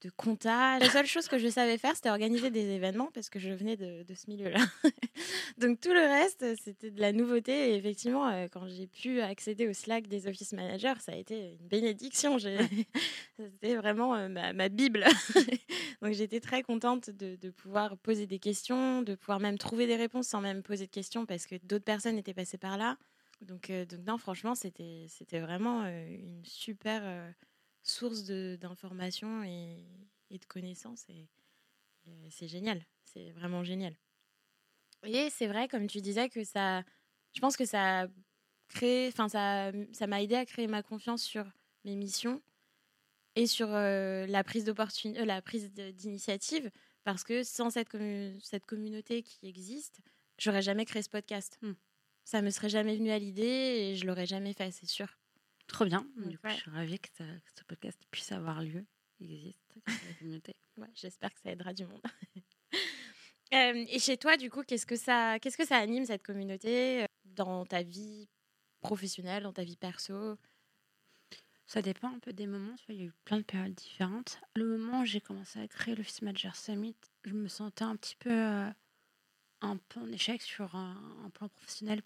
de 0.00 0.10
compta. 0.10 0.78
La 0.78 0.90
seule 0.90 1.06
chose 1.06 1.28
que 1.28 1.38
je 1.38 1.48
savais 1.48 1.78
faire, 1.78 1.94
c'était 1.94 2.10
organiser 2.10 2.50
des 2.50 2.70
événements 2.70 3.10
parce 3.14 3.30
que 3.30 3.38
je 3.38 3.50
venais 3.50 3.76
de, 3.76 4.04
ce 4.14 4.28
milieu-là. 4.28 4.60
Donc 5.58 5.80
tout 5.80 5.92
le 5.92 6.00
reste, 6.00 6.44
c'était 6.62 6.90
de 6.90 7.00
la 7.00 7.12
nouveauté. 7.12 7.70
Et 7.70 7.76
effectivement, 7.76 8.28
euh, 8.28 8.48
quand 8.50 8.66
j'ai 8.66 8.86
pu 8.86 9.20
accéder 9.20 9.68
au 9.68 9.72
Slack 9.72 10.08
des 10.08 10.26
office 10.26 10.52
managers, 10.52 10.94
ça 11.00 11.12
a 11.12 11.16
été 11.16 11.56
une 11.60 11.68
bénédiction. 11.68 12.38
C'était 13.38 13.76
vraiment 13.76 14.14
euh, 14.14 14.28
ma, 14.28 14.68
Bible. 14.68 15.04
Donc 16.02 16.12
j'étais 16.12 16.40
très 16.40 16.62
contente 16.62 17.10
de, 17.10 17.50
pouvoir 17.50 17.96
poser 17.98 18.26
des 18.26 18.38
questions, 18.38 19.02
de 19.02 19.14
pouvoir 19.14 19.40
même 19.40 19.58
trouver 19.58 19.86
des 19.86 19.96
réponses 19.96 20.28
sans 20.28 20.40
même 20.40 20.62
poser 20.62 20.86
de 20.86 20.90
questions 20.90 21.26
parce 21.26 21.46
que 21.46 21.56
d'autres 21.64 21.84
personnes 21.84 22.18
étaient 22.18 22.34
passées 22.34 22.58
par 22.58 22.76
là. 22.76 22.96
Donc, 23.40 23.70
donc 23.70 24.00
non, 24.06 24.18
franchement, 24.18 24.54
c'était 24.54 25.40
vraiment 25.40 25.84
une 25.86 26.44
super 26.44 27.02
source 27.82 28.24
d'informations 28.24 29.42
et, 29.44 29.84
de 30.30 30.44
connaissances. 30.46 31.04
Et, 31.08 31.28
c'est 32.30 32.48
génial. 32.48 32.84
C'est 33.04 33.30
vraiment 33.30 33.62
génial. 33.62 33.94
Et 35.04 35.30
c'est 35.30 35.46
vrai, 35.46 35.68
comme 35.68 35.86
tu 35.86 36.00
disais, 36.00 36.28
que 36.28 36.44
ça. 36.44 36.82
Je 37.34 37.40
pense 37.40 37.56
que 37.56 37.64
ça 37.64 38.02
a 38.02 38.06
créé. 38.68 39.08
Enfin, 39.08 39.28
ça 39.28 39.72
ça 39.92 40.06
m'a 40.06 40.22
aidé 40.22 40.34
à 40.34 40.46
créer 40.46 40.66
ma 40.66 40.82
confiance 40.82 41.22
sur 41.22 41.44
mes 41.84 41.96
missions 41.96 42.40
et 43.34 43.46
sur 43.46 43.72
euh, 43.72 44.26
la 44.26 44.44
prise 44.44 44.64
d'opportunité, 44.64 45.20
euh, 45.20 45.24
la 45.24 45.42
prise 45.42 45.72
d'initiative. 45.72 46.70
Parce 47.04 47.24
que 47.24 47.42
sans 47.42 47.70
cette, 47.70 47.96
cette 48.42 48.64
communauté 48.64 49.22
qui 49.22 49.46
existe, 49.48 50.00
j'aurais 50.38 50.62
jamais 50.62 50.84
créé 50.84 51.02
ce 51.02 51.08
podcast. 51.08 51.58
Hmm. 51.62 51.72
Ça 52.24 52.42
me 52.42 52.50
serait 52.50 52.68
jamais 52.68 52.96
venu 52.96 53.10
à 53.10 53.18
l'idée 53.18 53.42
et 53.42 53.96
je 53.96 54.06
l'aurais 54.06 54.26
jamais 54.26 54.52
fait, 54.52 54.70
c'est 54.70 54.86
sûr. 54.86 55.18
Trop 55.66 55.84
bien. 55.84 56.06
Du 56.16 56.38
coup, 56.38 56.48
je 56.48 56.54
suis 56.54 56.70
ravie 56.70 56.98
que, 56.98 57.08
ce 57.16 57.64
podcast 57.64 57.98
puisse 58.10 58.32
avoir 58.32 58.62
lieu, 58.62 58.84
il 59.20 59.32
existe, 59.32 59.74
la 59.86 60.14
communauté. 60.18 60.52
J'espère 60.94 61.32
que 61.32 61.40
ça 61.40 61.50
aidera 61.50 61.72
du 61.72 61.86
monde. 61.86 62.02
Euh, 63.54 63.84
et 63.90 63.98
chez 63.98 64.16
toi, 64.16 64.38
du 64.38 64.48
coup, 64.48 64.62
qu'est-ce 64.62 64.86
que 64.86 64.96
ça, 64.96 65.38
qu'est-ce 65.38 65.58
que 65.58 65.66
ça 65.66 65.76
anime 65.76 66.06
cette 66.06 66.22
communauté 66.22 67.02
euh, 67.02 67.06
dans 67.26 67.66
ta 67.66 67.82
vie 67.82 68.26
professionnelle, 68.80 69.42
dans 69.42 69.52
ta 69.52 69.62
vie 69.62 69.76
perso? 69.76 70.38
Ça 71.66 71.82
dépend 71.82 72.08
un 72.08 72.18
peu 72.18 72.32
des 72.32 72.46
moments. 72.46 72.74
Il 72.88 72.94
y 72.94 73.02
a 73.02 73.04
eu 73.04 73.12
plein 73.26 73.36
de 73.36 73.42
périodes 73.42 73.74
différentes. 73.74 74.40
Le 74.56 74.78
moment 74.78 75.02
où 75.02 75.04
j'ai 75.04 75.20
commencé 75.20 75.60
à 75.60 75.68
créer 75.68 75.94
l'Office 75.94 76.22
Manager 76.22 76.56
Summit, 76.56 76.96
je 77.24 77.34
me 77.34 77.46
sentais 77.46 77.84
un 77.84 77.94
petit 77.96 78.16
peu, 78.16 78.32
euh, 78.32 78.70
un 79.60 79.76
peu 79.76 80.00
en 80.00 80.10
échec 80.10 80.40
sur 80.40 80.74
un 80.74 81.30
plan 81.34 81.50
professionnel 81.50 82.00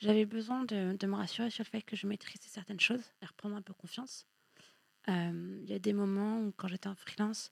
j'avais 0.00 0.26
besoin 0.26 0.64
de, 0.64 1.06
me 1.06 1.14
rassurer 1.14 1.50
sur 1.50 1.64
le 1.64 1.68
fait 1.68 1.82
que 1.82 1.96
je 1.96 2.06
maîtrisais 2.06 2.48
certaines 2.48 2.80
choses 2.80 3.12
et 3.22 3.26
reprendre 3.26 3.56
un 3.56 3.62
peu 3.62 3.74
confiance. 3.74 4.26
Euh, 5.08 5.60
il 5.62 5.68
y 5.68 5.74
a 5.74 5.78
des 5.78 5.92
moments 5.92 6.40
où, 6.40 6.52
quand 6.52 6.68
j'étais 6.68 6.88
en 6.88 6.94
freelance, 6.94 7.50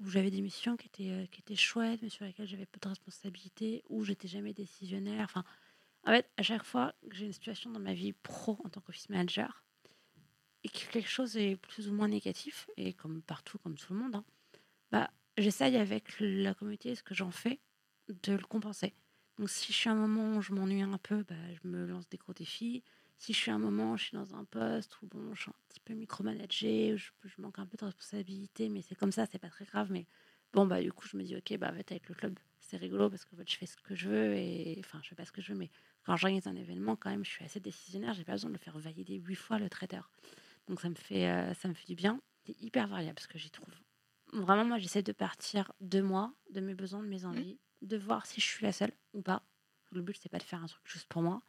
où 0.00 0.08
j'avais 0.08 0.30
des 0.30 0.40
missions 0.40 0.76
qui 0.76 0.86
étaient, 0.86 1.10
euh, 1.10 1.26
qui 1.26 1.40
étaient 1.40 1.56
chouettes, 1.56 2.02
mais 2.02 2.08
sur 2.08 2.24
lesquelles 2.24 2.46
j'avais 2.46 2.66
peu 2.66 2.78
de 2.80 2.88
responsabilité, 2.88 3.82
où 3.88 4.04
j'étais 4.04 4.28
jamais 4.28 4.52
décisionnaire. 4.52 5.24
Enfin, 5.24 5.44
en 6.06 6.12
fait, 6.12 6.30
à 6.36 6.42
chaque 6.42 6.64
fois 6.64 6.94
que 7.08 7.16
j'ai 7.16 7.26
une 7.26 7.32
situation 7.32 7.70
dans 7.70 7.80
ma 7.80 7.94
vie 7.94 8.12
pro 8.12 8.58
en 8.64 8.68
tant 8.68 8.80
qu'office 8.80 9.08
manager, 9.08 9.64
et 10.64 10.68
que 10.68 10.90
quelque 10.90 11.08
chose 11.08 11.36
est 11.36 11.56
plus 11.56 11.88
ou 11.88 11.94
moins 11.94 12.08
négatif, 12.08 12.68
et 12.76 12.92
comme 12.92 13.22
partout, 13.22 13.58
comme 13.58 13.76
tout 13.76 13.92
le 13.92 14.00
monde, 14.00 14.16
hein, 14.16 14.24
bah, 14.92 15.10
j'essaye 15.36 15.76
avec 15.76 16.14
la 16.20 16.54
communauté, 16.54 16.94
ce 16.94 17.02
que 17.02 17.14
j'en 17.14 17.30
fais, 17.30 17.60
de 18.08 18.32
le 18.32 18.44
compenser 18.44 18.94
Donc 19.38 19.50
si 19.50 19.72
je 19.72 19.78
suis 19.78 19.88
à 19.88 19.92
un 19.92 19.96
moment 19.96 20.36
où 20.36 20.42
je 20.42 20.52
m'ennuie 20.52 20.82
un 20.82 20.98
peu, 20.98 21.22
bah, 21.22 21.34
je 21.62 21.68
me 21.68 21.86
lance 21.86 22.08
des 22.08 22.16
gros 22.16 22.32
défis. 22.32 22.82
Si 23.18 23.32
je 23.32 23.38
suis 23.38 23.50
à 23.50 23.54
un 23.54 23.58
moment 23.58 23.92
où 23.92 23.96
je 23.96 24.04
suis 24.04 24.16
dans 24.16 24.34
un 24.34 24.44
poste 24.44 25.00
où 25.02 25.06
bon, 25.06 25.34
je 25.34 25.42
suis 25.42 25.50
un 25.50 25.54
petit 25.68 25.80
peu 25.80 25.94
micromanagé, 25.94 26.96
je, 26.96 27.10
je 27.24 27.42
manque 27.42 27.58
un 27.58 27.66
peu 27.66 27.76
de 27.76 27.84
responsabilité, 27.84 28.68
mais 28.68 28.82
c'est 28.82 28.94
comme 28.94 29.12
ça, 29.12 29.26
c'est 29.26 29.38
pas 29.38 29.48
très 29.48 29.64
grave. 29.64 29.90
Mais 29.90 30.06
bon, 30.52 30.66
bah 30.66 30.80
du 30.80 30.92
coup, 30.92 31.06
je 31.08 31.16
me 31.16 31.22
dis, 31.24 31.36
ok, 31.36 31.56
bah 31.58 31.70
en 31.72 31.74
fait, 31.74 31.90
avec 31.92 32.08
le 32.08 32.14
club, 32.14 32.38
c'est 32.60 32.76
rigolo 32.76 33.10
parce 33.10 33.24
que 33.24 33.34
fait, 33.36 33.48
je 33.48 33.56
fais 33.56 33.66
ce 33.66 33.76
que 33.76 33.94
je 33.94 34.08
veux 34.08 34.34
et 34.34 34.76
enfin, 34.80 35.00
je 35.02 35.08
fais 35.08 35.14
pas 35.14 35.24
ce 35.24 35.32
que 35.32 35.40
je 35.40 35.52
veux, 35.52 35.58
mais 35.58 35.70
quand 36.04 36.16
j'organise 36.16 36.46
un 36.46 36.56
événement, 36.56 36.96
quand 36.96 37.10
même, 37.10 37.24
je 37.24 37.30
suis 37.30 37.44
assez 37.44 37.60
décisionnaire. 37.60 38.14
J'ai 38.14 38.24
pas 38.24 38.32
besoin 38.32 38.50
de 38.50 38.54
le 38.54 38.60
faire 38.60 38.78
valider 38.78 39.16
huit 39.16 39.34
fois 39.34 39.58
le 39.58 39.68
traiteur. 39.68 40.10
Donc 40.68 40.80
ça 40.80 40.88
me 40.88 40.94
fait, 40.94 41.28
euh, 41.28 41.54
ça 41.54 41.68
me 41.68 41.74
fait 41.74 41.86
du 41.86 41.94
bien. 41.94 42.20
C'est 42.46 42.60
hyper 42.60 42.88
variable 42.88 43.14
parce 43.14 43.26
que 43.26 43.38
j'y 43.38 43.50
trouve. 43.50 43.74
Vraiment, 44.32 44.64
moi, 44.64 44.78
j'essaie 44.78 45.02
de 45.02 45.12
partir 45.12 45.72
de 45.80 46.00
moi, 46.00 46.32
de 46.50 46.60
mes 46.60 46.74
besoins, 46.74 47.02
de 47.02 47.08
mes 47.08 47.24
mmh. 47.24 47.56
De 47.82 47.96
voir 47.96 48.26
si 48.26 48.40
je 48.40 48.46
suis 48.46 48.64
la 48.64 48.72
seule 48.72 48.92
ou 49.12 49.22
pas. 49.22 49.42
Le 49.92 50.02
but, 50.02 50.18
c'est 50.20 50.28
pas 50.28 50.38
de 50.38 50.42
faire 50.42 50.62
un 50.62 50.66
truc 50.66 50.82
juste 50.86 51.06
pour 51.06 51.22
moi. 51.22 51.42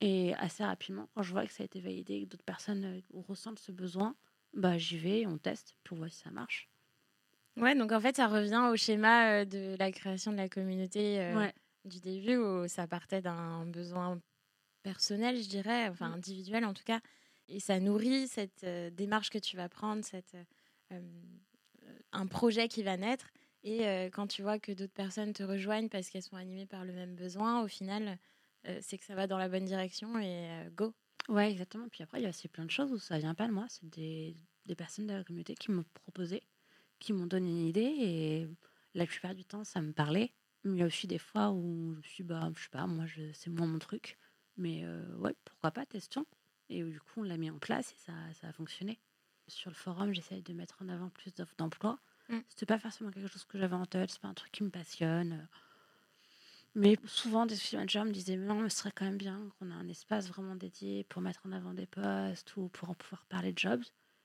Et 0.00 0.34
assez 0.34 0.64
rapidement, 0.64 1.08
quand 1.14 1.22
je 1.22 1.32
vois 1.32 1.46
que 1.46 1.52
ça 1.52 1.62
a 1.62 1.66
été 1.66 1.80
validé, 1.80 2.22
que 2.22 2.28
d'autres 2.28 2.44
personnes 2.44 2.84
euh, 2.84 3.00
ressentent 3.26 3.58
ce 3.58 3.72
besoin, 3.72 4.14
bah 4.52 4.76
j'y 4.76 4.98
vais, 4.98 5.26
on 5.26 5.38
teste 5.38 5.76
pour 5.84 5.96
voir 5.96 6.10
si 6.10 6.18
ça 6.20 6.30
marche. 6.30 6.68
Ouais, 7.56 7.74
donc 7.74 7.92
en 7.92 8.00
fait, 8.00 8.16
ça 8.16 8.26
revient 8.26 8.68
au 8.70 8.76
schéma 8.76 9.30
euh, 9.30 9.44
de 9.44 9.76
la 9.78 9.92
création 9.92 10.32
de 10.32 10.36
la 10.36 10.48
communauté 10.48 11.20
euh, 11.20 11.48
du 11.84 12.00
début 12.00 12.36
où 12.36 12.68
ça 12.68 12.86
partait 12.86 13.22
d'un 13.22 13.66
besoin 13.66 14.20
personnel, 14.82 15.40
je 15.40 15.48
dirais, 15.48 15.88
enfin 15.88 16.10
mm. 16.10 16.14
individuel 16.14 16.64
en 16.64 16.74
tout 16.74 16.84
cas, 16.84 17.00
et 17.48 17.60
ça 17.60 17.78
nourrit 17.78 18.28
cette 18.28 18.66
démarche 18.94 19.30
que 19.30 19.38
tu 19.38 19.56
vas 19.56 19.68
prendre, 19.68 20.04
cette, 20.04 20.36
un 22.12 22.26
projet 22.26 22.68
qui 22.68 22.82
va 22.82 22.96
naître. 22.96 23.26
Et 23.64 24.10
quand 24.12 24.26
tu 24.26 24.42
vois 24.42 24.58
que 24.58 24.72
d'autres 24.72 24.92
personnes 24.92 25.32
te 25.32 25.42
rejoignent 25.42 25.88
parce 25.88 26.10
qu'elles 26.10 26.22
sont 26.22 26.36
animées 26.36 26.66
par 26.66 26.84
le 26.84 26.92
même 26.92 27.14
besoin, 27.14 27.62
au 27.62 27.68
final, 27.68 28.18
euh, 28.66 28.78
c'est 28.80 28.98
que 28.98 29.04
ça 29.04 29.14
va 29.14 29.26
dans 29.26 29.38
la 29.38 29.48
bonne 29.48 29.64
direction 29.64 30.18
et 30.18 30.48
euh, 30.50 30.70
go. 30.70 30.94
Ouais, 31.28 31.50
exactement. 31.50 31.88
Puis 31.88 32.02
après, 32.02 32.20
il 32.20 32.22
y 32.22 32.26
a 32.26 32.30
aussi 32.30 32.48
plein 32.48 32.64
de 32.64 32.70
choses 32.70 32.92
où 32.92 32.98
ça 32.98 33.18
vient 33.18 33.34
pas 33.34 33.46
de 33.46 33.52
moi. 33.52 33.66
C'est 33.68 33.88
des, 33.88 34.36
personnes 34.76 35.06
de 35.06 35.12
la 35.12 35.24
communauté 35.24 35.54
qui 35.54 35.70
m'ont 35.70 35.84
proposé, 35.94 36.42
qui 36.98 37.12
m'ont 37.12 37.26
donné 37.26 37.50
une 37.50 37.66
idée 37.66 37.80
et 37.80 38.48
la 38.94 39.06
plupart 39.06 39.34
du 39.34 39.44
temps, 39.44 39.64
ça 39.64 39.80
me 39.80 39.92
parlait. 39.92 40.32
Il 40.64 40.76
y 40.76 40.82
a 40.82 40.86
aussi 40.86 41.06
des 41.06 41.18
fois 41.18 41.50
où 41.50 41.92
je 41.92 41.98
me 41.98 42.02
suis 42.02 42.24
bah, 42.24 42.50
je 42.56 42.62
sais 42.62 42.70
pas, 42.70 42.86
moi, 42.86 43.04
c'est 43.34 43.50
moins 43.50 43.66
mon 43.66 43.78
truc. 43.78 44.18
Mais 44.56 44.84
euh, 44.84 45.16
ouais, 45.16 45.34
pourquoi 45.44 45.70
pas, 45.70 45.84
testons. 45.84 46.26
Et 46.70 46.82
du 46.82 47.00
coup, 47.00 47.20
on 47.20 47.24
l'a 47.24 47.36
mis 47.36 47.50
en 47.50 47.58
place 47.58 47.92
et 47.92 47.98
ça, 47.98 48.12
ça 48.40 48.48
a 48.48 48.52
fonctionné. 48.52 48.98
Sur 49.46 49.70
le 49.70 49.76
forum, 49.76 50.14
j'essaye 50.14 50.42
de 50.42 50.52
mettre 50.54 50.80
en 50.80 50.88
avant 50.88 51.10
plus 51.10 51.34
d'offres 51.34 51.56
d'emploi. 51.58 51.98
Mm. 52.28 52.38
C'était 52.48 52.66
pas 52.66 52.78
forcément 52.78 53.10
quelque 53.10 53.28
chose 53.28 53.44
que 53.44 53.58
j'avais 53.58 53.76
en 53.76 53.86
tête, 53.86 54.10
c'est 54.10 54.20
pas 54.20 54.28
un 54.28 54.34
truc 54.34 54.52
qui 54.52 54.64
me 54.64 54.70
passionne. 54.70 55.46
Mais 56.76 56.98
souvent, 57.06 57.46
des 57.46 57.54
managers 57.72 58.04
me 58.04 58.10
disaient 58.10 58.36
non, 58.36 58.60
mais 58.60 58.68
ce 58.68 58.78
serait 58.78 58.92
quand 58.92 59.04
même 59.04 59.16
bien 59.16 59.40
qu'on 59.58 59.70
ait 59.70 59.74
un 59.74 59.88
espace 59.88 60.28
vraiment 60.28 60.56
dédié 60.56 61.04
pour 61.04 61.22
mettre 61.22 61.40
en 61.46 61.52
avant 61.52 61.72
des 61.72 61.86
postes 61.86 62.56
ou 62.56 62.68
pour 62.68 62.90
en 62.90 62.94
pouvoir 62.94 63.24
parler 63.26 63.52
de 63.52 63.58
jobs. 63.58 63.84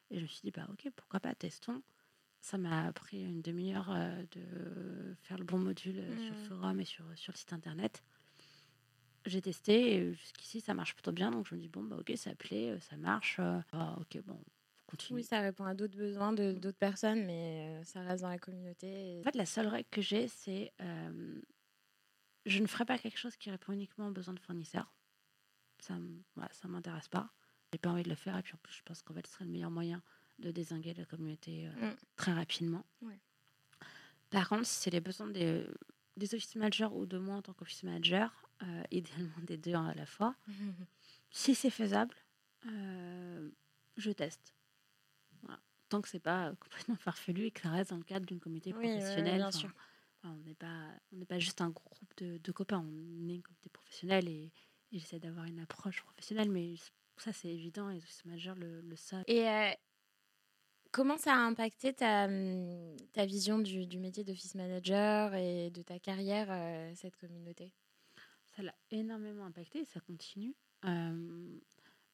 Et 0.10 0.18
je 0.18 0.24
me 0.24 0.28
suis 0.28 0.41
dit, 0.41 0.52
bah 0.52 0.66
ok, 0.72 0.91
pourquoi 0.95 1.20
pas, 1.20 1.36
testons. 1.36 1.84
Ça 2.41 2.58
m'a 2.58 2.91
pris 2.93 3.22
une 3.22 3.41
demi-heure 3.41 3.91
euh, 3.91 4.24
de 4.32 5.16
faire 5.24 5.38
le 5.38 5.43
bon 5.43 5.60
module 5.60 6.00
euh, 6.00 6.18
sur 6.18 6.34
le 6.34 6.39
mmh. 6.39 6.45
forum 6.45 6.80
et 6.80 6.86
sur, 6.86 7.06
sur 7.16 7.34
le 7.34 7.38
site 7.38 7.54
internet. 7.54 8.02
J'ai 9.26 9.41
testé 9.41 9.95
et 9.95 10.14
jusqu'ici 10.14 10.62
ça 10.62 10.74
marche 10.74 10.95
plutôt 10.95 11.12
bien. 11.12 11.30
Donc 11.30 11.47
je 11.47 11.54
me 11.54 11.60
dis, 11.60 11.68
bon, 11.68 11.84
bah 11.84 11.97
ok, 12.00 12.14
ça 12.16 12.34
plaît, 12.34 12.72
euh, 12.72 12.80
ça 12.80 12.97
marche. 12.97 13.39
Ah, 13.74 13.95
ok, 14.00 14.24
bon, 14.26 14.39
continue. 14.90 15.20
Oui, 15.20 15.24
ça 15.24 15.40
répond 15.42 15.66
à 15.66 15.74
d'autres 15.74 15.98
besoins 15.98 16.34
de 16.34 16.52
d'autres 16.52 16.78
personnes, 16.78 17.26
mais 17.26 17.82
ça 17.86 18.02
reste 18.02 18.24
dans 18.24 18.30
la 18.30 18.40
communauté. 18.40 19.20
En 19.20 19.24
fait, 19.24 19.36
la 19.36 19.46
seule 19.46 19.68
règle 19.68 19.90
que 19.90 20.02
j'ai, 20.02 20.28
c'est 20.28 20.74
je 22.46 22.60
ne 22.60 22.68
ferai 22.68 22.86
pas 22.86 22.98
quelque 22.98 23.18
chose 23.18 23.36
qui 23.38 23.50
répond 23.50 23.74
uniquement 23.74 24.08
aux 24.08 24.12
besoins 24.12 24.34
de 24.34 24.40
fournisseurs. 24.40 24.92
Ça 25.80 25.96
ne 25.96 26.20
ça 26.52 26.68
m'intéresse 26.68 27.08
pas. 27.08 27.32
J'ai 27.72 27.78
pas 27.78 27.90
envie 27.90 28.04
de 28.04 28.10
le 28.10 28.16
faire. 28.16 28.38
Et 28.38 28.42
puis 28.42 28.54
en 28.56 28.58
plus, 28.58 28.74
je 28.74 28.84
pense 28.84 29.02
qu'en 29.02 29.14
fait, 29.14 29.26
ce 29.28 29.34
serait 29.34 29.46
le 29.46 29.52
meilleur 29.52 29.72
moyen 29.72 30.02
de 30.40 30.52
désinguer 30.52 30.94
la 30.94 31.06
communauté 31.06 31.68
euh, 31.68 31.92
mm. 31.92 31.96
très 32.16 32.34
rapidement. 32.34 32.86
Par 34.30 34.48
contre, 34.48 34.66
si 34.66 34.82
c'est 34.82 34.92
les 34.92 35.02
besoins 35.02 35.28
des, 35.28 35.66
des 36.18 36.36
office 36.36 36.56
managers 36.56 36.90
ou 36.92 37.06
de 37.06 37.18
moi 37.18 37.36
en 37.36 37.42
tant 37.42 37.54
qu'office 37.54 37.84
manager, 37.84 38.32
euh, 38.64 38.84
idéalement 38.92 39.40
des 39.44 39.58
deux 39.58 39.74
à 39.74 39.94
la 39.96 40.06
fois, 40.06 40.36
si 41.32 41.56
c'est 41.56 41.70
faisable, 41.70 42.16
euh, 42.68 43.50
je 43.98 44.12
teste. 44.12 44.54
Tant 45.90 46.02
que 46.02 46.08
c'est 46.08 46.20
pas 46.20 46.54
complètement 46.60 46.96
farfelu 47.00 47.46
et 47.46 47.52
que 47.52 47.62
ça 47.62 47.70
reste 47.70 47.90
dans 47.90 47.98
le 47.98 48.04
cadre 48.04 48.26
d'une 48.26 48.40
communauté 48.40 48.72
professionnelle. 48.72 49.38
bien 49.38 49.52
sûr 49.52 49.72
on 50.24 50.36
n'est 50.46 50.56
pas, 50.56 50.88
on 51.14 51.18
n'est 51.18 51.26
pas 51.26 51.40
juste 51.40 51.62
un 51.62 51.70
groupe 51.70 52.14
de, 52.18 52.38
de, 52.38 52.52
copains, 52.52 52.80
on 52.80 53.30
est 53.30 53.36
une 53.36 53.42
communauté 53.42 53.70
professionnelle 53.72 54.28
et, 54.28 54.52
j'essaie 54.92 55.20
d'avoir 55.20 55.46
une 55.46 55.60
approche 55.60 56.02
professionnelle, 56.02 56.50
mais 56.50 56.74
ça 57.18 57.32
c'est 57.32 57.50
évident 57.50 57.92
et 57.92 58.02
ce 58.02 58.28
majeur 58.28 58.56
le, 58.56 58.82
le 58.82 58.96
savent. 58.96 59.24
Et 59.28 59.48
euh, 59.48 59.70
comment 60.92 61.16
ça 61.18 61.36
a 61.36 61.38
impacté 61.38 61.94
ta, 61.94 62.28
ta 63.14 63.26
vision 63.26 63.60
du, 63.60 63.86
du 63.86 64.00
métier 64.00 64.24
d'office 64.24 64.56
manager 64.56 65.36
et 65.36 65.70
de 65.70 65.84
ta 65.84 66.00
carrière, 66.00 66.48
euh, 66.50 66.92
cette 66.96 67.16
communauté? 67.18 67.72
Ça 68.56 68.64
l'a 68.64 68.74
énormément 68.90 69.46
impacté 69.46 69.82
et 69.82 69.86
ça 69.86 70.00
continue. 70.00 70.56
Euh, 70.86 71.60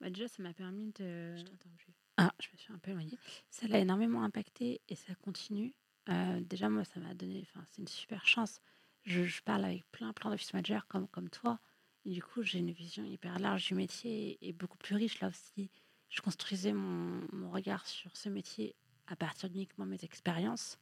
bah, 0.01 0.09
déjà, 0.09 0.27
ça 0.27 0.43
m'a 0.43 0.53
permis 0.53 0.91
de. 0.91 1.35
Je 1.37 1.43
t'entends 1.43 1.69
plus. 1.77 1.93
Ah, 2.17 2.31
je 2.39 2.47
me 2.53 2.57
suis 2.57 2.73
un 2.73 2.77
peu 2.77 2.91
éloignée. 2.91 3.17
Ça 3.49 3.67
l'a 3.67 3.79
énormément 3.79 4.23
impacté 4.23 4.81
et 4.87 4.95
ça 4.95 5.13
continue. 5.15 5.73
Euh, 6.09 6.39
déjà, 6.41 6.69
moi, 6.69 6.85
ça 6.85 6.99
m'a 6.99 7.13
donné. 7.13 7.47
C'est 7.71 7.81
une 7.81 7.87
super 7.87 8.25
chance. 8.25 8.61
Je, 9.03 9.41
parle 9.43 9.65
avec 9.65 9.83
plein, 9.91 10.13
plein 10.13 10.31
d'office 10.31 10.53
managers 10.53 10.79
comme, 10.87 11.07
comme 11.07 11.29
toi. 11.29 11.59
Et 12.05 12.11
du 12.11 12.23
coup, 12.23 12.41
j'ai 12.43 12.59
une 12.59 12.71
vision 12.71 13.03
hyper 13.03 13.39
large 13.39 13.67
du 13.67 13.75
métier 13.75 14.37
et, 14.41 14.53
beaucoup 14.53 14.77
plus 14.77 14.95
riche. 14.95 15.19
Là 15.19 15.27
aussi, 15.27 15.69
je 16.09 16.21
construisais 16.21 16.73
mon, 16.73 17.27
mon 17.33 17.51
regard 17.51 17.85
sur 17.85 18.15
ce 18.15 18.29
métier 18.29 18.75
à 19.07 19.15
partir 19.15 19.49
uniquement 19.53 19.85
de 19.85 19.91
mes 19.91 20.03
expériences. 20.03 20.79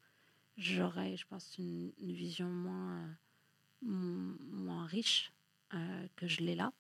J'aurais, 0.58 1.18
je 1.18 1.26
pense, 1.26 1.58
une, 1.58 1.92
vision 2.00 2.48
moins, 2.48 3.18
moins 3.82 4.86
riche 4.86 5.34
euh, 5.74 6.08
que 6.16 6.28
je 6.28 6.42
l'ai 6.42 6.56
là. 6.56 6.72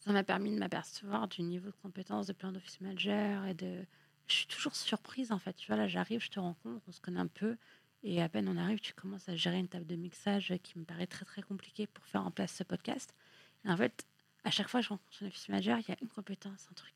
Ça 0.00 0.12
m'a 0.12 0.24
permis 0.24 0.52
de 0.52 0.58
m'apercevoir 0.58 1.28
du 1.28 1.42
niveau 1.42 1.66
de 1.70 1.76
compétence 1.82 2.26
de 2.26 2.32
plein 2.32 2.52
d'office 2.52 2.80
managers 2.80 3.40
et 3.48 3.54
de, 3.54 3.84
je 4.26 4.34
suis 4.34 4.46
toujours 4.46 4.74
surprise 4.74 5.32
en 5.32 5.38
fait. 5.38 5.54
Tu 5.54 5.66
vois, 5.66 5.76
là, 5.76 5.88
j'arrive, 5.88 6.20
je 6.20 6.30
te 6.30 6.40
rencontre, 6.40 6.82
on 6.88 6.92
se 6.92 7.00
connaît 7.00 7.20
un 7.20 7.26
peu. 7.26 7.56
Et 8.04 8.20
à 8.20 8.28
peine 8.28 8.48
on 8.48 8.56
arrive, 8.56 8.80
tu 8.80 8.94
commences 8.94 9.28
à 9.28 9.36
gérer 9.36 9.58
une 9.58 9.68
table 9.68 9.86
de 9.86 9.94
mixage 9.94 10.52
qui 10.62 10.78
me 10.78 10.84
paraît 10.84 11.06
très 11.06 11.24
très 11.24 11.42
compliquée 11.42 11.86
pour 11.86 12.04
faire 12.04 12.26
en 12.26 12.32
place 12.32 12.52
ce 12.52 12.64
podcast. 12.64 13.14
Et 13.64 13.70
en 13.70 13.76
fait, 13.76 14.06
à 14.44 14.50
chaque 14.50 14.68
fois 14.68 14.80
que 14.80 14.86
je 14.86 14.88
rencontre 14.88 15.22
un 15.22 15.26
office 15.26 15.48
manager, 15.48 15.78
il 15.78 15.88
y 15.88 15.92
a 15.92 15.96
une 16.02 16.08
compétence, 16.08 16.66
un 16.70 16.74
truc 16.74 16.92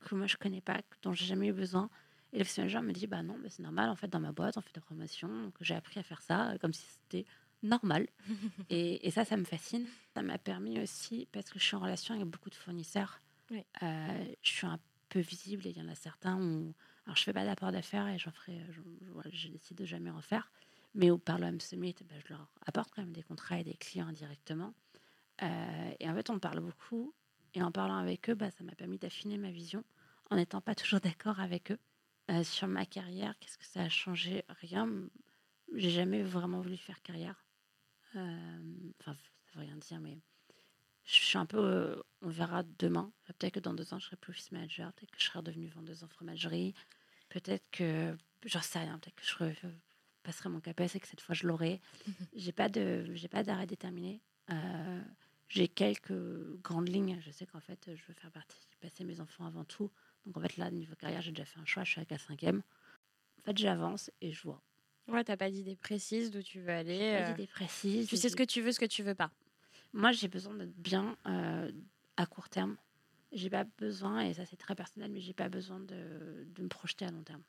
que 0.00 0.14
moi 0.14 0.26
je 0.26 0.36
connais 0.36 0.60
pas, 0.60 0.80
dont 1.02 1.14
j'ai 1.14 1.24
jamais 1.24 1.46
eu 1.48 1.52
besoin. 1.52 1.88
Et 2.34 2.38
l'office 2.38 2.58
manager 2.58 2.82
me 2.82 2.92
dit 2.92 3.06
Bah 3.06 3.22
non, 3.22 3.38
mais 3.42 3.48
c'est 3.48 3.62
normal, 3.62 3.88
en 3.88 3.96
fait, 3.96 4.08
dans 4.08 4.20
ma 4.20 4.32
boîte, 4.32 4.58
on 4.58 4.60
fait 4.60 4.74
de 4.74 4.80
la 4.80 4.86
formation, 4.86 5.28
donc 5.28 5.54
j'ai 5.62 5.74
appris 5.74 6.00
à 6.00 6.02
faire 6.02 6.20
ça 6.20 6.54
comme 6.60 6.74
si 6.74 6.84
c'était 6.86 7.24
normal. 7.62 8.08
et, 8.70 9.06
et, 9.06 9.10
ça, 9.10 9.24
ça 9.24 9.36
me 9.36 9.44
fascine. 9.44 9.86
Ça 10.14 10.22
m'a 10.22 10.38
permis 10.38 10.80
aussi, 10.80 11.28
parce 11.32 11.50
que 11.50 11.58
je 11.58 11.64
suis 11.64 11.76
en 11.76 11.80
relation 11.80 12.14
avec 12.14 12.26
beaucoup 12.26 12.50
de 12.50 12.54
fournisseurs, 12.54 13.20
euh, 13.82 14.34
je 14.42 14.50
suis 14.50 14.66
un 14.66 14.78
peu 15.08 15.20
visible 15.20 15.66
et 15.66 15.70
il 15.70 15.78
y 15.78 15.82
en 15.82 15.88
a 15.88 15.94
certains 15.94 16.40
où. 16.40 16.74
Alors, 17.04 17.16
je 17.16 17.22
fais 17.24 17.32
pas 17.32 17.44
d'apport 17.44 17.72
d'affaires 17.72 18.08
et 18.08 18.18
j'en 18.18 18.30
ferai. 18.30 18.60
Je, 19.30 19.48
décide 19.48 19.76
de 19.76 19.84
jamais 19.84 20.10
en 20.10 20.22
faire. 20.22 20.50
Mais 20.94 21.10
au, 21.10 21.18
par 21.18 21.38
le 21.38 21.46
M 21.46 21.60
Summit, 21.60 21.96
ben, 22.08 22.20
je 22.24 22.32
leur 22.32 22.46
apporte 22.66 22.90
quand 22.94 23.02
même 23.02 23.12
des 23.12 23.22
contrats 23.22 23.58
et 23.58 23.64
des 23.64 23.74
clients 23.74 24.06
indirectement. 24.06 24.72
Euh, 25.42 25.94
et 25.98 26.08
en 26.08 26.14
fait, 26.14 26.30
on 26.30 26.38
parle 26.38 26.60
beaucoup. 26.60 27.12
Et 27.54 27.62
en 27.62 27.72
parlant 27.72 27.96
avec 27.96 28.30
eux, 28.30 28.34
bah, 28.34 28.50
ça 28.50 28.64
m'a 28.64 28.74
permis 28.74 28.98
d'affiner 28.98 29.36
ma 29.36 29.50
vision 29.50 29.84
en 30.30 30.36
n'étant 30.36 30.60
pas 30.60 30.74
toujours 30.76 31.00
d'accord 31.00 31.40
avec 31.40 31.72
eux. 31.72 31.78
Euh, 32.30 32.44
sur 32.44 32.68
ma 32.68 32.86
carrière, 32.86 33.34
qu'est-ce 33.40 33.58
que 33.58 33.64
ça 33.64 33.82
a 33.82 33.88
changé 33.88 34.44
Rien. 34.60 34.88
J'ai 35.74 35.90
jamais 35.90 36.22
vraiment 36.22 36.60
voulu 36.60 36.76
faire 36.76 37.02
carrière. 37.02 37.44
Euh, 38.16 38.58
enfin, 39.00 39.14
ça 39.14 39.58
veut 39.58 39.66
rien 39.66 39.76
dire, 39.76 40.00
mais 40.00 40.18
je 41.04 41.14
suis 41.14 41.38
un 41.38 41.46
peu. 41.46 41.58
Euh, 41.58 41.96
on 42.20 42.28
verra 42.28 42.62
demain. 42.78 43.12
Peut-être 43.24 43.54
que 43.54 43.60
dans 43.60 43.74
deux 43.74 43.92
ans, 43.92 43.98
je 43.98 44.06
serai 44.06 44.16
plus 44.16 44.30
office 44.30 44.52
manager. 44.52 44.92
Peut-être 44.92 45.10
que 45.10 45.20
je 45.20 45.26
serai 45.26 45.40
redevenue 45.40 45.68
vendeuse 45.68 46.04
en 46.04 46.08
fromagerie. 46.08 46.74
Peut-être 47.28 47.64
que. 47.70 48.16
J'en 48.44 48.60
sais 48.60 48.80
rien. 48.80 48.98
Peut-être 48.98 49.14
que 49.16 49.52
je 49.52 49.68
passerai 50.22 50.48
mon 50.48 50.60
CAPES 50.60 50.94
et 50.94 51.00
que 51.00 51.08
cette 51.08 51.20
fois, 51.20 51.34
je 51.34 51.46
l'aurai. 51.46 51.80
j'ai 52.34 52.52
pas 52.52 52.68
de, 52.68 53.06
j'ai 53.14 53.28
pas 53.28 53.42
d'arrêt 53.42 53.66
déterminé. 53.66 54.20
Euh, 54.50 55.02
j'ai 55.48 55.68
quelques 55.68 56.12
grandes 56.62 56.88
lignes. 56.88 57.20
Je 57.20 57.30
sais 57.30 57.46
qu'en 57.46 57.60
fait, 57.60 57.90
je 57.94 58.02
veux 58.06 58.14
faire 58.14 58.30
partie, 58.30 58.58
passer 58.80 59.04
mes 59.04 59.20
enfants 59.20 59.46
avant 59.46 59.64
tout. 59.64 59.90
Donc 60.26 60.36
en 60.36 60.40
fait, 60.40 60.56
là, 60.56 60.70
niveau 60.70 60.94
carrière, 60.94 61.22
j'ai 61.22 61.32
déjà 61.32 61.44
fait 61.44 61.58
un 61.58 61.64
choix. 61.64 61.84
Je 61.84 61.90
suis 61.90 62.00
à 62.00 62.04
la 62.08 62.18
cinquième. 62.18 62.62
En 63.38 63.42
fait, 63.42 63.58
j'avance 63.58 64.10
et 64.20 64.32
je 64.32 64.42
vois. 64.42 64.62
Ouais, 65.08 65.24
t'as 65.24 65.36
pas 65.36 65.50
d'idée 65.50 65.76
précise 65.76 66.30
d'où 66.30 66.42
tu 66.42 66.60
veux 66.60 66.70
aller. 66.70 66.98
Pas 66.98 67.28
euh, 67.28 67.32
d'idée 67.32 67.46
précise. 67.46 68.08
Tu 68.08 68.16
sais 68.16 68.28
ce 68.28 68.36
que 68.36 68.42
tu 68.42 68.60
veux, 68.60 68.72
ce 68.72 68.80
que 68.80 68.86
tu 68.86 69.02
veux 69.02 69.14
pas. 69.14 69.30
Moi, 69.92 70.12
j'ai 70.12 70.28
besoin 70.28 70.54
d'être 70.54 70.76
bien 70.76 71.16
euh, 71.26 71.70
à 72.16 72.26
court 72.26 72.48
terme. 72.48 72.76
J'ai 73.32 73.50
pas 73.50 73.64
besoin, 73.64 74.20
et 74.20 74.34
ça 74.34 74.44
c'est 74.44 74.56
très 74.56 74.74
personnel, 74.74 75.10
mais 75.10 75.20
j'ai 75.20 75.32
pas 75.32 75.48
besoin 75.48 75.80
de, 75.80 76.44
de, 76.46 76.62
me 76.62 76.68
projeter 76.68 77.06
à 77.06 77.10
long 77.10 77.22
terme. 77.22 77.42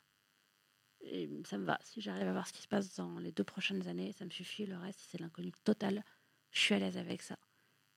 Et 1.01 1.29
ça 1.45 1.57
me 1.57 1.65
va. 1.65 1.77
Si 1.83 1.99
j'arrive 1.99 2.27
à 2.27 2.31
voir 2.31 2.47
ce 2.47 2.53
qui 2.53 2.61
se 2.61 2.67
passe 2.67 2.95
dans 2.95 3.19
les 3.19 3.33
deux 3.33 3.43
prochaines 3.43 3.87
années, 3.87 4.13
ça 4.13 4.23
me 4.23 4.29
suffit. 4.29 4.65
Le 4.65 4.77
reste, 4.77 5.01
c'est 5.09 5.19
l'inconnu 5.19 5.51
total. 5.63 6.03
Je 6.51 6.59
suis 6.59 6.73
à 6.73 6.79
l'aise 6.79 6.97
avec 6.97 7.21
ça. 7.21 7.37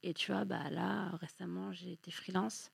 Et 0.02 0.14
tu 0.14 0.32
vois, 0.32 0.44
bah, 0.44 0.68
là, 0.70 1.10
récemment, 1.16 1.72
j'ai 1.72 1.92
été 1.92 2.10
freelance 2.10 2.70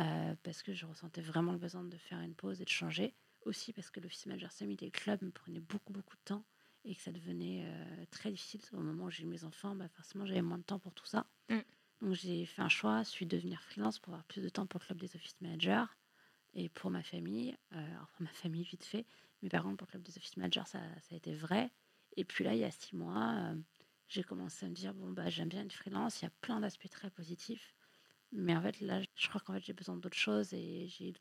euh, 0.00 0.34
parce 0.42 0.62
que 0.62 0.72
je 0.72 0.86
ressentais 0.86 1.20
vraiment 1.20 1.52
le 1.52 1.58
besoin 1.58 1.84
de 1.84 1.96
faire 1.96 2.20
une 2.20 2.34
pause 2.34 2.60
et 2.60 2.64
de 2.64 2.70
changer. 2.70 3.14
Aussi 3.46 3.72
parce 3.72 3.90
que 3.90 4.00
l'Office 4.00 4.26
Manager 4.26 4.50
Summit 4.50 4.76
et 4.80 4.86
le 4.86 4.90
club 4.90 5.22
me 5.22 5.30
prenaient 5.30 5.60
beaucoup, 5.60 5.92
beaucoup 5.92 6.16
de 6.16 6.22
temps 6.24 6.44
et 6.84 6.94
que 6.96 7.00
ça 7.00 7.12
devenait 7.12 7.64
euh, 7.64 8.04
très 8.10 8.30
difficile. 8.30 8.60
Au 8.72 8.80
moment 8.80 9.04
où 9.04 9.10
j'ai 9.10 9.22
eu 9.22 9.26
mes 9.26 9.44
enfants, 9.44 9.74
bah, 9.76 9.88
forcément, 9.88 10.26
j'avais 10.26 10.42
moins 10.42 10.58
de 10.58 10.64
temps 10.64 10.80
pour 10.80 10.92
tout 10.94 11.06
ça. 11.06 11.26
Mm. 11.48 11.60
Donc, 12.02 12.14
j'ai 12.14 12.44
fait 12.44 12.62
un 12.62 12.68
choix, 12.68 13.04
je 13.04 13.08
suis 13.08 13.24
devenir 13.24 13.62
freelance 13.62 14.00
pour 14.00 14.12
avoir 14.14 14.24
plus 14.26 14.42
de 14.42 14.48
temps 14.48 14.66
pour 14.66 14.80
le 14.80 14.86
club 14.86 14.98
des 14.98 15.14
Office 15.16 15.40
Managers 15.40 15.86
et 16.54 16.68
pour 16.68 16.90
ma 16.90 17.04
famille. 17.04 17.56
Euh, 17.72 17.94
alors, 17.94 18.08
pour 18.08 18.22
ma 18.22 18.32
famille, 18.32 18.64
vite 18.64 18.84
fait. 18.84 19.06
Mais 19.42 19.48
par 19.48 19.62
contre, 19.62 19.76
pour 19.76 19.86
le 19.86 19.90
club 19.92 20.02
des 20.02 20.18
Office 20.18 20.36
Managers, 20.36 20.66
ça, 20.66 20.80
ça 21.02 21.14
a 21.14 21.16
été 21.16 21.34
vrai. 21.34 21.70
Et 22.16 22.24
puis 22.24 22.44
là, 22.44 22.52
il 22.52 22.60
y 22.60 22.64
a 22.64 22.70
six 22.70 22.96
mois, 22.96 23.54
j'ai 24.08 24.22
commencé 24.24 24.66
à 24.66 24.68
me 24.68 24.74
dire 24.74 24.94
bon, 24.94 25.12
bah, 25.12 25.28
j'aime 25.28 25.48
bien 25.48 25.64
être 25.64 25.72
freelance, 25.72 26.20
il 26.20 26.24
y 26.24 26.28
a 26.28 26.32
plein 26.40 26.60
d'aspects 26.60 26.90
très 26.90 27.10
positifs. 27.10 27.74
Mais 28.32 28.56
en 28.56 28.62
fait, 28.62 28.80
là, 28.80 29.02
je 29.14 29.28
crois 29.28 29.40
qu'en 29.40 29.54
fait, 29.54 29.64
j'ai 29.64 29.72
besoin 29.72 29.96
d'autre 29.96 30.16
chose 30.16 30.52
et 30.52 30.88
j'ai 30.88 31.14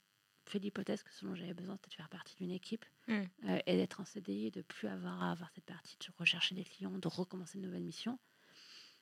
fait 0.49 0.59
l'hypothèse 0.59 1.03
que 1.03 1.13
selon 1.13 1.35
j'avais 1.35 1.53
besoin, 1.53 1.75
c'était 1.75 1.89
de 1.89 1.95
faire 1.95 2.09
partie 2.09 2.35
d'une 2.35 2.51
équipe 2.51 2.85
mm. 3.07 3.21
euh, 3.45 3.59
et 3.65 3.75
d'être 3.75 3.99
en 3.99 4.05
CDI 4.05 4.51
de 4.51 4.61
plus 4.61 4.87
avoir 4.87 5.23
à 5.23 5.31
avoir 5.31 5.49
cette 5.51 5.65
partie 5.65 5.97
de 5.97 6.05
rechercher 6.17 6.55
des 6.55 6.63
clients, 6.63 6.97
de 6.97 7.07
recommencer 7.07 7.57
une 7.57 7.65
nouvelle 7.65 7.83
mission. 7.83 8.19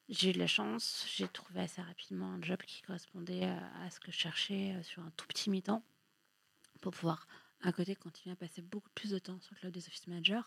J'ai 0.09 0.31
eu 0.31 0.33
de 0.33 0.39
la 0.39 0.47
chance, 0.47 1.05
j'ai 1.15 1.27
trouvé 1.27 1.61
assez 1.61 1.81
rapidement 1.81 2.33
un 2.33 2.41
job 2.41 2.61
qui 2.63 2.81
correspondait 2.81 3.45
à, 3.45 3.89
ce 3.89 3.99
que 3.99 4.11
je 4.11 4.17
cherchais 4.17 4.73
euh, 4.73 4.83
sur 4.83 5.01
un 5.01 5.11
tout 5.11 5.25
petit 5.27 5.49
mi-temps 5.49 5.83
pour 6.81 6.91
pouvoir, 6.91 7.27
à 7.61 7.71
côté, 7.71 7.95
continuer 7.95 8.33
à 8.33 8.35
passer 8.35 8.61
beaucoup 8.61 8.89
plus 8.95 9.11
de 9.11 9.19
temps 9.19 9.39
sur 9.39 9.53
le 9.55 9.59
club 9.59 9.71
des 9.71 9.87
office 9.87 10.07
managers. 10.07 10.41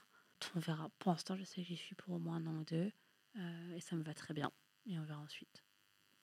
On 0.55 0.61
verra. 0.61 0.91
Pour 0.99 1.13
l'instant, 1.13 1.37
je 1.37 1.45
sais 1.45 1.63
que 1.63 1.67
j'y 1.67 1.77
suis 1.77 1.95
pour 1.95 2.15
au 2.15 2.19
moins 2.19 2.37
un 2.37 2.47
an 2.47 2.55
ou 2.57 2.65
deux 2.65 2.93
euh, 3.37 3.75
et 3.75 3.81
ça 3.81 3.97
me 3.97 4.03
va 4.03 4.13
très 4.13 4.35
bien. 4.35 4.53
Et 4.87 4.99
on 4.99 5.05
verra 5.05 5.21
ensuite. 5.21 5.65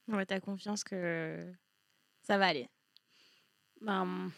Ouais, 0.08 0.26
t'as 0.26 0.40
confiance 0.40 0.84
que 0.84 1.52
ça 2.22 2.38
va 2.38 2.48
aller. 2.48 2.70
Ben, 3.82 4.32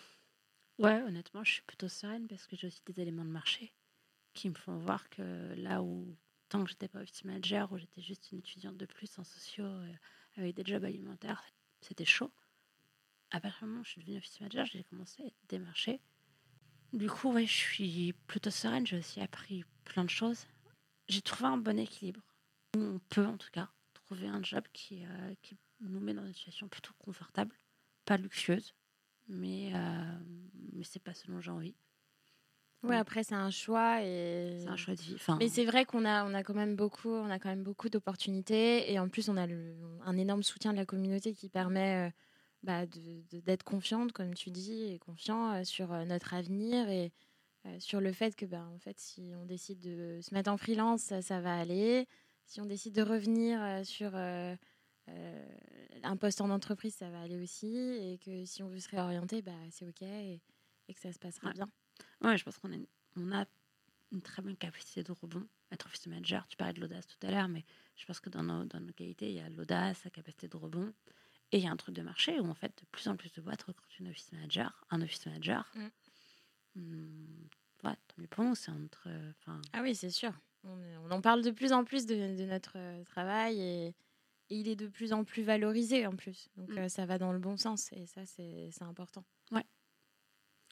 ouais, 0.79 1.01
honnêtement, 1.03 1.43
je 1.43 1.53
suis 1.53 1.61
plutôt 1.63 1.87
sereine 1.87 2.27
parce 2.27 2.47
que 2.47 2.55
j'ai 2.55 2.67
aussi 2.67 2.81
des 2.85 3.01
éléments 3.01 3.25
de 3.25 3.29
marché 3.29 3.73
qui 4.33 4.49
me 4.49 4.55
font 4.55 4.77
voir 4.77 5.09
que 5.09 5.53
là 5.55 5.81
où, 5.81 6.15
tant 6.49 6.63
que 6.63 6.69
j'étais 6.69 6.87
pas 6.87 6.99
office 6.99 7.23
manager, 7.23 7.71
où 7.71 7.77
j'étais 7.77 8.01
juste 8.01 8.31
une 8.31 8.39
étudiante 8.39 8.77
de 8.77 8.85
plus 8.85 9.17
en 9.17 9.23
sociaux 9.23 9.65
euh, 9.65 9.93
avec 10.37 10.55
des 10.55 10.65
jobs 10.65 10.83
alimentaires, 10.83 11.43
c'était 11.81 12.05
chaud. 12.05 12.31
À 13.31 13.39
partir 13.39 13.61
du 13.61 13.65
moment 13.67 13.81
où 13.81 13.83
je 13.85 13.91
suis 13.91 14.01
devenue 14.01 14.17
office 14.17 14.39
manager, 14.41 14.65
j'ai 14.65 14.83
commencé 14.83 15.23
à 15.23 15.25
être. 15.25 15.35
Du 16.93 17.09
coup, 17.09 17.31
ouais, 17.33 17.45
je 17.45 17.53
suis 17.53 18.13
plutôt 18.27 18.51
sereine. 18.51 18.87
J'ai 18.87 18.97
aussi 18.97 19.19
appris 19.19 19.65
plein 19.83 20.05
de 20.05 20.09
choses. 20.09 20.45
J'ai 21.09 21.21
trouvé 21.21 21.49
un 21.49 21.57
bon 21.57 21.77
équilibre. 21.77 22.21
On 22.77 22.99
peut, 23.09 23.25
en 23.25 23.37
tout 23.37 23.51
cas, 23.51 23.69
trouver 23.93 24.27
un 24.27 24.41
job 24.43 24.63
euh, 24.91 25.35
qui 25.41 25.57
nous 25.81 25.99
met 25.99 26.13
dans 26.13 26.25
une 26.25 26.33
situation 26.33 26.67
plutôt 26.67 26.93
confortable, 26.99 27.53
pas 28.05 28.17
luxueuse, 28.17 28.73
mais, 29.27 29.71
euh, 29.73 30.19
mais 30.73 30.83
c'est 30.83 31.01
pas 31.01 31.13
selon 31.13 31.39
j'ai 31.41 31.51
envie. 31.51 31.75
Ouais, 32.83 32.97
après 32.97 33.23
c'est 33.23 33.33
un 33.35 33.49
choix 33.49 34.03
et 34.03 34.59
c'est 34.61 34.69
un 34.69 34.75
choix 34.75 34.93
de 34.93 35.01
vie. 35.01 35.15
mais 35.39 35.49
c'est 35.49 35.65
vrai 35.65 35.85
qu'on 35.85 36.05
a 36.05 36.23
on 36.23 36.35
a 36.35 36.43
quand 36.43 36.53
même 36.53 36.75
beaucoup 36.75 37.09
on 37.09 37.31
a 37.31 37.39
quand 37.39 37.49
même 37.49 37.63
beaucoup 37.63 37.89
d'opportunités 37.89 38.91
et 38.91 38.99
en 38.99 39.09
plus 39.09 39.27
on 39.27 39.37
a 39.37 39.47
un 39.47 40.17
énorme 40.17 40.43
soutien 40.43 40.71
de 40.71 40.77
la 40.77 40.85
communauté 40.85 41.33
qui 41.33 41.49
permet 41.49 42.07
euh, 42.07 42.11
bah, 42.61 42.85
d'être 42.85 43.63
confiante 43.63 44.11
comme 44.11 44.35
tu 44.35 44.51
dis 44.51 44.83
et 44.83 44.99
confiant 44.99 45.51
euh, 45.53 45.63
sur 45.63 45.87
notre 46.05 46.35
avenir 46.35 46.87
et 46.89 47.11
sur 47.79 47.99
le 48.01 48.11
fait 48.11 48.35
que 48.35 48.45
bah, 48.45 48.67
en 48.71 48.77
fait 48.77 48.99
si 48.99 49.31
on 49.35 49.45
décide 49.45 49.79
de 49.79 50.19
se 50.21 50.31
mettre 50.35 50.51
en 50.51 50.57
freelance 50.57 51.01
ça, 51.01 51.23
ça 51.23 51.41
va 51.41 51.57
aller 51.57 52.07
si 52.45 52.61
on 52.61 52.65
décide 52.65 52.93
de 52.93 53.01
revenir 53.01 53.83
sur 53.83 54.11
euh, 54.13 54.55
un 55.07 56.17
poste 56.17 56.41
en 56.41 56.49
entreprise, 56.49 56.95
ça 56.95 57.09
va 57.09 57.21
aller 57.21 57.41
aussi. 57.41 57.75
Et 57.75 58.17
que 58.23 58.45
si 58.45 58.63
on 58.63 58.69
veut 58.69 58.79
se 58.79 58.89
réorienter, 58.89 59.41
bah, 59.41 59.51
c'est 59.71 59.85
OK 59.85 60.01
et, 60.01 60.41
que 60.87 60.99
ça 60.99 61.11
se 61.11 61.19
passera 61.19 61.51
bien. 61.51 61.69
Ouais, 62.21 62.37
je 62.37 62.43
pense 62.43 62.57
qu'on 62.57 62.71
on 63.15 63.31
a 63.31 63.45
une 64.11 64.21
très 64.21 64.41
bonne 64.41 64.57
capacité 64.57 65.03
de 65.03 65.11
rebond. 65.11 65.47
Être 65.71 65.87
office 65.87 66.07
manager, 66.07 66.47
tu 66.47 66.57
parlais 66.57 66.73
de 66.73 66.81
l'audace 66.81 67.07
tout 67.07 67.25
à 67.25 67.31
l'heure, 67.31 67.47
mais 67.47 67.65
je 67.95 68.05
pense 68.05 68.19
que 68.19 68.29
dans 68.29 68.43
nos, 68.43 68.65
dans 68.65 68.79
nos 68.79 68.93
qualités, 68.93 69.29
il 69.29 69.35
y 69.35 69.39
a 69.39 69.49
l'audace, 69.49 70.03
la 70.03 70.11
capacité 70.11 70.47
de 70.47 70.57
rebond. 70.57 70.93
Et 71.51 71.57
il 71.57 71.63
y 71.63 71.67
a 71.67 71.71
un 71.71 71.75
truc 71.75 71.95
de 71.95 72.01
marché 72.01 72.39
où, 72.39 72.47
en 72.47 72.53
fait, 72.53 72.77
de 72.79 72.85
plus 72.91 73.07
en 73.07 73.15
plus 73.15 73.31
de 73.31 73.41
boîtes 73.41 73.63
recrutent 73.63 73.99
une 73.99 74.09
office 74.09 74.31
manager, 74.31 74.85
un 74.89 75.01
office 75.01 75.25
manager. 75.25 75.71
Mm. 75.75 75.87
Hmm, 76.75 77.47
ouais, 77.83 77.95
tant 78.07 78.15
mieux 78.17 78.27
pour 78.27 78.43
nous, 78.43 78.55
c'est 78.55 78.71
entre. 78.71 79.07
Ah 79.73 79.81
oui, 79.81 79.95
c'est 79.95 80.09
sûr. 80.09 80.33
On, 80.63 80.77
on, 81.03 81.11
en 81.11 81.21
parle 81.21 81.41
de 81.41 81.51
plus 81.51 81.71
en 81.71 81.83
plus 81.83 82.05
de, 82.05 82.35
de 82.35 82.45
notre 82.45 83.03
travail 83.05 83.61
et, 83.61 83.95
et 84.49 84.59
il 84.59 84.67
est 84.67 84.75
de 84.75 84.87
plus 84.87 85.13
en 85.13 85.23
plus 85.23 85.43
valorisé 85.43 86.05
en 86.05 86.15
plus. 86.15 86.49
Donc 86.55 86.69
mm. 86.69 86.77
euh, 86.77 86.89
ça 86.89 87.05
va 87.05 87.17
dans 87.17 87.31
le 87.31 87.39
bon 87.39 87.57
sens 87.57 87.91
et 87.93 88.05
ça, 88.05 88.25
c'est 88.25 88.69
important. 88.81 89.25
Ouais. 89.51 89.65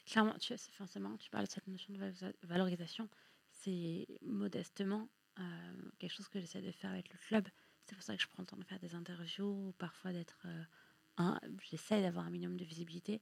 Clairement, 0.05 0.36
tu, 0.39 0.55
forcément, 0.74 1.17
tu 1.17 1.30
parles 1.30 1.45
de 1.45 1.51
cette 1.51 1.67
notion 1.67 1.93
de 1.93 2.34
valorisation. 2.43 3.09
C'est 3.49 4.07
modestement 4.21 5.09
euh, 5.39 5.91
quelque 5.99 6.11
chose 6.11 6.28
que 6.28 6.39
j'essaie 6.39 6.61
de 6.61 6.71
faire 6.71 6.91
avec 6.91 7.11
le 7.11 7.17
club. 7.19 7.47
C'est 7.86 7.95
pour 7.95 8.03
ça 8.03 8.15
que 8.15 8.21
je 8.21 8.28
prends 8.28 8.43
le 8.43 8.47
temps 8.47 8.57
de 8.57 8.63
faire 8.63 8.80
des 8.80 8.95
interviews, 8.95 9.74
parfois 9.78 10.11
d'être. 10.11 10.45
Euh, 10.45 11.36
j'essaie 11.63 12.01
d'avoir 12.01 12.26
un 12.26 12.30
minimum 12.30 12.57
de 12.57 12.65
visibilité 12.65 13.21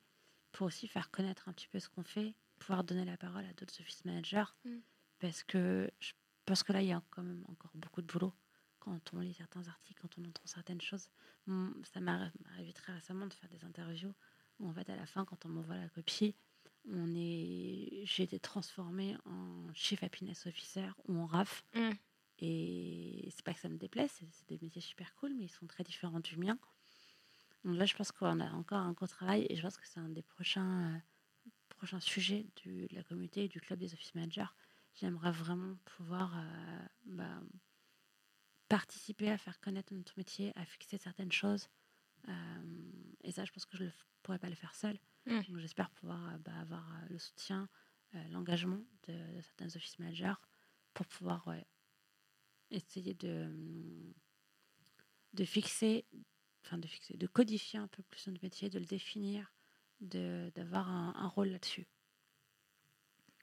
pour 0.52 0.68
aussi 0.68 0.88
faire 0.88 1.12
connaître 1.12 1.48
un 1.50 1.54
petit 1.54 1.68
peu 1.68 1.80
ce 1.80 1.90
qu'on 1.90 2.04
fait, 2.04 2.36
pouvoir 2.60 2.84
donner 2.84 3.06
la 3.06 3.18
parole 3.18 3.46
à 3.46 3.54
d'autres 3.54 3.80
office 3.80 4.06
managers. 4.06 4.46
Mm. 4.66 4.78
Parce 5.20 5.44
que 5.44 5.90
je 6.00 6.14
pense 6.46 6.64
que 6.64 6.74
là, 6.74 6.82
il 6.82 6.88
y 6.88 6.94
a 6.94 7.04
quand 7.12 7.24
même 7.24 7.46
encore 7.48 7.72
beaucoup 7.76 8.02
de 8.02 8.08
boulot 8.08 8.34
quand 8.82 9.14
on 9.14 9.20
lit 9.20 9.34
certains 9.34 9.68
articles, 9.68 10.02
quand 10.02 10.18
on 10.18 10.26
entend 10.26 10.42
certaines 10.46 10.82
choses. 10.82 11.10
Ça 11.48 12.02
m'est 12.02 12.12
arrivé 12.12 12.74
très 12.74 12.94
récemment 12.94 13.28
de 13.28 13.34
faire 13.34 13.50
des 13.50 13.64
interviews 13.64 14.14
où, 14.60 14.68
en 14.68 14.74
fait, 14.74 14.90
à 14.90 14.96
la 14.96 15.06
fin, 15.06 15.24
quand 15.26 15.46
on 15.46 15.50
m'envoie 15.50 15.78
la 15.78 15.90
copie, 15.90 16.36
on 16.90 17.16
est, 17.16 18.02
j'ai 18.06 18.24
été 18.24 18.40
transformée 18.40 19.16
en 19.26 19.74
Chief 19.74 20.04
Happiness 20.04 20.46
Officer 20.48 20.90
ou 21.08 21.18
en 21.18 21.26
RAF. 21.26 21.64
Mm. 21.74 21.92
Et 22.40 23.30
c'est 23.32 23.46
pas 23.46 23.54
que 23.54 23.60
ça 23.60 23.70
me 23.70 23.78
déplaise, 23.78 24.10
c'est 24.12 24.50
des 24.50 24.58
métiers 24.62 24.82
super 24.82 25.14
cool, 25.16 25.32
mais 25.36 25.44
ils 25.44 25.50
sont 25.50 25.68
très 25.68 25.84
différents 25.84 26.20
du 26.20 26.38
mien. 26.38 26.58
Donc 27.64 27.78
là, 27.78 27.86
je 27.86 27.96
pense 27.96 28.12
qu'on 28.12 28.40
a 28.40 28.52
encore 28.52 28.80
un 28.80 28.94
gros 28.94 29.06
travail 29.06 29.46
et 29.50 29.56
je 29.56 29.62
pense 29.62 29.78
que 29.78 29.88
c'est 29.88 30.00
un 30.00 30.10
des 30.10 30.24
prochains, 30.24 30.96
euh, 30.96 30.98
prochains 31.70 32.00
sujets 32.00 32.48
de 32.66 32.88
la 32.92 33.04
communauté 33.04 33.44
et 33.44 33.48
du 33.48 33.62
club 33.62 33.78
des 33.78 33.94
office 33.94 34.16
managers. 34.16 34.50
J'aimerais 34.96 35.32
vraiment 35.32 35.78
pouvoir 35.86 36.36
euh, 36.36 36.86
bah, 37.06 37.42
participer 38.72 39.30
à 39.30 39.38
faire 39.38 39.60
connaître 39.60 39.94
notre 39.94 40.14
métier, 40.18 40.54
à 40.56 40.66
fixer 40.66 40.98
certaines 40.98 41.32
choses. 41.32 41.68
Euh, 42.30 42.32
et 43.22 43.32
ça, 43.34 43.44
je 43.44 43.52
pense 43.52 43.66
que 43.66 43.76
je 43.76 43.84
ne 43.84 43.90
pourrais 44.24 44.40
pas 44.40 44.48
le 44.48 44.56
faire 44.56 44.74
seul. 44.74 44.98
Mm. 45.26 45.42
J'espère 45.58 45.90
pouvoir 45.92 46.30
euh, 46.30 46.38
bah, 46.38 46.56
avoir 46.62 46.90
euh, 46.90 47.08
le 47.10 47.20
soutien, 47.20 47.70
l'engagement 48.30 48.82
de, 49.08 49.14
certains 49.42 49.74
office 49.78 49.98
managers 49.98 50.34
pour 50.94 51.06
pouvoir 51.06 51.48
essayer 52.70 53.14
de, 53.14 53.50
de 55.32 55.46
fixer, 55.46 56.06
enfin 56.66 56.78
de 56.78 56.88
fixer, 56.88 57.16
de 57.16 57.26
codifier 57.26 57.80
un 57.80 57.88
peu 57.88 58.04
plus 58.04 58.28
notre 58.28 58.44
métier, 58.44 58.70
de 58.70 58.80
le 58.80 58.86
définir, 58.86 59.54
d'avoir 60.02 60.90
un, 60.90 61.14
un, 61.16 61.28
rôle 61.30 61.52
là-dessus. 61.52 61.88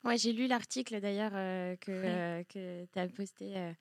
Ouais, 0.05 0.19
j'ai 0.19 0.35
lu 0.35 0.49
l'article 0.49 1.01
d'ailleurs 1.01 1.33
que, 1.79 2.43
que 2.43 2.85
tu 2.85 2.99
as 2.99 3.09
posté 3.09 3.57
euh, 3.57 3.73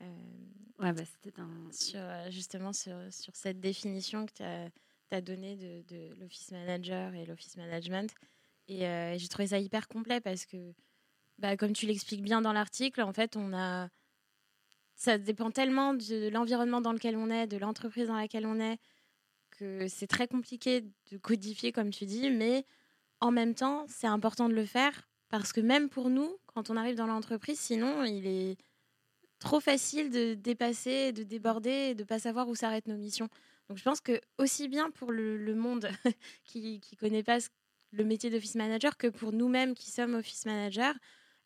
ouais, 0.00 0.92
bah, 0.92 1.02
c'était 1.04 1.32
sur, 1.72 2.00
euh, 2.00 2.30
justement 2.30 2.72
sur, 2.72 2.96
sur, 3.10 3.34
cette 3.34 3.60
définition 3.60 4.26
que 4.26 4.32
tu 4.32 4.42
as, 4.42 4.68
as 5.10 5.20
donnée 5.20 5.56
de, 5.56 5.82
de 5.94 6.14
l'office 6.20 6.50
manager 6.50 7.14
et 7.14 7.26
l'office 7.26 7.56
management. 7.56 8.14
Et 8.68 8.86
euh, 8.86 9.16
j'ai 9.18 9.28
trouvé 9.28 9.48
ça 9.48 9.58
hyper 9.58 9.88
complet 9.88 10.20
parce 10.20 10.46
que, 10.46 10.74
bah, 11.38 11.56
comme 11.56 11.72
tu 11.72 11.86
l'expliques 11.86 12.22
bien 12.22 12.40
dans 12.40 12.52
l'article, 12.52 13.02
en 13.02 13.12
fait, 13.12 13.36
on 13.36 13.52
a. 13.52 13.88
Ça 14.96 15.18
dépend 15.18 15.50
tellement 15.50 15.92
de 15.92 16.28
l'environnement 16.28 16.80
dans 16.80 16.92
lequel 16.92 17.16
on 17.16 17.28
est, 17.28 17.48
de 17.48 17.56
l'entreprise 17.56 18.06
dans 18.06 18.16
laquelle 18.16 18.46
on 18.46 18.60
est, 18.60 18.78
que 19.50 19.88
c'est 19.88 20.06
très 20.06 20.28
compliqué 20.28 20.82
de 21.10 21.16
codifier, 21.18 21.72
comme 21.72 21.90
tu 21.90 22.06
dis, 22.06 22.30
mais 22.30 22.64
en 23.18 23.32
même 23.32 23.56
temps, 23.56 23.86
c'est 23.88 24.06
important 24.06 24.48
de 24.48 24.54
le 24.54 24.64
faire 24.64 25.08
parce 25.30 25.52
que 25.52 25.60
même 25.60 25.88
pour 25.88 26.10
nous, 26.10 26.36
quand 26.46 26.70
on 26.70 26.76
arrive 26.76 26.94
dans 26.94 27.08
l'entreprise, 27.08 27.58
sinon, 27.58 28.04
il 28.04 28.24
est 28.24 28.56
trop 29.38 29.60
facile 29.60 30.10
de 30.10 30.34
dépasser, 30.34 31.12
de 31.12 31.22
déborder 31.22 31.90
et 31.90 31.94
de 31.94 32.04
pas 32.04 32.18
savoir 32.18 32.48
où 32.48 32.54
s'arrêtent 32.54 32.88
nos 32.88 32.96
missions. 32.96 33.28
Donc 33.68 33.78
je 33.78 33.82
pense 33.82 34.00
que 34.00 34.20
aussi 34.38 34.68
bien 34.68 34.90
pour 34.90 35.10
le, 35.10 35.54
monde 35.54 35.88
qui 36.44 36.80
ne 36.92 36.96
connaît 36.96 37.22
pas 37.22 37.38
le 37.92 38.04
métier 38.04 38.30
d'office 38.30 38.56
manager 38.56 38.96
que 38.96 39.06
pour 39.06 39.32
nous-mêmes 39.32 39.74
qui 39.74 39.90
sommes 39.90 40.14
office 40.14 40.46
manager, 40.46 40.94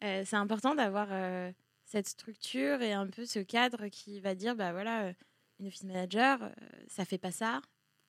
euh, 0.05 0.23
c'est 0.25 0.37
important 0.37 0.75
d'avoir 0.75 1.09
euh, 1.11 1.53
cette 1.85 2.09
structure 2.09 2.83
et 2.83 2.93
un 2.93 3.07
peu 3.07 3.25
ce 3.25 3.41
cadre 3.41 3.89
qui 3.89 4.21
va 4.21 4.35
dire 4.35 4.57
bah 4.57 4.73
voilà, 4.73 5.05
euh, 5.05 5.13
une 5.61 5.67
office 5.67 5.85
manager, 5.85 6.53
ça 6.87 7.05
fait 7.05 7.19
pas 7.19 7.33
ça 7.33 7.61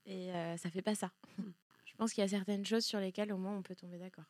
et 0.06 0.32
ça 0.58 0.70
fait 0.70 0.82
pas 0.82 0.96
ça. 0.96 1.12
je 1.86 1.94
pense 1.98 2.14
qu'il 2.14 2.22
y 2.22 2.26
a 2.26 2.28
certaines 2.28 2.66
choses 2.66 2.86
sur 2.86 3.00
lesquelles 3.00 3.32
au 3.32 3.38
moins 3.38 3.58
on 3.58 3.62
peut 3.62 3.76
tomber 3.76 3.98
d'accord. 3.98 4.26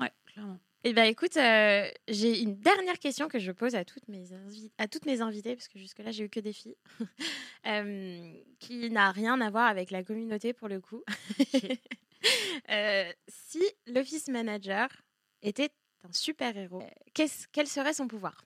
ouais, 0.00 0.12
clairement. 0.26 0.58
Eh 0.88 0.92
bien, 0.92 1.02
écoute, 1.02 1.36
euh, 1.36 1.90
j'ai 2.06 2.42
une 2.42 2.60
dernière 2.60 3.00
question 3.00 3.26
que 3.26 3.40
je 3.40 3.50
pose 3.50 3.74
à 3.74 3.84
toutes 3.84 4.06
mes, 4.06 4.28
à 4.78 4.86
toutes 4.86 5.04
mes 5.04 5.20
invitées, 5.20 5.56
parce 5.56 5.66
que 5.66 5.80
jusque-là, 5.80 6.12
j'ai 6.12 6.22
eu 6.22 6.28
que 6.28 6.38
des 6.38 6.52
filles, 6.52 6.76
euh, 7.66 8.32
qui 8.60 8.88
n'a 8.90 9.10
rien 9.10 9.40
à 9.40 9.50
voir 9.50 9.66
avec 9.66 9.90
la 9.90 10.04
communauté 10.04 10.52
pour 10.52 10.68
le 10.68 10.80
coup. 10.80 11.02
Euh, 12.70 13.12
si 13.28 13.62
l'office 13.86 14.26
manager 14.28 14.88
était 15.42 15.70
un 16.02 16.12
super-héros, 16.12 16.82
quel 17.12 17.68
serait 17.68 17.92
son 17.92 18.08
pouvoir? 18.08 18.44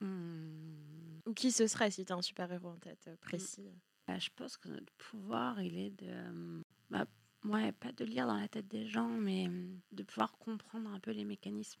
Hmm. 0.00 1.18
Ou 1.26 1.34
qui 1.34 1.52
ce 1.52 1.66
serait 1.66 1.90
si 1.90 2.06
tu 2.06 2.12
as 2.12 2.16
un 2.16 2.22
super-héros 2.22 2.68
en 2.68 2.78
tête 2.78 3.10
précis? 3.20 3.68
Bah, 4.06 4.18
Je 4.18 4.30
pense 4.34 4.56
que 4.56 4.68
notre 4.68 4.92
pouvoir, 4.94 5.60
il 5.60 5.76
est 5.76 5.90
de... 5.90 6.62
Bah, 6.88 7.04
ouais, 7.44 7.72
pas 7.72 7.92
de 7.92 8.04
lire 8.04 8.26
dans 8.26 8.38
la 8.38 8.48
tête 8.48 8.68
des 8.68 8.86
gens, 8.86 9.08
mais 9.08 9.48
mmh, 9.48 9.80
de 9.92 10.02
pouvoir 10.02 10.36
comprendre 10.38 10.90
un 10.90 11.00
peu 11.00 11.10
les 11.10 11.24
mécanismes 11.24 11.80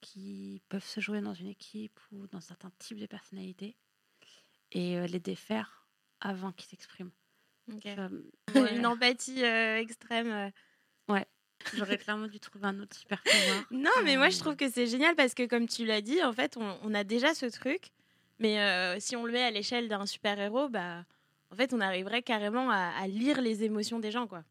qui 0.00 0.60
peuvent 0.68 0.84
se 0.84 1.00
jouer 1.00 1.20
dans 1.22 1.34
une 1.34 1.48
équipe 1.48 1.98
ou 2.12 2.26
dans 2.26 2.40
certains 2.40 2.70
types 2.78 2.98
de 2.98 3.06
personnalités 3.06 3.74
et 4.72 4.98
euh, 4.98 5.06
les 5.06 5.20
défaire 5.20 5.86
avant 6.20 6.52
qu'ils 6.52 6.68
s'expriment. 6.68 7.12
Une 8.54 8.84
empathie 8.84 9.42
euh, 9.42 9.78
extrême. 9.78 10.30
Euh. 10.30 10.50
Ouais. 11.12 11.26
J'aurais 11.74 11.96
clairement 11.96 12.26
dû 12.26 12.38
trouver 12.38 12.66
un 12.66 12.78
autre 12.80 12.94
super 12.94 13.22
pouvoir. 13.22 13.64
Non, 13.70 13.90
mais 14.04 14.18
moi 14.18 14.28
je 14.28 14.38
trouve 14.38 14.56
que 14.56 14.68
c'est 14.68 14.86
génial 14.86 15.14
parce 15.14 15.32
que 15.32 15.46
comme 15.46 15.66
tu 15.66 15.86
l'as 15.86 16.02
dit, 16.02 16.22
en 16.22 16.32
fait, 16.32 16.58
on, 16.58 16.92
a 16.92 17.04
déjà 17.04 17.32
ce 17.32 17.46
truc, 17.46 17.90
mais 18.38 19.00
si 19.00 19.16
on 19.16 19.24
le 19.24 19.32
met 19.32 19.42
à 19.42 19.50
l'échelle 19.50 19.88
d'un 19.88 20.04
super 20.04 20.38
héros, 20.38 20.68
bah, 20.68 21.06
en 21.50 21.56
fait, 21.56 21.72
on 21.72 21.80
arriverait 21.80 22.22
carrément 22.22 22.70
à, 22.70 22.92
à 22.98 23.06
lire 23.06 23.40
les 23.40 23.62
émotions 23.64 23.98
des 23.98 24.10
gens, 24.10 24.26
quoi. 24.26 24.44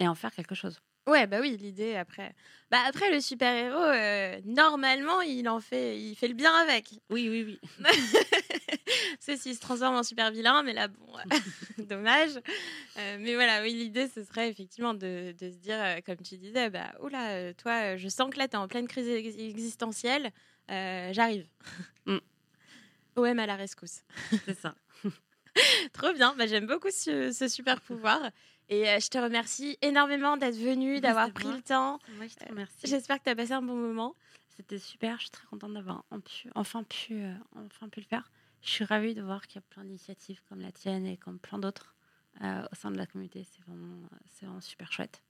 Et 0.00 0.08
en 0.08 0.14
faire 0.14 0.32
quelque 0.32 0.54
chose. 0.54 0.80
Ouais, 1.06 1.26
bah 1.26 1.38
oui, 1.40 1.56
l'idée 1.56 1.96
après. 1.96 2.34
Bah 2.70 2.78
après, 2.86 3.10
le 3.10 3.20
super-héros, 3.20 3.76
euh, 3.76 4.40
normalement, 4.44 5.20
il 5.22 5.48
en 5.48 5.60
fait, 5.60 5.98
il 5.98 6.14
fait 6.14 6.28
le 6.28 6.34
bien 6.34 6.54
avec. 6.54 6.90
Oui, 7.10 7.28
oui, 7.28 7.44
oui. 7.44 7.84
C'est 9.20 9.36
s'il 9.36 9.54
se 9.54 9.60
transforme 9.60 9.96
en 9.96 10.02
super-vilain, 10.02 10.62
mais 10.62 10.72
là, 10.72 10.88
bon, 10.88 11.12
dommage. 11.78 12.36
Euh, 12.98 13.16
mais 13.18 13.34
voilà, 13.34 13.62
oui, 13.62 13.72
l'idée, 13.74 14.08
ce 14.08 14.24
serait 14.24 14.48
effectivement 14.48 14.94
de, 14.94 15.34
de 15.38 15.50
se 15.50 15.56
dire, 15.56 15.78
euh, 15.78 16.00
comme 16.04 16.18
tu 16.18 16.36
disais, 16.36 16.70
bah, 16.70 16.92
oula, 17.00 17.54
toi, 17.54 17.96
je 17.96 18.08
sens 18.08 18.30
que 18.30 18.38
là, 18.38 18.46
tu 18.46 18.54
es 18.54 18.58
en 18.58 18.68
pleine 18.68 18.88
crise 18.88 19.08
existentielle, 19.08 20.30
j'arrive. 20.68 21.46
Mm. 22.06 22.18
OM 23.16 23.38
à 23.38 23.46
la 23.46 23.56
rescousse. 23.56 24.04
C'est 24.46 24.58
ça. 24.58 24.74
Trop 25.92 26.12
bien, 26.14 26.34
bah, 26.38 26.46
j'aime 26.46 26.66
beaucoup 26.66 26.90
ce, 26.90 27.30
ce 27.30 27.46
super 27.46 27.80
pouvoir. 27.82 28.30
Et 28.70 28.88
euh, 28.88 29.00
je 29.00 29.08
te 29.08 29.18
remercie 29.18 29.76
énormément 29.82 30.36
d'être 30.36 30.56
venu, 30.56 31.00
d'avoir 31.00 31.32
pris 31.32 31.48
le 31.52 31.60
temps. 31.60 31.98
Moi, 32.16 32.28
je 32.28 32.36
te 32.36 32.48
remercie. 32.48 32.76
J'espère 32.84 33.18
que 33.18 33.24
tu 33.24 33.30
as 33.30 33.34
passé 33.36 33.52
un 33.52 33.62
bon 33.62 33.74
moment. 33.74 34.14
C'était 34.56 34.78
super, 34.78 35.16
je 35.16 35.22
suis 35.22 35.30
très 35.30 35.46
contente 35.46 35.74
d'avoir 35.74 36.04
enfin 36.54 36.84
pu, 36.84 37.14
euh, 37.14 37.34
enfin 37.56 37.88
pu 37.88 38.00
le 38.00 38.06
faire. 38.06 38.30
Je 38.62 38.70
suis 38.70 38.84
ravie 38.84 39.14
de 39.14 39.22
voir 39.22 39.46
qu'il 39.46 39.56
y 39.56 39.58
a 39.58 39.62
plein 39.62 39.84
d'initiatives 39.84 40.40
comme 40.48 40.60
la 40.60 40.70
tienne 40.70 41.06
et 41.06 41.16
comme 41.16 41.38
plein 41.38 41.58
d'autres 41.58 41.96
euh, 42.42 42.62
au 42.70 42.74
sein 42.76 42.90
de 42.90 42.96
la 42.96 43.06
communauté. 43.06 43.44
C'est 43.50 43.62
vraiment, 43.66 44.02
vraiment 44.40 44.60
super 44.60 44.92
chouette. 44.92 45.22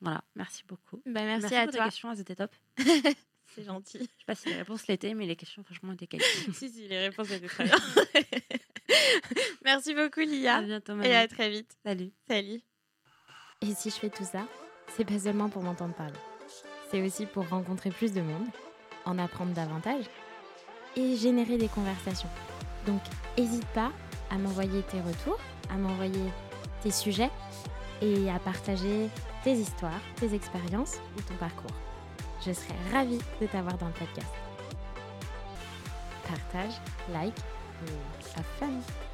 Voilà, 0.00 0.22
merci 0.36 0.62
beaucoup. 0.68 1.02
Bah, 1.06 1.24
merci, 1.24 1.54
à 1.54 1.66
toi. 1.66 1.84
Les 1.84 1.90
questions, 1.90 2.12
elles 2.12 2.20
étaient 2.20 2.36
top. 2.36 2.54
C'est 3.54 3.64
gentil. 3.64 3.98
Je 3.98 4.04
sais 4.04 4.24
pas 4.26 4.34
si 4.34 4.48
les 4.50 4.56
réponses 4.56 4.86
l'étaient, 4.86 5.14
mais 5.14 5.26
les 5.26 5.36
questions, 5.36 5.64
franchement, 5.64 5.92
étaient 5.92 6.06
qualifiées. 6.08 6.52
si, 6.52 6.68
si, 6.70 6.86
les 6.86 7.08
réponses 7.08 7.30
étaient 7.30 7.48
très 7.48 7.64
bien. 7.64 7.76
merci 9.64 9.94
beaucoup, 9.94 10.20
Lia. 10.20 10.56
À 10.56 10.62
bientôt, 10.62 11.00
Et 11.00 11.14
à 11.14 11.26
très 11.26 11.50
vite. 11.50 11.76
Salut. 11.82 12.12
Salut. 12.28 12.60
Et 13.66 13.74
si 13.74 13.88
je 13.88 13.94
fais 13.94 14.10
tout 14.10 14.24
ça, 14.24 14.40
c'est 14.94 15.06
pas 15.06 15.18
seulement 15.18 15.48
pour 15.48 15.62
m'entendre 15.62 15.94
parler. 15.94 16.12
C'est 16.90 17.00
aussi 17.00 17.24
pour 17.24 17.48
rencontrer 17.48 17.88
plus 17.88 18.12
de 18.12 18.20
monde, 18.20 18.46
en 19.06 19.18
apprendre 19.18 19.52
davantage 19.52 20.04
et 20.96 21.16
générer 21.16 21.56
des 21.56 21.68
conversations. 21.68 22.28
Donc, 22.86 23.00
n'hésite 23.38 23.66
pas 23.68 23.90
à 24.30 24.36
m'envoyer 24.36 24.82
tes 24.82 25.00
retours, 25.00 25.38
à 25.70 25.76
m'envoyer 25.76 26.30
tes 26.82 26.90
sujets 26.90 27.30
et 28.02 28.28
à 28.30 28.38
partager 28.38 29.08
tes 29.42 29.54
histoires, 29.54 30.00
tes 30.16 30.34
expériences 30.34 30.96
ou 31.16 31.22
ton 31.22 31.34
parcours. 31.36 31.74
Je 32.46 32.52
serais 32.52 32.76
ravie 32.92 33.20
de 33.40 33.46
t'avoir 33.46 33.78
dans 33.78 33.86
le 33.86 33.92
podcast. 33.92 34.32
Partage, 36.28 36.74
like 37.10 37.38
et 37.86 38.38
have 38.38 38.44
fun! 38.58 39.13